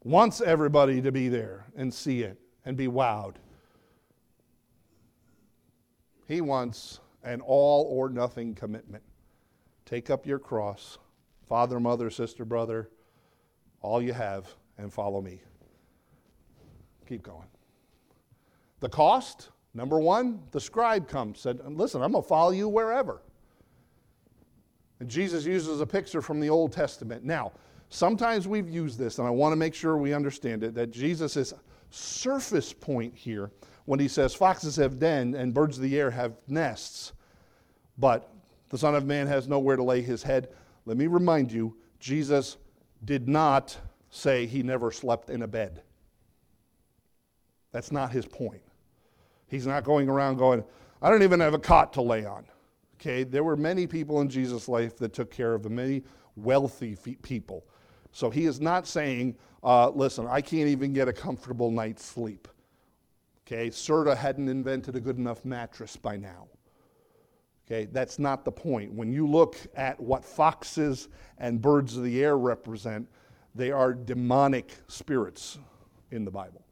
wants 0.04 0.40
everybody 0.40 1.00
to 1.02 1.12
be 1.12 1.28
there 1.28 1.66
and 1.76 1.92
see 1.92 2.22
it 2.22 2.38
and 2.64 2.76
be 2.76 2.86
wowed? 2.86 3.36
He 6.26 6.40
wants 6.40 7.00
an 7.24 7.40
all 7.40 7.84
or 7.90 8.08
nothing 8.08 8.54
commitment. 8.54 9.02
Take 9.84 10.10
up 10.10 10.26
your 10.26 10.38
cross, 10.38 10.98
father, 11.48 11.78
mother, 11.78 12.10
sister, 12.10 12.44
brother, 12.44 12.88
all 13.80 14.00
you 14.00 14.12
have, 14.12 14.48
and 14.78 14.92
follow 14.92 15.20
me. 15.20 15.40
Keep 17.06 17.22
going. 17.22 17.48
The 18.80 18.88
cost, 18.88 19.50
number 19.74 20.00
one, 20.00 20.40
the 20.50 20.60
scribe 20.60 21.08
comes, 21.08 21.40
said, 21.40 21.60
Listen, 21.66 22.02
I'm 22.02 22.12
going 22.12 22.24
to 22.24 22.28
follow 22.28 22.50
you 22.50 22.68
wherever. 22.68 23.22
And 25.00 25.08
Jesus 25.08 25.44
uses 25.44 25.80
a 25.80 25.86
picture 25.86 26.22
from 26.22 26.40
the 26.40 26.48
Old 26.48 26.72
Testament. 26.72 27.24
Now, 27.24 27.52
sometimes 27.92 28.48
we've 28.48 28.70
used 28.70 28.98
this, 28.98 29.18
and 29.18 29.26
I 29.26 29.30
want 29.30 29.52
to 29.52 29.56
make 29.56 29.74
sure 29.74 29.96
we 29.96 30.12
understand 30.12 30.64
it, 30.64 30.74
that 30.74 30.90
Jesus' 30.90 31.52
surface 31.90 32.72
point 32.72 33.14
here 33.14 33.50
when 33.84 34.00
he 34.00 34.08
says, 34.08 34.34
Foxes 34.34 34.76
have 34.76 34.98
den 34.98 35.34
and 35.34 35.52
birds 35.52 35.76
of 35.76 35.82
the 35.82 35.98
air 35.98 36.10
have 36.10 36.36
nests, 36.48 37.12
but 37.98 38.32
the 38.70 38.78
Son 38.78 38.94
of 38.94 39.04
Man 39.04 39.26
has 39.26 39.46
nowhere 39.46 39.76
to 39.76 39.82
lay 39.82 40.00
his 40.00 40.22
head. 40.22 40.48
Let 40.86 40.96
me 40.96 41.06
remind 41.06 41.52
you, 41.52 41.76
Jesus 42.00 42.56
did 43.04 43.28
not 43.28 43.76
say 44.10 44.46
he 44.46 44.62
never 44.62 44.90
slept 44.90 45.30
in 45.30 45.42
a 45.42 45.46
bed. 45.46 45.82
That's 47.72 47.92
not 47.92 48.12
his 48.12 48.26
point. 48.26 48.62
He's 49.48 49.66
not 49.66 49.84
going 49.84 50.08
around 50.08 50.36
going, 50.38 50.64
I 51.02 51.10
don't 51.10 51.22
even 51.22 51.40
have 51.40 51.54
a 51.54 51.58
cot 51.58 51.92
to 51.94 52.02
lay 52.02 52.24
on. 52.24 52.46
Okay, 52.96 53.24
there 53.24 53.44
were 53.44 53.56
many 53.56 53.86
people 53.86 54.20
in 54.20 54.28
Jesus' 54.28 54.68
life 54.68 54.96
that 54.98 55.12
took 55.12 55.30
care 55.30 55.54
of 55.54 55.62
the 55.62 55.70
many 55.70 56.02
wealthy 56.36 56.96
people. 57.22 57.66
So 58.12 58.30
he 58.30 58.44
is 58.44 58.60
not 58.60 58.86
saying, 58.86 59.36
uh, 59.64 59.90
listen, 59.90 60.26
I 60.26 60.40
can't 60.40 60.68
even 60.68 60.92
get 60.92 61.08
a 61.08 61.12
comfortable 61.12 61.70
night's 61.70 62.04
sleep. 62.04 62.46
Okay, 63.46 63.68
Serta 63.68 64.16
hadn't 64.16 64.48
invented 64.48 64.94
a 64.96 65.00
good 65.00 65.18
enough 65.18 65.44
mattress 65.44 65.96
by 65.96 66.16
now. 66.16 66.46
Okay, 67.66 67.86
that's 67.90 68.18
not 68.18 68.44
the 68.44 68.52
point. 68.52 68.92
When 68.92 69.12
you 69.12 69.26
look 69.26 69.56
at 69.74 69.98
what 69.98 70.24
foxes 70.24 71.08
and 71.38 71.60
birds 71.60 71.96
of 71.96 72.04
the 72.04 72.22
air 72.22 72.36
represent, 72.36 73.08
they 73.54 73.70
are 73.70 73.94
demonic 73.94 74.74
spirits 74.88 75.58
in 76.10 76.24
the 76.24 76.30
Bible. 76.30 76.62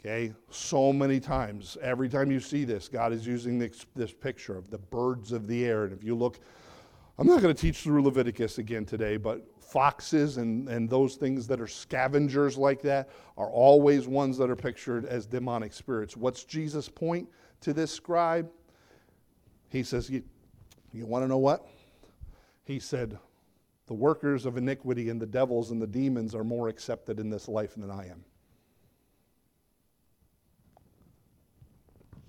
Okay, 0.00 0.32
so 0.50 0.92
many 0.92 1.18
times, 1.18 1.76
every 1.82 2.08
time 2.08 2.30
you 2.30 2.40
see 2.40 2.64
this, 2.64 2.88
God 2.88 3.12
is 3.12 3.26
using 3.26 3.58
this, 3.58 3.86
this 3.94 4.12
picture 4.12 4.56
of 4.56 4.70
the 4.70 4.78
birds 4.78 5.32
of 5.32 5.46
the 5.46 5.64
air. 5.64 5.84
And 5.84 5.92
if 5.92 6.04
you 6.04 6.14
look, 6.14 6.38
I'm 7.18 7.26
not 7.26 7.40
going 7.40 7.54
to 7.54 7.60
teach 7.60 7.78
through 7.78 8.02
Leviticus 8.02 8.58
again 8.58 8.84
today, 8.84 9.16
but 9.16 9.44
foxes 9.66 10.36
and, 10.36 10.68
and 10.68 10.88
those 10.88 11.16
things 11.16 11.46
that 11.48 11.60
are 11.60 11.66
scavengers 11.66 12.56
like 12.56 12.80
that 12.82 13.08
are 13.36 13.50
always 13.50 14.06
ones 14.06 14.38
that 14.38 14.48
are 14.48 14.56
pictured 14.56 15.04
as 15.04 15.26
demonic 15.26 15.72
spirits. 15.72 16.16
What's 16.16 16.44
Jesus' 16.44 16.88
point 16.88 17.28
to 17.62 17.72
this 17.72 17.90
scribe? 17.90 18.48
He 19.68 19.82
says, 19.82 20.08
You, 20.08 20.22
you 20.92 21.06
want 21.06 21.24
to 21.24 21.28
know 21.28 21.38
what? 21.38 21.66
He 22.64 22.78
said, 22.78 23.18
The 23.86 23.94
workers 23.94 24.46
of 24.46 24.56
iniquity 24.56 25.10
and 25.10 25.20
the 25.20 25.26
devils 25.26 25.72
and 25.72 25.82
the 25.82 25.86
demons 25.86 26.34
are 26.34 26.44
more 26.44 26.68
accepted 26.68 27.18
in 27.18 27.28
this 27.28 27.48
life 27.48 27.74
than 27.74 27.90
I 27.90 28.06
am. 28.06 28.24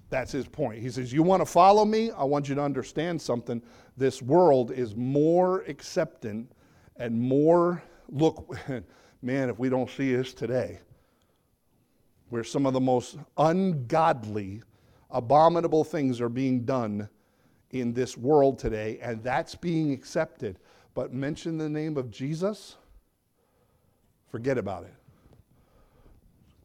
That's 0.10 0.32
his 0.32 0.48
point. 0.48 0.82
He 0.82 0.90
says, 0.90 1.14
You 1.14 1.22
want 1.22 1.42
to 1.42 1.46
follow 1.46 1.86
me? 1.86 2.12
I 2.12 2.24
want 2.24 2.50
you 2.50 2.56
to 2.56 2.62
understand 2.62 3.22
something. 3.22 3.62
This 3.96 4.22
world 4.22 4.72
is 4.72 4.96
more 4.96 5.62
acceptant 5.68 6.52
and 6.98 7.20
more, 7.20 7.84
look, 8.10 8.58
man, 9.22 9.50
if 9.50 9.60
we 9.60 9.70
don't 9.70 9.90
see 9.90 10.16
this 10.16 10.34
today, 10.34 10.80
where 12.30 12.44
some 12.44 12.66
of 12.66 12.74
the 12.74 12.82
most 12.82 13.18
ungodly, 13.38 14.62
abominable 15.10 15.84
things 15.84 16.20
are 16.20 16.30
being 16.30 16.66
done 16.66 17.08
in 17.72 17.94
this 17.94 18.18
world 18.18 18.60
today, 18.60 19.00
and 19.02 19.24
that's 19.24 19.56
being 19.56 19.92
accepted. 19.92 20.58
But 20.94 21.14
mention 21.14 21.58
the 21.58 21.70
name 21.70 21.98
of 21.98 22.10
Jesus, 22.10 22.76
forget 24.30 24.58
about 24.58 24.84
it. 24.84 24.94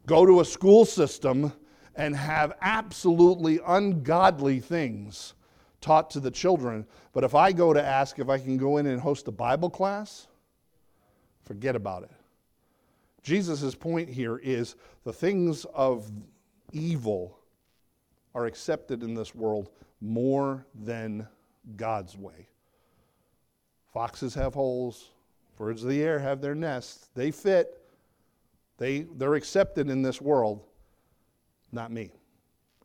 Go 0.06 0.26
to 0.26 0.40
a 0.40 0.44
school 0.44 0.84
system 0.84 1.52
and 1.94 2.16
have 2.16 2.54
absolutely 2.60 3.60
ungodly 3.66 4.58
things 4.58 5.34
taught 5.82 6.10
to 6.10 6.20
the 6.20 6.30
children. 6.30 6.86
But 7.12 7.24
if 7.24 7.34
I 7.34 7.52
go 7.52 7.74
to 7.74 7.84
ask 7.84 8.18
if 8.18 8.30
I 8.30 8.38
can 8.38 8.56
go 8.56 8.78
in 8.78 8.86
and 8.86 9.00
host 9.00 9.28
a 9.28 9.32
Bible 9.32 9.68
class, 9.68 10.28
forget 11.44 11.76
about 11.76 12.04
it. 12.04 12.10
Jesus' 13.22 13.74
point 13.74 14.08
here 14.08 14.38
is 14.38 14.76
the 15.04 15.12
things 15.12 15.66
of 15.74 16.10
evil 16.72 17.38
are 18.34 18.46
accepted 18.46 19.02
in 19.02 19.14
this 19.14 19.34
world 19.34 19.70
more 20.00 20.66
than 20.74 21.28
God's 21.76 22.16
way. 22.16 22.48
Foxes 23.92 24.34
have 24.34 24.54
holes, 24.54 25.10
birds 25.56 25.84
of 25.84 25.90
the 25.90 26.02
air 26.02 26.18
have 26.18 26.40
their 26.40 26.54
nests. 26.54 27.10
They 27.14 27.30
fit, 27.30 27.78
they, 28.78 29.02
they're 29.16 29.34
accepted 29.34 29.90
in 29.90 30.02
this 30.02 30.20
world, 30.20 30.64
not 31.70 31.92
me. 31.92 32.10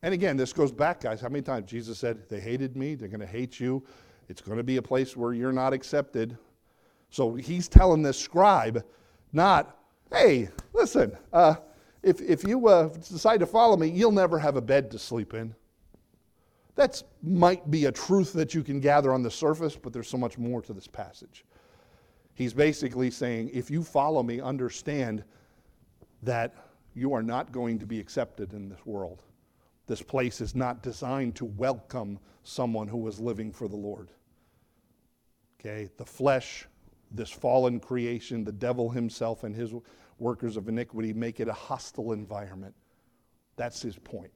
And 0.03 0.13
again, 0.13 0.37
this 0.37 0.53
goes 0.53 0.71
back, 0.71 1.01
guys. 1.01 1.21
How 1.21 1.29
many 1.29 1.41
times 1.41 1.69
Jesus 1.69 1.97
said, 1.97 2.29
They 2.29 2.39
hated 2.39 2.75
me, 2.75 2.95
they're 2.95 3.07
going 3.07 3.19
to 3.19 3.25
hate 3.25 3.59
you. 3.59 3.83
It's 4.29 4.41
going 4.41 4.57
to 4.57 4.63
be 4.63 4.77
a 4.77 4.81
place 4.81 5.15
where 5.15 5.33
you're 5.33 5.53
not 5.53 5.73
accepted. 5.73 6.37
So 7.09 7.35
he's 7.35 7.67
telling 7.67 8.01
this 8.01 8.19
scribe, 8.19 8.83
not, 9.33 9.77
Hey, 10.11 10.49
listen, 10.73 11.17
uh, 11.33 11.55
if, 12.03 12.21
if 12.21 12.43
you 12.43 12.67
uh, 12.67 12.87
decide 12.87 13.39
to 13.39 13.45
follow 13.45 13.75
me, 13.75 13.87
you'll 13.89 14.11
never 14.11 14.39
have 14.39 14.55
a 14.55 14.61
bed 14.61 14.91
to 14.91 14.99
sleep 14.99 15.33
in. 15.33 15.53
That 16.75 17.01
might 17.23 17.69
be 17.71 17.85
a 17.85 17.91
truth 17.91 18.33
that 18.33 18.53
you 18.53 18.63
can 18.63 18.79
gather 18.79 19.11
on 19.11 19.23
the 19.23 19.31
surface, 19.31 19.75
but 19.75 19.91
there's 19.91 20.07
so 20.07 20.17
much 20.17 20.37
more 20.37 20.61
to 20.61 20.73
this 20.73 20.87
passage. 20.87 21.43
He's 22.35 22.53
basically 22.53 23.09
saying, 23.09 23.49
if 23.51 23.71
you 23.71 23.83
follow 23.83 24.21
me, 24.21 24.39
understand 24.39 25.23
that 26.21 26.53
you 26.93 27.13
are 27.13 27.23
not 27.23 27.51
going 27.51 27.79
to 27.79 27.87
be 27.87 27.99
accepted 27.99 28.53
in 28.53 28.69
this 28.69 28.85
world. 28.85 29.23
This 29.87 30.01
place 30.01 30.41
is 30.41 30.53
not 30.53 30.83
designed 30.83 31.35
to 31.35 31.45
welcome 31.45 32.19
someone 32.43 32.87
who 32.87 33.07
is 33.07 33.19
living 33.19 33.51
for 33.51 33.67
the 33.67 33.75
Lord. 33.75 34.11
Okay, 35.59 35.89
the 35.97 36.05
flesh, 36.05 36.67
this 37.09 37.29
fallen 37.29 37.79
creation, 37.79 38.43
the 38.43 38.51
devil 38.51 38.89
himself 38.89 39.43
and 39.43 39.55
his 39.55 39.73
workers 40.19 40.57
of 40.57 40.67
iniquity 40.67 41.13
make 41.13 41.39
it 41.39 41.47
a 41.47 41.53
hostile 41.53 42.11
environment. 42.11 42.75
That's 43.55 43.81
his 43.81 43.97
point. 43.97 44.31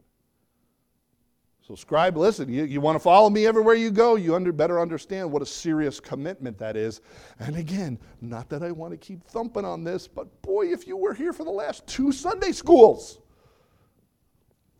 So, 1.67 1.75
scribe, 1.75 2.17
listen, 2.17 2.51
you, 2.51 2.63
you 2.63 2.81
want 2.81 2.95
to 2.95 2.99
follow 2.99 3.29
me 3.29 3.45
everywhere 3.45 3.75
you 3.75 3.91
go, 3.91 4.15
you 4.15 4.33
under, 4.33 4.51
better 4.51 4.79
understand 4.79 5.31
what 5.31 5.43
a 5.43 5.45
serious 5.45 5.99
commitment 5.99 6.57
that 6.57 6.75
is. 6.75 7.01
And 7.39 7.55
again, 7.55 7.99
not 8.19 8.49
that 8.49 8.63
I 8.63 8.71
want 8.71 8.91
to 8.91 8.97
keep 8.97 9.23
thumping 9.23 9.63
on 9.63 9.83
this, 9.83 10.07
but 10.07 10.41
boy, 10.41 10.71
if 10.71 10.87
you 10.87 10.97
were 10.97 11.13
here 11.13 11.33
for 11.33 11.43
the 11.43 11.51
last 11.51 11.85
two 11.85 12.11
Sunday 12.11 12.51
schools, 12.51 13.19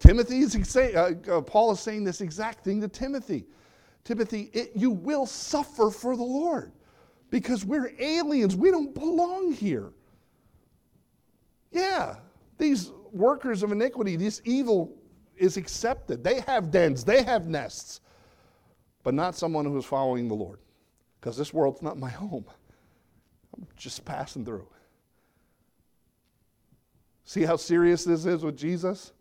Timothy 0.01 0.39
is 0.39 0.57
saying, 0.67 0.95
uh, 0.95 1.11
uh, 1.31 1.41
Paul 1.41 1.71
is 1.71 1.79
saying 1.79 2.03
this 2.03 2.21
exact 2.21 2.63
thing 2.63 2.81
to 2.81 2.87
Timothy. 2.87 3.45
Timothy, 4.03 4.49
it, 4.51 4.71
you 4.75 4.89
will 4.89 5.27
suffer 5.27 5.91
for 5.91 6.17
the 6.17 6.23
Lord 6.23 6.71
because 7.29 7.63
we're 7.63 7.93
aliens. 7.99 8.55
We 8.55 8.71
don't 8.71 8.95
belong 8.95 9.53
here. 9.53 9.93
Yeah, 11.71 12.15
these 12.57 12.91
workers 13.11 13.61
of 13.61 13.71
iniquity, 13.71 14.15
this 14.15 14.41
evil 14.43 14.97
is 15.37 15.55
accepted. 15.55 16.23
They 16.23 16.39
have 16.41 16.71
dens, 16.71 17.03
they 17.03 17.21
have 17.21 17.45
nests, 17.47 18.01
but 19.03 19.13
not 19.13 19.35
someone 19.35 19.65
who 19.65 19.77
is 19.77 19.85
following 19.85 20.27
the 20.27 20.33
Lord 20.33 20.57
because 21.19 21.37
this 21.37 21.53
world's 21.53 21.83
not 21.83 21.99
my 21.99 22.09
home. 22.09 22.45
I'm 23.55 23.67
just 23.75 24.03
passing 24.03 24.45
through. 24.45 24.67
See 27.23 27.43
how 27.43 27.55
serious 27.55 28.03
this 28.03 28.25
is 28.25 28.43
with 28.43 28.57
Jesus? 28.57 29.13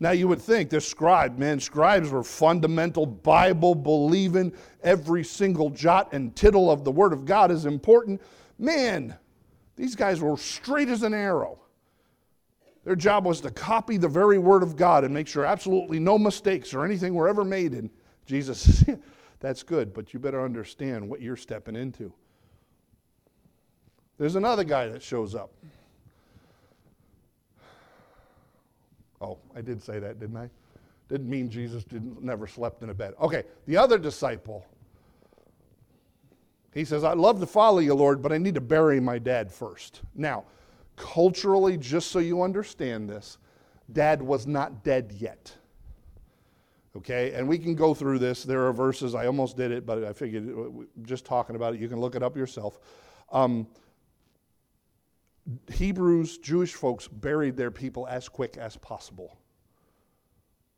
Now 0.00 0.12
you 0.12 0.26
would 0.28 0.40
think 0.40 0.70
this 0.70 0.88
scribe, 0.88 1.38
man, 1.38 1.60
scribes 1.60 2.10
were 2.10 2.24
fundamental 2.24 3.04
Bible 3.04 3.74
believing, 3.74 4.52
every 4.82 5.22
single 5.22 5.70
jot 5.70 6.12
and 6.12 6.34
tittle 6.34 6.70
of 6.70 6.84
the 6.84 6.90
Word 6.90 7.12
of 7.12 7.26
God 7.26 7.50
is 7.50 7.66
important. 7.66 8.20
Man, 8.58 9.14
these 9.76 9.94
guys 9.94 10.20
were 10.20 10.36
straight 10.38 10.88
as 10.88 11.02
an 11.02 11.12
arrow. 11.14 11.58
Their 12.84 12.96
job 12.96 13.26
was 13.26 13.42
to 13.42 13.50
copy 13.50 13.98
the 13.98 14.08
very 14.08 14.38
Word 14.38 14.62
of 14.62 14.74
God 14.74 15.04
and 15.04 15.12
make 15.12 15.28
sure 15.28 15.44
absolutely 15.44 15.98
no 15.98 16.18
mistakes 16.18 16.72
or 16.72 16.84
anything 16.84 17.14
were 17.14 17.28
ever 17.28 17.44
made. 17.44 17.72
And 17.72 17.90
Jesus 18.24 18.82
That's 19.40 19.62
good, 19.62 19.94
but 19.94 20.12
you 20.12 20.20
better 20.20 20.44
understand 20.44 21.08
what 21.08 21.20
you're 21.20 21.36
stepping 21.36 21.74
into. 21.74 22.12
There's 24.18 24.36
another 24.36 24.64
guy 24.64 24.86
that 24.88 25.02
shows 25.02 25.34
up. 25.34 25.50
Oh, 29.20 29.38
I 29.54 29.60
did 29.60 29.82
say 29.82 29.98
that, 29.98 30.18
didn't 30.18 30.36
I? 30.36 30.48
Didn't 31.08 31.28
mean 31.28 31.50
Jesus 31.50 31.84
didn't 31.84 32.22
never 32.22 32.46
slept 32.46 32.82
in 32.82 32.90
a 32.90 32.94
bed. 32.94 33.14
Okay, 33.20 33.44
the 33.66 33.76
other 33.76 33.98
disciple. 33.98 34.64
He 36.72 36.84
says, 36.84 37.02
I'd 37.02 37.18
love 37.18 37.40
to 37.40 37.46
follow 37.46 37.80
you, 37.80 37.94
Lord, 37.94 38.22
but 38.22 38.32
I 38.32 38.38
need 38.38 38.54
to 38.54 38.60
bury 38.60 39.00
my 39.00 39.18
dad 39.18 39.50
first. 39.50 40.02
Now, 40.14 40.44
culturally, 40.96 41.76
just 41.76 42.12
so 42.12 42.20
you 42.20 42.42
understand 42.42 43.10
this, 43.10 43.38
dad 43.92 44.22
was 44.22 44.46
not 44.46 44.84
dead 44.84 45.12
yet. 45.18 45.52
Okay, 46.96 47.32
and 47.32 47.46
we 47.46 47.58
can 47.58 47.74
go 47.74 47.94
through 47.94 48.18
this. 48.18 48.44
There 48.44 48.66
are 48.66 48.72
verses, 48.72 49.14
I 49.14 49.26
almost 49.26 49.56
did 49.56 49.70
it, 49.72 49.86
but 49.86 50.02
I 50.04 50.12
figured 50.12 50.48
uh, 50.48 50.84
just 51.02 51.24
talking 51.24 51.56
about 51.56 51.74
it, 51.74 51.80
you 51.80 51.88
can 51.88 52.00
look 52.00 52.14
it 52.14 52.22
up 52.22 52.36
yourself. 52.36 52.78
Um, 53.32 53.66
Hebrews, 55.72 56.38
Jewish 56.38 56.74
folks 56.74 57.08
buried 57.08 57.56
their 57.56 57.70
people 57.70 58.06
as 58.06 58.28
quick 58.28 58.56
as 58.56 58.76
possible. 58.76 59.38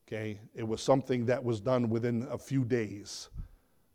Okay? 0.07 0.41
It 0.55 0.67
was 0.67 0.83
something 0.83 1.27
that 1.27 1.43
was 1.43 1.61
done 1.61 1.89
within 1.89 2.27
a 2.31 2.39
few 2.39 2.65
days 2.65 3.29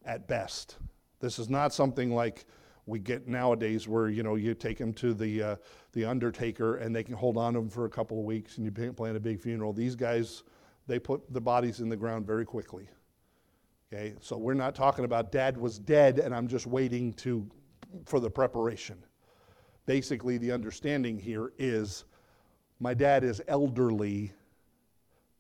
at 0.05 0.27
best. 0.27 0.77
This 1.19 1.39
is 1.39 1.49
not 1.49 1.73
something 1.73 2.13
like 2.13 2.45
we 2.85 2.99
get 2.99 3.27
nowadays 3.27 3.87
where 3.87 4.07
you 4.07 4.23
know 4.23 4.35
you 4.35 4.53
take 4.53 4.77
them 4.77 4.93
to 4.93 5.13
the 5.13 5.43
uh, 5.43 5.55
the 5.91 6.05
undertaker 6.05 6.77
and 6.77 6.95
they 6.95 7.03
can 7.03 7.15
hold 7.15 7.37
on 7.37 7.53
to 7.53 7.59
them 7.59 7.69
for 7.69 7.85
a 7.85 7.89
couple 7.89 8.17
of 8.19 8.25
weeks 8.25 8.57
and 8.57 8.65
you 8.65 8.93
plan 8.93 9.15
a 9.15 9.19
big 9.19 9.41
funeral. 9.41 9.73
These 9.73 9.95
guys, 9.95 10.43
they 10.87 10.97
put 10.97 11.33
the 11.33 11.41
bodies 11.41 11.81
in 11.81 11.89
the 11.89 11.97
ground 11.97 12.25
very 12.25 12.45
quickly. 12.45 12.87
Okay, 13.91 14.15
so 14.21 14.37
we're 14.37 14.53
not 14.53 14.73
talking 14.75 15.05
about 15.05 15.31
dad 15.31 15.57
was 15.57 15.77
dead 15.77 16.19
and 16.19 16.33
I'm 16.33 16.47
just 16.47 16.65
waiting 16.65 17.13
to 17.13 17.47
for 18.05 18.19
the 18.19 18.29
preparation 18.29 18.97
basically 19.87 20.37
the 20.37 20.51
understanding 20.51 21.17
here 21.17 21.53
is 21.57 22.03
my 22.79 22.93
dad 22.93 23.23
is 23.23 23.41
elderly. 23.47 24.31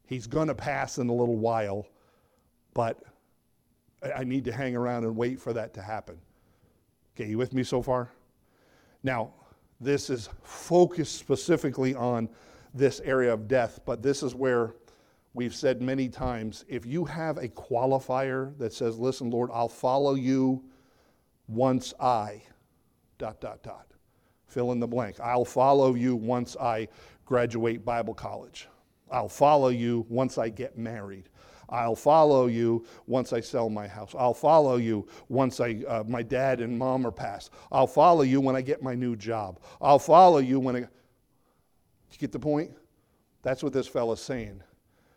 He's 0.07 0.25
going 0.25 0.47
to 0.47 0.55
pass 0.55 0.97
in 0.97 1.09
a 1.09 1.13
little 1.13 1.37
while, 1.37 1.85
but 2.73 3.03
I 4.15 4.23
need 4.23 4.45
to 4.45 4.51
hang 4.51 4.75
around 4.75 5.03
and 5.03 5.15
wait 5.15 5.39
for 5.39 5.53
that 5.53 5.75
to 5.75 5.81
happen. 5.81 6.17
Okay, 7.15 7.29
you 7.29 7.37
with 7.37 7.53
me 7.53 7.63
so 7.63 7.83
far? 7.83 8.09
Now, 9.03 9.33
this 9.79 10.09
is 10.09 10.29
focused 10.41 11.17
specifically 11.17 11.93
on 11.93 12.29
this 12.73 12.99
area 13.01 13.33
of 13.33 13.47
death, 13.47 13.81
but 13.85 14.01
this 14.01 14.23
is 14.23 14.33
where 14.33 14.73
we've 15.33 15.53
said 15.53 15.81
many 15.81 16.09
times 16.09 16.63
if 16.67 16.85
you 16.85 17.05
have 17.05 17.37
a 17.37 17.49
qualifier 17.49 18.57
that 18.57 18.73
says, 18.73 18.97
Listen, 18.97 19.29
Lord, 19.29 19.49
I'll 19.53 19.67
follow 19.67 20.15
you 20.15 20.63
once 21.47 21.93
I, 21.99 22.41
dot, 23.17 23.41
dot, 23.41 23.61
dot 23.61 23.86
fill 24.57 24.71
in 24.71 24.79
the 24.79 24.87
blank. 24.87 25.19
I'll 25.19 25.45
follow 25.45 25.93
you 25.93 26.15
once 26.15 26.57
I 26.59 26.87
graduate 27.25 27.85
Bible 27.85 28.15
college. 28.15 28.67
I'll 29.11 29.29
follow 29.29 29.67
you 29.67 30.03
once 30.09 30.39
I 30.39 30.49
get 30.49 30.79
married. 30.79 31.29
I'll 31.69 31.95
follow 31.95 32.47
you 32.47 32.83
once 33.05 33.33
I 33.33 33.39
sell 33.39 33.69
my 33.69 33.87
house. 33.87 34.15
I'll 34.17 34.33
follow 34.33 34.77
you 34.77 35.07
once 35.29 35.59
I, 35.59 35.83
uh, 35.87 36.03
my 36.07 36.23
dad 36.23 36.59
and 36.59 36.75
mom 36.75 37.05
are 37.05 37.11
passed. 37.11 37.51
I'll 37.71 37.85
follow 37.85 38.23
you 38.23 38.41
when 38.41 38.55
I 38.55 38.61
get 38.61 38.81
my 38.81 38.95
new 38.95 39.15
job. 39.15 39.59
I'll 39.79 39.99
follow 39.99 40.39
you 40.39 40.59
when 40.59 40.75
I. 40.75 40.79
You 40.79 40.87
get 42.17 42.31
the 42.31 42.39
point? 42.39 42.71
That's 43.43 43.61
what 43.61 43.73
this 43.73 43.85
fellow's 43.85 44.23
saying. 44.23 44.63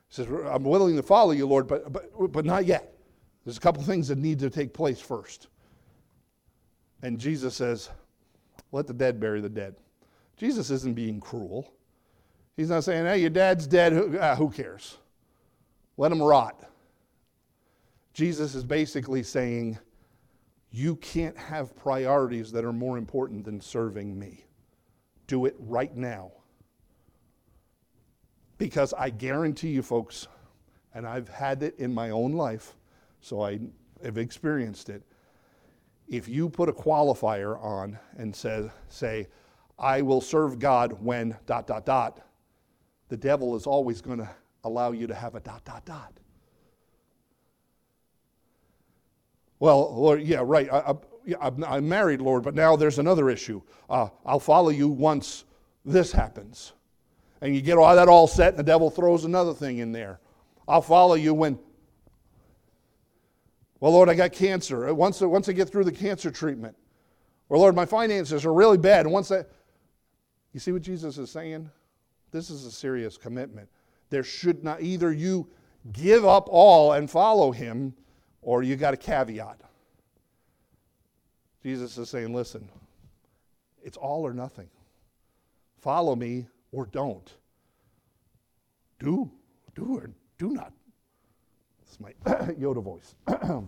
He 0.08 0.16
says, 0.16 0.26
I'm 0.52 0.64
willing 0.64 0.96
to 0.96 1.02
follow 1.02 1.30
you, 1.30 1.46
Lord, 1.46 1.66
but, 1.66 1.90
but, 1.90 2.30
but 2.30 2.44
not 2.44 2.66
yet. 2.66 2.92
There's 3.46 3.56
a 3.56 3.60
couple 3.60 3.82
things 3.84 4.08
that 4.08 4.18
need 4.18 4.38
to 4.40 4.50
take 4.50 4.74
place 4.74 5.00
first. 5.00 5.46
And 7.00 7.18
Jesus 7.18 7.54
says, 7.54 7.88
let 8.72 8.86
the 8.86 8.94
dead 8.94 9.20
bury 9.20 9.40
the 9.40 9.48
dead. 9.48 9.74
Jesus 10.36 10.70
isn't 10.70 10.94
being 10.94 11.20
cruel. 11.20 11.72
He's 12.56 12.70
not 12.70 12.84
saying, 12.84 13.06
hey, 13.06 13.18
your 13.18 13.30
dad's 13.30 13.66
dead. 13.66 13.92
Who, 13.92 14.18
ah, 14.20 14.34
who 14.34 14.50
cares? 14.50 14.98
Let 15.96 16.12
him 16.12 16.22
rot. 16.22 16.64
Jesus 18.12 18.54
is 18.54 18.64
basically 18.64 19.22
saying, 19.22 19.78
you 20.70 20.96
can't 20.96 21.36
have 21.36 21.76
priorities 21.76 22.52
that 22.52 22.64
are 22.64 22.72
more 22.72 22.96
important 22.96 23.44
than 23.44 23.60
serving 23.60 24.18
me. 24.18 24.44
Do 25.26 25.46
it 25.46 25.56
right 25.58 25.94
now. 25.96 26.32
Because 28.58 28.92
I 28.92 29.10
guarantee 29.10 29.70
you, 29.70 29.82
folks, 29.82 30.28
and 30.94 31.06
I've 31.06 31.28
had 31.28 31.62
it 31.62 31.78
in 31.78 31.92
my 31.92 32.10
own 32.10 32.32
life, 32.32 32.74
so 33.20 33.42
I 33.42 33.58
have 34.02 34.18
experienced 34.18 34.88
it 34.90 35.02
if 36.10 36.28
you 36.28 36.48
put 36.48 36.68
a 36.68 36.72
qualifier 36.72 37.62
on 37.62 37.96
and 38.18 38.34
say, 38.34 38.68
say, 38.88 39.28
I 39.78 40.02
will 40.02 40.20
serve 40.20 40.58
God 40.58 40.92
when 41.00 41.36
dot, 41.46 41.68
dot, 41.68 41.86
dot, 41.86 42.20
the 43.08 43.16
devil 43.16 43.56
is 43.56 43.66
always 43.66 44.00
going 44.00 44.18
to 44.18 44.28
allow 44.64 44.90
you 44.90 45.06
to 45.06 45.14
have 45.14 45.36
a 45.36 45.40
dot, 45.40 45.64
dot, 45.64 45.84
dot. 45.84 46.12
Well, 49.60 49.94
Lord, 49.94 50.22
yeah, 50.22 50.42
right. 50.42 50.68
I, 50.72 50.96
am 51.40 51.88
married, 51.88 52.20
Lord, 52.20 52.42
but 52.42 52.54
now 52.54 52.76
there's 52.76 52.98
another 52.98 53.30
issue. 53.30 53.62
Uh, 53.88 54.08
I'll 54.26 54.40
follow 54.40 54.70
you 54.70 54.88
once 54.88 55.44
this 55.84 56.10
happens. 56.10 56.72
And 57.40 57.54
you 57.54 57.62
get 57.62 57.78
all 57.78 57.94
that 57.94 58.08
all 58.08 58.26
set, 58.26 58.50
and 58.50 58.58
the 58.58 58.64
devil 58.64 58.90
throws 58.90 59.24
another 59.24 59.54
thing 59.54 59.78
in 59.78 59.92
there. 59.92 60.18
I'll 60.66 60.82
follow 60.82 61.14
you 61.14 61.34
when 61.34 61.58
well, 63.80 63.92
Lord, 63.92 64.10
I 64.10 64.14
got 64.14 64.32
cancer. 64.32 64.88
Uh, 64.88 64.92
once, 64.92 65.20
uh, 65.22 65.28
once 65.28 65.48
I 65.48 65.52
get 65.52 65.70
through 65.70 65.84
the 65.84 65.92
cancer 65.92 66.30
treatment. 66.30 66.76
Or, 67.48 67.58
Lord, 67.58 67.74
my 67.74 67.86
finances 67.86 68.44
are 68.44 68.52
really 68.52 68.78
bad. 68.78 69.06
Once 69.06 69.32
I. 69.32 69.44
You 70.52 70.60
see 70.60 70.72
what 70.72 70.82
Jesus 70.82 71.16
is 71.16 71.30
saying? 71.30 71.70
This 72.30 72.50
is 72.50 72.64
a 72.64 72.70
serious 72.70 73.16
commitment. 73.16 73.68
There 74.10 74.22
should 74.22 74.62
not, 74.62 74.82
either 74.82 75.12
you 75.12 75.48
give 75.92 76.24
up 76.24 76.48
all 76.48 76.92
and 76.92 77.10
follow 77.10 77.52
him, 77.52 77.94
or 78.42 78.62
you 78.62 78.76
got 78.76 78.94
a 78.94 78.96
caveat. 78.96 79.60
Jesus 81.62 81.96
is 81.98 82.08
saying, 82.08 82.34
listen, 82.34 82.68
it's 83.82 83.96
all 83.96 84.26
or 84.26 84.32
nothing. 84.32 84.68
Follow 85.80 86.16
me 86.16 86.46
or 86.72 86.86
don't. 86.86 87.34
Do, 88.98 89.30
do 89.74 89.96
or 89.96 90.10
do 90.38 90.50
not 90.50 90.72
my 91.98 92.12
Yoda 92.24 92.82
voice. 92.82 93.14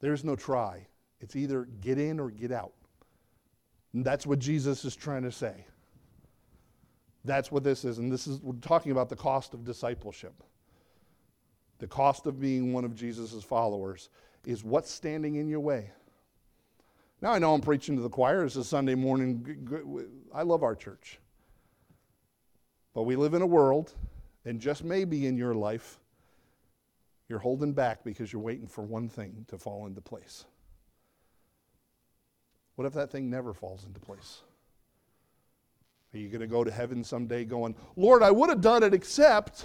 There's 0.00 0.24
no 0.24 0.36
try. 0.36 0.86
It's 1.20 1.36
either 1.36 1.68
get 1.80 1.98
in 1.98 2.18
or 2.18 2.30
get 2.30 2.52
out. 2.52 2.72
And 3.92 4.04
that's 4.04 4.26
what 4.26 4.38
Jesus 4.38 4.84
is 4.84 4.96
trying 4.96 5.22
to 5.22 5.32
say. 5.32 5.66
That's 7.24 7.52
what 7.52 7.62
this 7.62 7.84
is. 7.84 7.98
And 7.98 8.10
this 8.10 8.26
is, 8.26 8.40
we're 8.40 8.54
talking 8.54 8.92
about 8.92 9.08
the 9.08 9.16
cost 9.16 9.54
of 9.54 9.64
discipleship. 9.64 10.34
The 11.78 11.86
cost 11.86 12.26
of 12.26 12.40
being 12.40 12.72
one 12.72 12.84
of 12.84 12.94
Jesus' 12.94 13.42
followers 13.44 14.08
is 14.44 14.64
what's 14.64 14.90
standing 14.90 15.36
in 15.36 15.48
your 15.48 15.60
way. 15.60 15.90
Now, 17.20 17.32
I 17.32 17.38
know 17.38 17.54
I'm 17.54 17.60
preaching 17.60 17.94
to 17.96 18.02
the 18.02 18.08
choir. 18.08 18.44
It's 18.44 18.56
a 18.56 18.64
Sunday 18.64 18.96
morning. 18.96 20.18
I 20.34 20.42
love 20.42 20.64
our 20.64 20.74
church. 20.74 21.20
But 22.94 23.02
we 23.02 23.14
live 23.14 23.34
in 23.34 23.42
a 23.42 23.46
world, 23.46 23.94
and 24.44 24.60
just 24.60 24.82
maybe 24.82 25.26
in 25.26 25.36
your 25.36 25.54
life, 25.54 26.00
you're 27.32 27.38
holding 27.38 27.72
back 27.72 28.04
because 28.04 28.30
you're 28.30 28.42
waiting 28.42 28.66
for 28.66 28.84
one 28.84 29.08
thing 29.08 29.46
to 29.48 29.56
fall 29.56 29.86
into 29.86 30.02
place. 30.02 30.44
What 32.74 32.86
if 32.86 32.92
that 32.92 33.10
thing 33.10 33.30
never 33.30 33.54
falls 33.54 33.86
into 33.86 33.98
place? 33.98 34.42
Are 36.12 36.18
you 36.18 36.28
going 36.28 36.42
to 36.42 36.46
go 36.46 36.62
to 36.62 36.70
heaven 36.70 37.02
someday 37.02 37.46
going, 37.46 37.74
Lord, 37.96 38.22
I 38.22 38.30
would 38.30 38.50
have 38.50 38.60
done 38.60 38.82
it 38.82 38.92
except. 38.92 39.64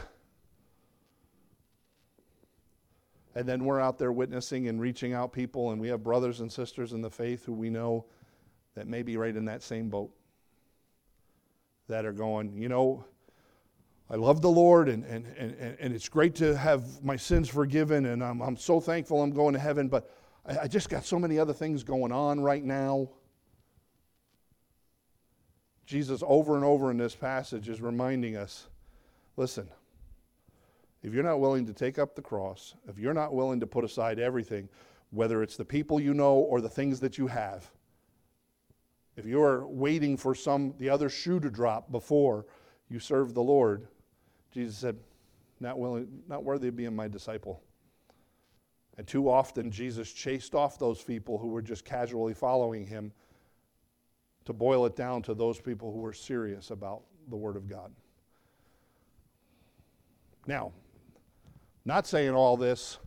And 3.35 3.45
then 3.45 3.65
we're 3.65 3.81
out 3.81 3.99
there 3.99 4.13
witnessing 4.13 4.69
and 4.69 4.79
reaching 4.79 5.11
out 5.11 5.33
people, 5.33 5.71
and 5.71 5.81
we 5.81 5.89
have 5.89 6.01
brothers 6.01 6.39
and 6.39 6.49
sisters 6.49 6.93
in 6.93 7.01
the 7.01 7.11
faith 7.11 7.43
who 7.43 7.51
we 7.51 7.69
know 7.69 8.05
that 8.75 8.87
may 8.87 9.03
be 9.03 9.17
right 9.17 9.35
in 9.35 9.43
that 9.43 9.61
same 9.61 9.89
boat 9.89 10.11
that 11.89 12.05
are 12.05 12.13
going, 12.13 12.61
you 12.61 12.69
know, 12.69 13.03
I 14.09 14.15
love 14.15 14.41
the 14.41 14.49
Lord, 14.49 14.87
and, 14.87 15.03
and, 15.03 15.25
and, 15.37 15.77
and 15.79 15.93
it's 15.93 16.07
great 16.07 16.33
to 16.35 16.55
have 16.55 17.03
my 17.03 17.17
sins 17.17 17.49
forgiven, 17.49 18.05
and 18.05 18.23
I'm, 18.23 18.41
I'm 18.41 18.55
so 18.55 18.79
thankful 18.79 19.21
I'm 19.21 19.31
going 19.31 19.53
to 19.53 19.59
heaven, 19.59 19.89
but 19.89 20.09
I, 20.45 20.59
I 20.59 20.67
just 20.67 20.89
got 20.89 21.03
so 21.03 21.19
many 21.19 21.37
other 21.37 21.53
things 21.53 21.83
going 21.83 22.13
on 22.13 22.39
right 22.39 22.63
now. 22.63 23.09
Jesus, 25.85 26.23
over 26.25 26.55
and 26.55 26.63
over 26.63 26.89
in 26.89 26.97
this 26.97 27.15
passage, 27.15 27.67
is 27.67 27.81
reminding 27.81 28.37
us 28.37 28.67
listen, 29.35 29.69
if 31.03 31.13
you're 31.13 31.23
not 31.23 31.39
willing 31.39 31.65
to 31.65 31.73
take 31.73 31.99
up 31.99 32.15
the 32.15 32.21
cross, 32.21 32.75
if 32.87 32.97
you're 32.97 33.13
not 33.13 33.33
willing 33.33 33.59
to 33.59 33.67
put 33.67 33.83
aside 33.83 34.19
everything, 34.19 34.67
whether 35.11 35.43
it's 35.43 35.57
the 35.57 35.65
people 35.65 35.99
you 35.99 36.13
know 36.13 36.35
or 36.35 36.59
the 36.59 36.69
things 36.69 36.99
that 37.01 37.17
you 37.17 37.27
have, 37.27 37.69
if 39.15 39.25
you're 39.25 39.67
waiting 39.67 40.15
for 40.15 40.33
some 40.33 40.73
the 40.79 40.89
other 40.89 41.09
shoe 41.09 41.39
to 41.39 41.49
drop 41.49 41.91
before 41.91 42.45
you 42.89 42.99
serve 42.99 43.33
the 43.33 43.43
Lord, 43.43 43.87
Jesus 44.57 44.79
said, 44.79 44.97
not 45.59 45.77
willing, 45.77 46.07
not 46.27 46.43
worthy 46.43 46.69
of 46.69 46.75
being 46.75 46.95
my 46.95 47.07
disciple. 47.07 47.61
And 48.97 49.05
too 49.05 49.29
often 49.29 49.69
Jesus 49.69 50.11
chased 50.11 50.55
off 50.55 50.79
those 50.79 51.03
people 51.03 51.37
who 51.37 51.49
were 51.49 51.61
just 51.61 51.85
casually 51.85 52.33
following 52.33 52.83
him 52.83 53.11
to 54.45 54.53
boil 54.53 54.87
it 54.87 54.95
down 54.95 55.21
to 55.21 55.35
those 55.35 55.61
people 55.61 55.91
who 55.91 55.99
were 55.99 56.11
serious 56.11 56.71
about 56.71 57.03
the 57.29 57.35
Word 57.35 57.55
of 57.55 57.69
God. 57.69 57.91
Now, 60.47 60.71
not 61.85 62.07
saying 62.07 62.31
all 62.31 62.57
this 62.57 62.97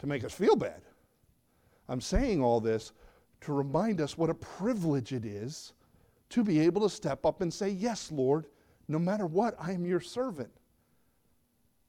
to 0.00 0.08
make 0.08 0.24
us 0.24 0.32
feel 0.32 0.56
bad. 0.56 0.82
I'm 1.88 2.00
saying 2.00 2.42
all 2.42 2.60
this 2.60 2.92
to 3.42 3.52
remind 3.52 4.00
us 4.00 4.18
what 4.18 4.30
a 4.30 4.34
privilege 4.34 5.12
it 5.12 5.24
is 5.24 5.74
to 6.30 6.42
be 6.42 6.58
able 6.58 6.82
to 6.82 6.90
step 6.90 7.24
up 7.24 7.40
and 7.40 7.54
say, 7.54 7.68
Yes, 7.68 8.10
Lord, 8.10 8.46
no 8.88 8.98
matter 8.98 9.26
what, 9.26 9.54
I 9.60 9.70
am 9.70 9.86
your 9.86 10.00
servant. 10.00 10.50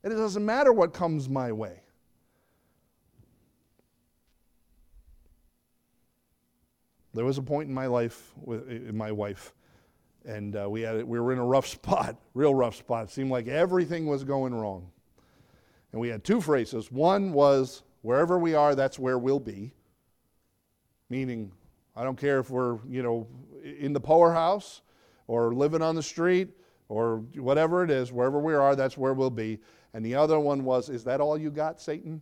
It 0.03 0.09
doesn't 0.09 0.45
matter 0.45 0.73
what 0.73 0.93
comes 0.93 1.29
my 1.29 1.51
way. 1.51 1.79
There 7.13 7.23
was 7.23 7.37
a 7.37 7.41
point 7.41 7.69
in 7.69 7.73
my 7.73 7.85
life 7.85 8.33
with 8.35 8.93
my 8.93 9.11
wife, 9.11 9.53
and 10.25 10.55
uh, 10.55 10.67
we 10.69 10.81
had 10.81 11.03
we 11.03 11.19
were 11.19 11.31
in 11.31 11.39
a 11.39 11.45
rough 11.45 11.67
spot, 11.79 12.17
real 12.33 12.53
rough 12.53 12.75
spot. 12.75 13.05
It 13.05 13.11
seemed 13.11 13.31
like 13.31 13.47
everything 13.47 14.07
was 14.07 14.23
going 14.23 14.53
wrong, 14.53 14.89
and 15.91 16.01
we 16.01 16.09
had 16.09 16.23
two 16.23 16.41
phrases. 16.41 16.91
One 16.91 17.31
was 17.31 17.83
wherever 18.01 18.39
we 18.39 18.55
are, 18.55 18.75
that's 18.75 18.97
where 18.97 19.19
we'll 19.19 19.39
be. 19.39 19.73
Meaning, 21.09 21.51
I 21.95 22.03
don't 22.03 22.17
care 22.17 22.39
if 22.39 22.49
we're 22.49 22.79
you 22.89 23.03
know 23.03 23.27
in 23.63 23.93
the 23.93 24.01
poorhouse 24.01 24.81
or 25.27 25.53
living 25.53 25.83
on 25.83 25.95
the 25.95 26.03
street 26.03 26.49
or 26.89 27.17
whatever 27.35 27.83
it 27.83 27.91
is, 27.91 28.11
wherever 28.11 28.39
we 28.39 28.55
are, 28.55 28.75
that's 28.75 28.97
where 28.97 29.13
we'll 29.13 29.29
be. 29.29 29.59
And 29.93 30.05
the 30.05 30.15
other 30.15 30.39
one 30.39 30.63
was, 30.63 30.89
is 30.89 31.03
that 31.03 31.21
all 31.21 31.37
you 31.37 31.51
got, 31.51 31.79
Satan? 31.79 32.21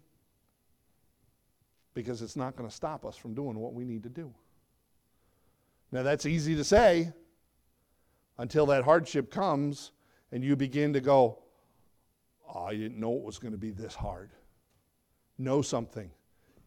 Because 1.94 2.22
it's 2.22 2.36
not 2.36 2.56
going 2.56 2.70
to 2.70 2.76
stop 2.76 3.06
us 3.06 3.16
from 3.16 3.34
doing 3.34 3.58
what 3.58 3.74
we 3.74 3.86
need 3.86 4.04
to 4.04 4.10
do. 4.10 4.34
Now, 5.92 6.04
that's 6.04 6.26
easy 6.26 6.56
to 6.56 6.64
say 6.64 7.12
until 8.38 8.66
that 8.68 8.84
hardship 8.84 9.30
comes 9.30 9.92
and 10.32 10.44
you 10.44 10.56
begin 10.56 10.94
to 10.94 11.02
go, 11.02 11.40
oh, 12.54 12.64
I 12.66 12.76
didn't 12.76 13.00
know 13.00 13.16
it 13.16 13.24
was 13.24 13.40
going 13.40 13.52
to 13.52 13.58
be 13.58 13.72
this 13.72 13.96
hard. 13.96 14.32
Know 15.38 15.62
something. 15.62 16.10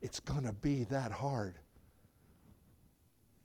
It's 0.02 0.20
going 0.20 0.44
to 0.44 0.52
be 0.52 0.84
that 0.84 1.12
hard. 1.12 1.58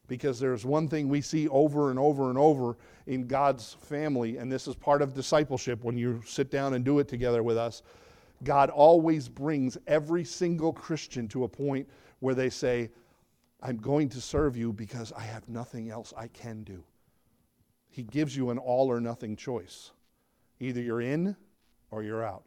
Because 0.09 0.39
there's 0.39 0.65
one 0.65 0.89
thing 0.89 1.07
we 1.07 1.21
see 1.21 1.47
over 1.47 1.91
and 1.91 1.97
over 1.97 2.29
and 2.29 2.37
over 2.37 2.75
in 3.07 3.27
God's 3.27 3.75
family, 3.75 4.35
and 4.37 4.51
this 4.51 4.67
is 4.67 4.75
part 4.75 5.01
of 5.01 5.13
discipleship 5.13 5.85
when 5.85 5.97
you 5.97 6.21
sit 6.25 6.51
down 6.51 6.73
and 6.73 6.83
do 6.83 6.99
it 6.99 7.07
together 7.07 7.43
with 7.43 7.57
us. 7.57 7.83
God 8.43 8.69
always 8.69 9.29
brings 9.29 9.77
every 9.87 10.25
single 10.25 10.73
Christian 10.73 11.27
to 11.29 11.45
a 11.45 11.47
point 11.47 11.87
where 12.19 12.35
they 12.35 12.49
say, 12.49 12.89
I'm 13.61 13.77
going 13.77 14.09
to 14.09 14.21
serve 14.21 14.57
you 14.57 14.73
because 14.73 15.13
I 15.13 15.21
have 15.21 15.47
nothing 15.47 15.89
else 15.91 16.13
I 16.17 16.27
can 16.27 16.63
do. 16.63 16.83
He 17.89 18.03
gives 18.03 18.35
you 18.35 18.49
an 18.49 18.57
all 18.57 18.89
or 18.91 18.99
nothing 18.99 19.35
choice. 19.35 19.91
Either 20.59 20.81
you're 20.81 21.01
in 21.01 21.35
or 21.91 22.03
you're 22.03 22.23
out. 22.23 22.43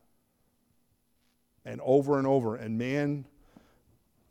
And 1.64 1.80
over 1.84 2.18
and 2.18 2.26
over. 2.26 2.56
And 2.56 2.76
man, 2.76 3.24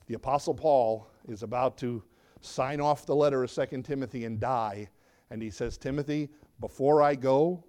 the 0.07 0.15
Apostle 0.15 0.53
Paul 0.53 1.07
is 1.27 1.43
about 1.43 1.77
to 1.77 2.03
sign 2.41 2.81
off 2.81 3.05
the 3.05 3.15
letter 3.15 3.43
of 3.43 3.51
2 3.51 3.81
Timothy 3.83 4.25
and 4.25 4.39
die. 4.39 4.89
And 5.29 5.41
he 5.41 5.49
says, 5.49 5.77
Timothy, 5.77 6.29
before 6.59 7.01
I 7.01 7.15
go 7.15 7.63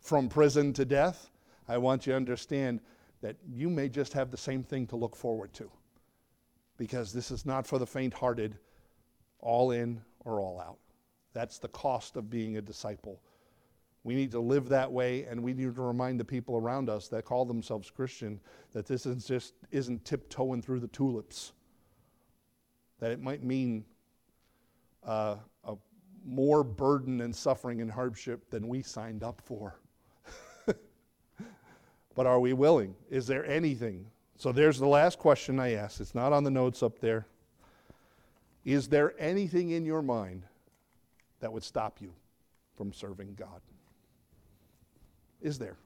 from 0.00 0.28
prison 0.28 0.72
to 0.74 0.84
death, 0.84 1.30
I 1.68 1.78
want 1.78 2.06
you 2.06 2.12
to 2.12 2.16
understand 2.16 2.80
that 3.22 3.36
you 3.48 3.70
may 3.70 3.88
just 3.88 4.12
have 4.12 4.30
the 4.30 4.36
same 4.36 4.62
thing 4.62 4.86
to 4.88 4.96
look 4.96 5.16
forward 5.16 5.52
to 5.54 5.70
because 6.76 7.12
this 7.12 7.30
is 7.30 7.46
not 7.46 7.66
for 7.66 7.78
the 7.78 7.86
faint 7.86 8.12
hearted, 8.12 8.58
all 9.38 9.70
in 9.70 10.00
or 10.24 10.40
all 10.40 10.60
out. 10.60 10.78
That's 11.32 11.58
the 11.58 11.68
cost 11.68 12.16
of 12.16 12.30
being 12.30 12.56
a 12.56 12.62
disciple. 12.62 13.20
We 14.02 14.14
need 14.14 14.30
to 14.32 14.40
live 14.40 14.68
that 14.68 14.92
way, 14.92 15.24
and 15.24 15.42
we 15.42 15.54
need 15.54 15.74
to 15.74 15.82
remind 15.82 16.20
the 16.20 16.24
people 16.24 16.56
around 16.56 16.90
us 16.90 17.08
that 17.08 17.24
call 17.24 17.46
themselves 17.46 17.90
Christian 17.90 18.38
that 18.72 18.86
this 18.86 19.06
is 19.06 19.24
just 19.24 19.54
isn't 19.70 20.04
tiptoeing 20.04 20.60
through 20.60 20.80
the 20.80 20.88
tulips. 20.88 21.52
That 22.98 23.10
it 23.10 23.20
might 23.20 23.42
mean 23.42 23.84
uh, 25.06 25.36
a 25.64 25.74
more 26.24 26.64
burden 26.64 27.20
and 27.20 27.34
suffering 27.34 27.80
and 27.80 27.90
hardship 27.90 28.50
than 28.50 28.68
we 28.68 28.82
signed 28.82 29.22
up 29.22 29.40
for. 29.44 29.78
but 32.14 32.26
are 32.26 32.40
we 32.40 32.52
willing? 32.52 32.94
Is 33.10 33.26
there 33.26 33.44
anything 33.46 34.06
so 34.36 34.52
there's 34.52 34.78
the 34.78 34.86
last 34.86 35.18
question 35.18 35.60
I 35.60 35.74
asked. 35.74 36.00
It's 36.00 36.14
not 36.14 36.32
on 36.32 36.44
the 36.44 36.50
notes 36.50 36.82
up 36.82 36.98
there. 36.98 37.26
Is 38.64 38.88
there 38.88 39.14
anything 39.18 39.70
in 39.70 39.84
your 39.84 40.02
mind 40.02 40.44
that 41.40 41.52
would 41.52 41.62
stop 41.62 42.00
you 42.00 42.12
from 42.76 42.92
serving 42.92 43.34
God? 43.34 43.60
Is 45.40 45.58
there? 45.58 45.76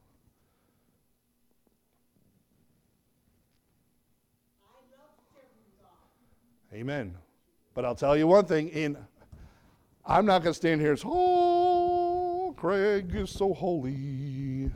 Amen. 6.72 7.14
But 7.78 7.84
I'll 7.84 7.94
tell 7.94 8.16
you 8.16 8.26
one 8.26 8.44
thing 8.44 8.70
in 8.70 8.98
I'm 10.04 10.26
not 10.26 10.42
going 10.42 10.50
to 10.50 10.56
stand 10.56 10.80
here 10.80 10.90
and 10.90 10.98
say, 10.98 11.06
"Oh, 11.08 12.52
Craig 12.56 13.14
is 13.14 13.30
so 13.30 13.54
holy." 13.54 14.72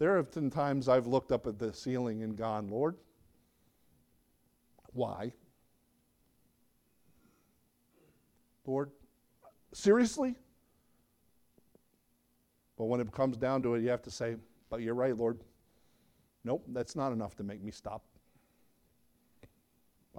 There 0.00 0.16
have 0.16 0.32
been 0.32 0.50
times 0.50 0.88
I've 0.88 1.06
looked 1.06 1.30
up 1.30 1.46
at 1.46 1.60
the 1.60 1.72
ceiling 1.72 2.24
and 2.24 2.36
gone, 2.36 2.66
Lord, 2.70 2.96
why? 4.94 5.30
Lord, 8.66 8.90
seriously? 9.72 10.34
But 12.76 12.86
when 12.86 13.00
it 13.00 13.12
comes 13.12 13.36
down 13.36 13.62
to 13.62 13.76
it, 13.76 13.82
you 13.82 13.90
have 13.90 14.02
to 14.02 14.10
say, 14.10 14.34
But 14.70 14.82
you're 14.82 14.94
right, 14.94 15.16
Lord. 15.16 15.38
Nope, 16.42 16.64
that's 16.70 16.96
not 16.96 17.12
enough 17.12 17.36
to 17.36 17.44
make 17.44 17.62
me 17.62 17.70
stop. 17.70 18.02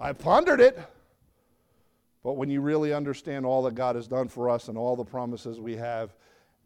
I 0.00 0.14
pondered 0.14 0.60
it. 0.62 0.78
But 2.22 2.34
when 2.34 2.50
you 2.50 2.60
really 2.60 2.92
understand 2.92 3.46
all 3.46 3.62
that 3.62 3.74
God 3.74 3.96
has 3.96 4.06
done 4.06 4.28
for 4.28 4.50
us 4.50 4.68
and 4.68 4.76
all 4.76 4.94
the 4.94 5.04
promises 5.04 5.58
we 5.58 5.76
have 5.76 6.14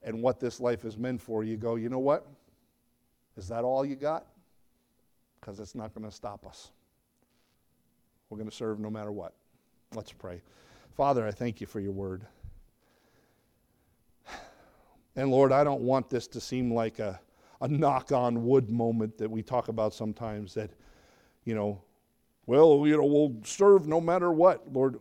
and 0.03 0.21
what 0.21 0.41
this 0.41 0.61
life 0.61 0.85
is 0.85 0.99
meant 0.99 1.21
for, 1.21 1.45
you 1.45 1.57
go, 1.57 1.77
you 1.77 1.89
know 1.89 2.01
what? 2.01 2.27
Is 3.37 3.49
that 3.49 3.65
all 3.65 3.85
you 3.85 3.95
got? 3.95 4.27
Because 5.41 5.61
it's 5.61 5.75
not 5.75 5.95
going 5.95 6.09
to 6.09 6.15
stop 6.15 6.47
us. 6.47 6.71
We're 8.29 8.39
going 8.39 8.51
to 8.51 8.57
serve 8.57 8.81
no 8.81 8.91
matter 8.91 9.13
what. 9.13 9.35
Let's 9.95 10.13
pray. 10.13 10.41
Father, 10.97 11.27
I 11.27 11.31
thank 11.31 11.61
you 11.61 11.67
for 11.67 11.81
your 11.81 11.93
word. 11.93 12.27
And 15.17 15.31
Lord, 15.31 15.53
I 15.53 15.63
don't 15.63 15.83
want 15.83 16.11
this 16.11 16.27
to 16.29 16.41
seem 16.41 16.75
like 16.75 16.99
a, 16.99 17.21
a 17.61 17.69
knock 17.69 18.11
on 18.11 18.45
wood 18.45 18.71
moment 18.71 19.17
that 19.19 19.31
we 19.31 19.43
talk 19.43 19.69
about 19.69 19.95
sometimes 19.95 20.55
that, 20.55 20.71
you 21.45 21.55
know, 21.55 21.81
well, 22.47 22.85
you 22.87 22.97
know, 22.97 23.05
we'll 23.05 23.37
serve 23.45 23.87
no 23.87 24.01
matter 24.01 24.33
what. 24.33 24.73
Lord, 24.73 24.99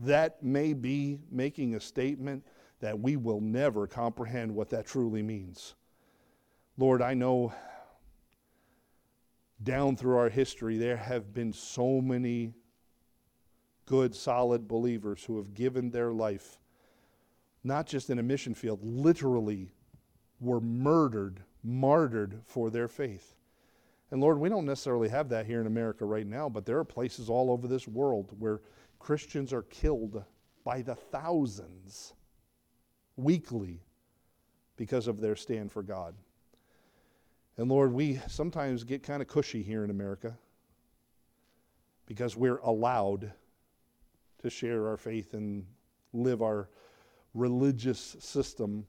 that 0.00 0.42
may 0.42 0.72
be 0.72 1.18
making 1.30 1.74
a 1.74 1.80
statement 1.80 2.44
that 2.80 2.98
we 2.98 3.16
will 3.16 3.40
never 3.40 3.86
comprehend 3.86 4.54
what 4.54 4.70
that 4.70 4.86
truly 4.86 5.22
means. 5.22 5.74
Lord, 6.76 7.00
I 7.00 7.14
know 7.14 7.52
down 9.62 9.96
through 9.96 10.18
our 10.18 10.28
history 10.28 10.76
there 10.76 10.96
have 10.96 11.32
been 11.32 11.52
so 11.52 12.00
many 12.00 12.52
good, 13.86 14.14
solid 14.14 14.68
believers 14.68 15.24
who 15.24 15.38
have 15.38 15.54
given 15.54 15.90
their 15.90 16.12
life, 16.12 16.58
not 17.64 17.86
just 17.86 18.10
in 18.10 18.18
a 18.18 18.22
mission 18.22 18.54
field, 18.54 18.80
literally 18.82 19.72
were 20.40 20.60
murdered, 20.60 21.42
martyred 21.62 22.40
for 22.44 22.68
their 22.68 22.88
faith. 22.88 23.34
And 24.10 24.20
Lord, 24.20 24.38
we 24.38 24.48
don't 24.48 24.66
necessarily 24.66 25.08
have 25.08 25.30
that 25.30 25.46
here 25.46 25.60
in 25.60 25.66
America 25.66 26.04
right 26.04 26.26
now, 26.26 26.48
but 26.48 26.66
there 26.66 26.78
are 26.78 26.84
places 26.84 27.30
all 27.30 27.50
over 27.50 27.66
this 27.66 27.88
world 27.88 28.34
where 28.38 28.60
Christians 28.98 29.52
are 29.52 29.62
killed 29.62 30.24
by 30.64 30.82
the 30.82 30.94
thousands 30.94 32.14
weekly 33.16 33.80
because 34.76 35.06
of 35.06 35.20
their 35.20 35.36
stand 35.36 35.72
for 35.72 35.82
God. 35.82 36.14
And 37.56 37.68
Lord, 37.68 37.92
we 37.92 38.20
sometimes 38.28 38.84
get 38.84 39.02
kind 39.02 39.22
of 39.22 39.28
cushy 39.28 39.62
here 39.62 39.84
in 39.84 39.90
America 39.90 40.36
because 42.06 42.36
we're 42.36 42.58
allowed 42.58 43.32
to 44.42 44.50
share 44.50 44.88
our 44.88 44.96
faith 44.96 45.34
and 45.34 45.64
live 46.12 46.42
our 46.42 46.68
religious 47.34 48.16
system 48.18 48.86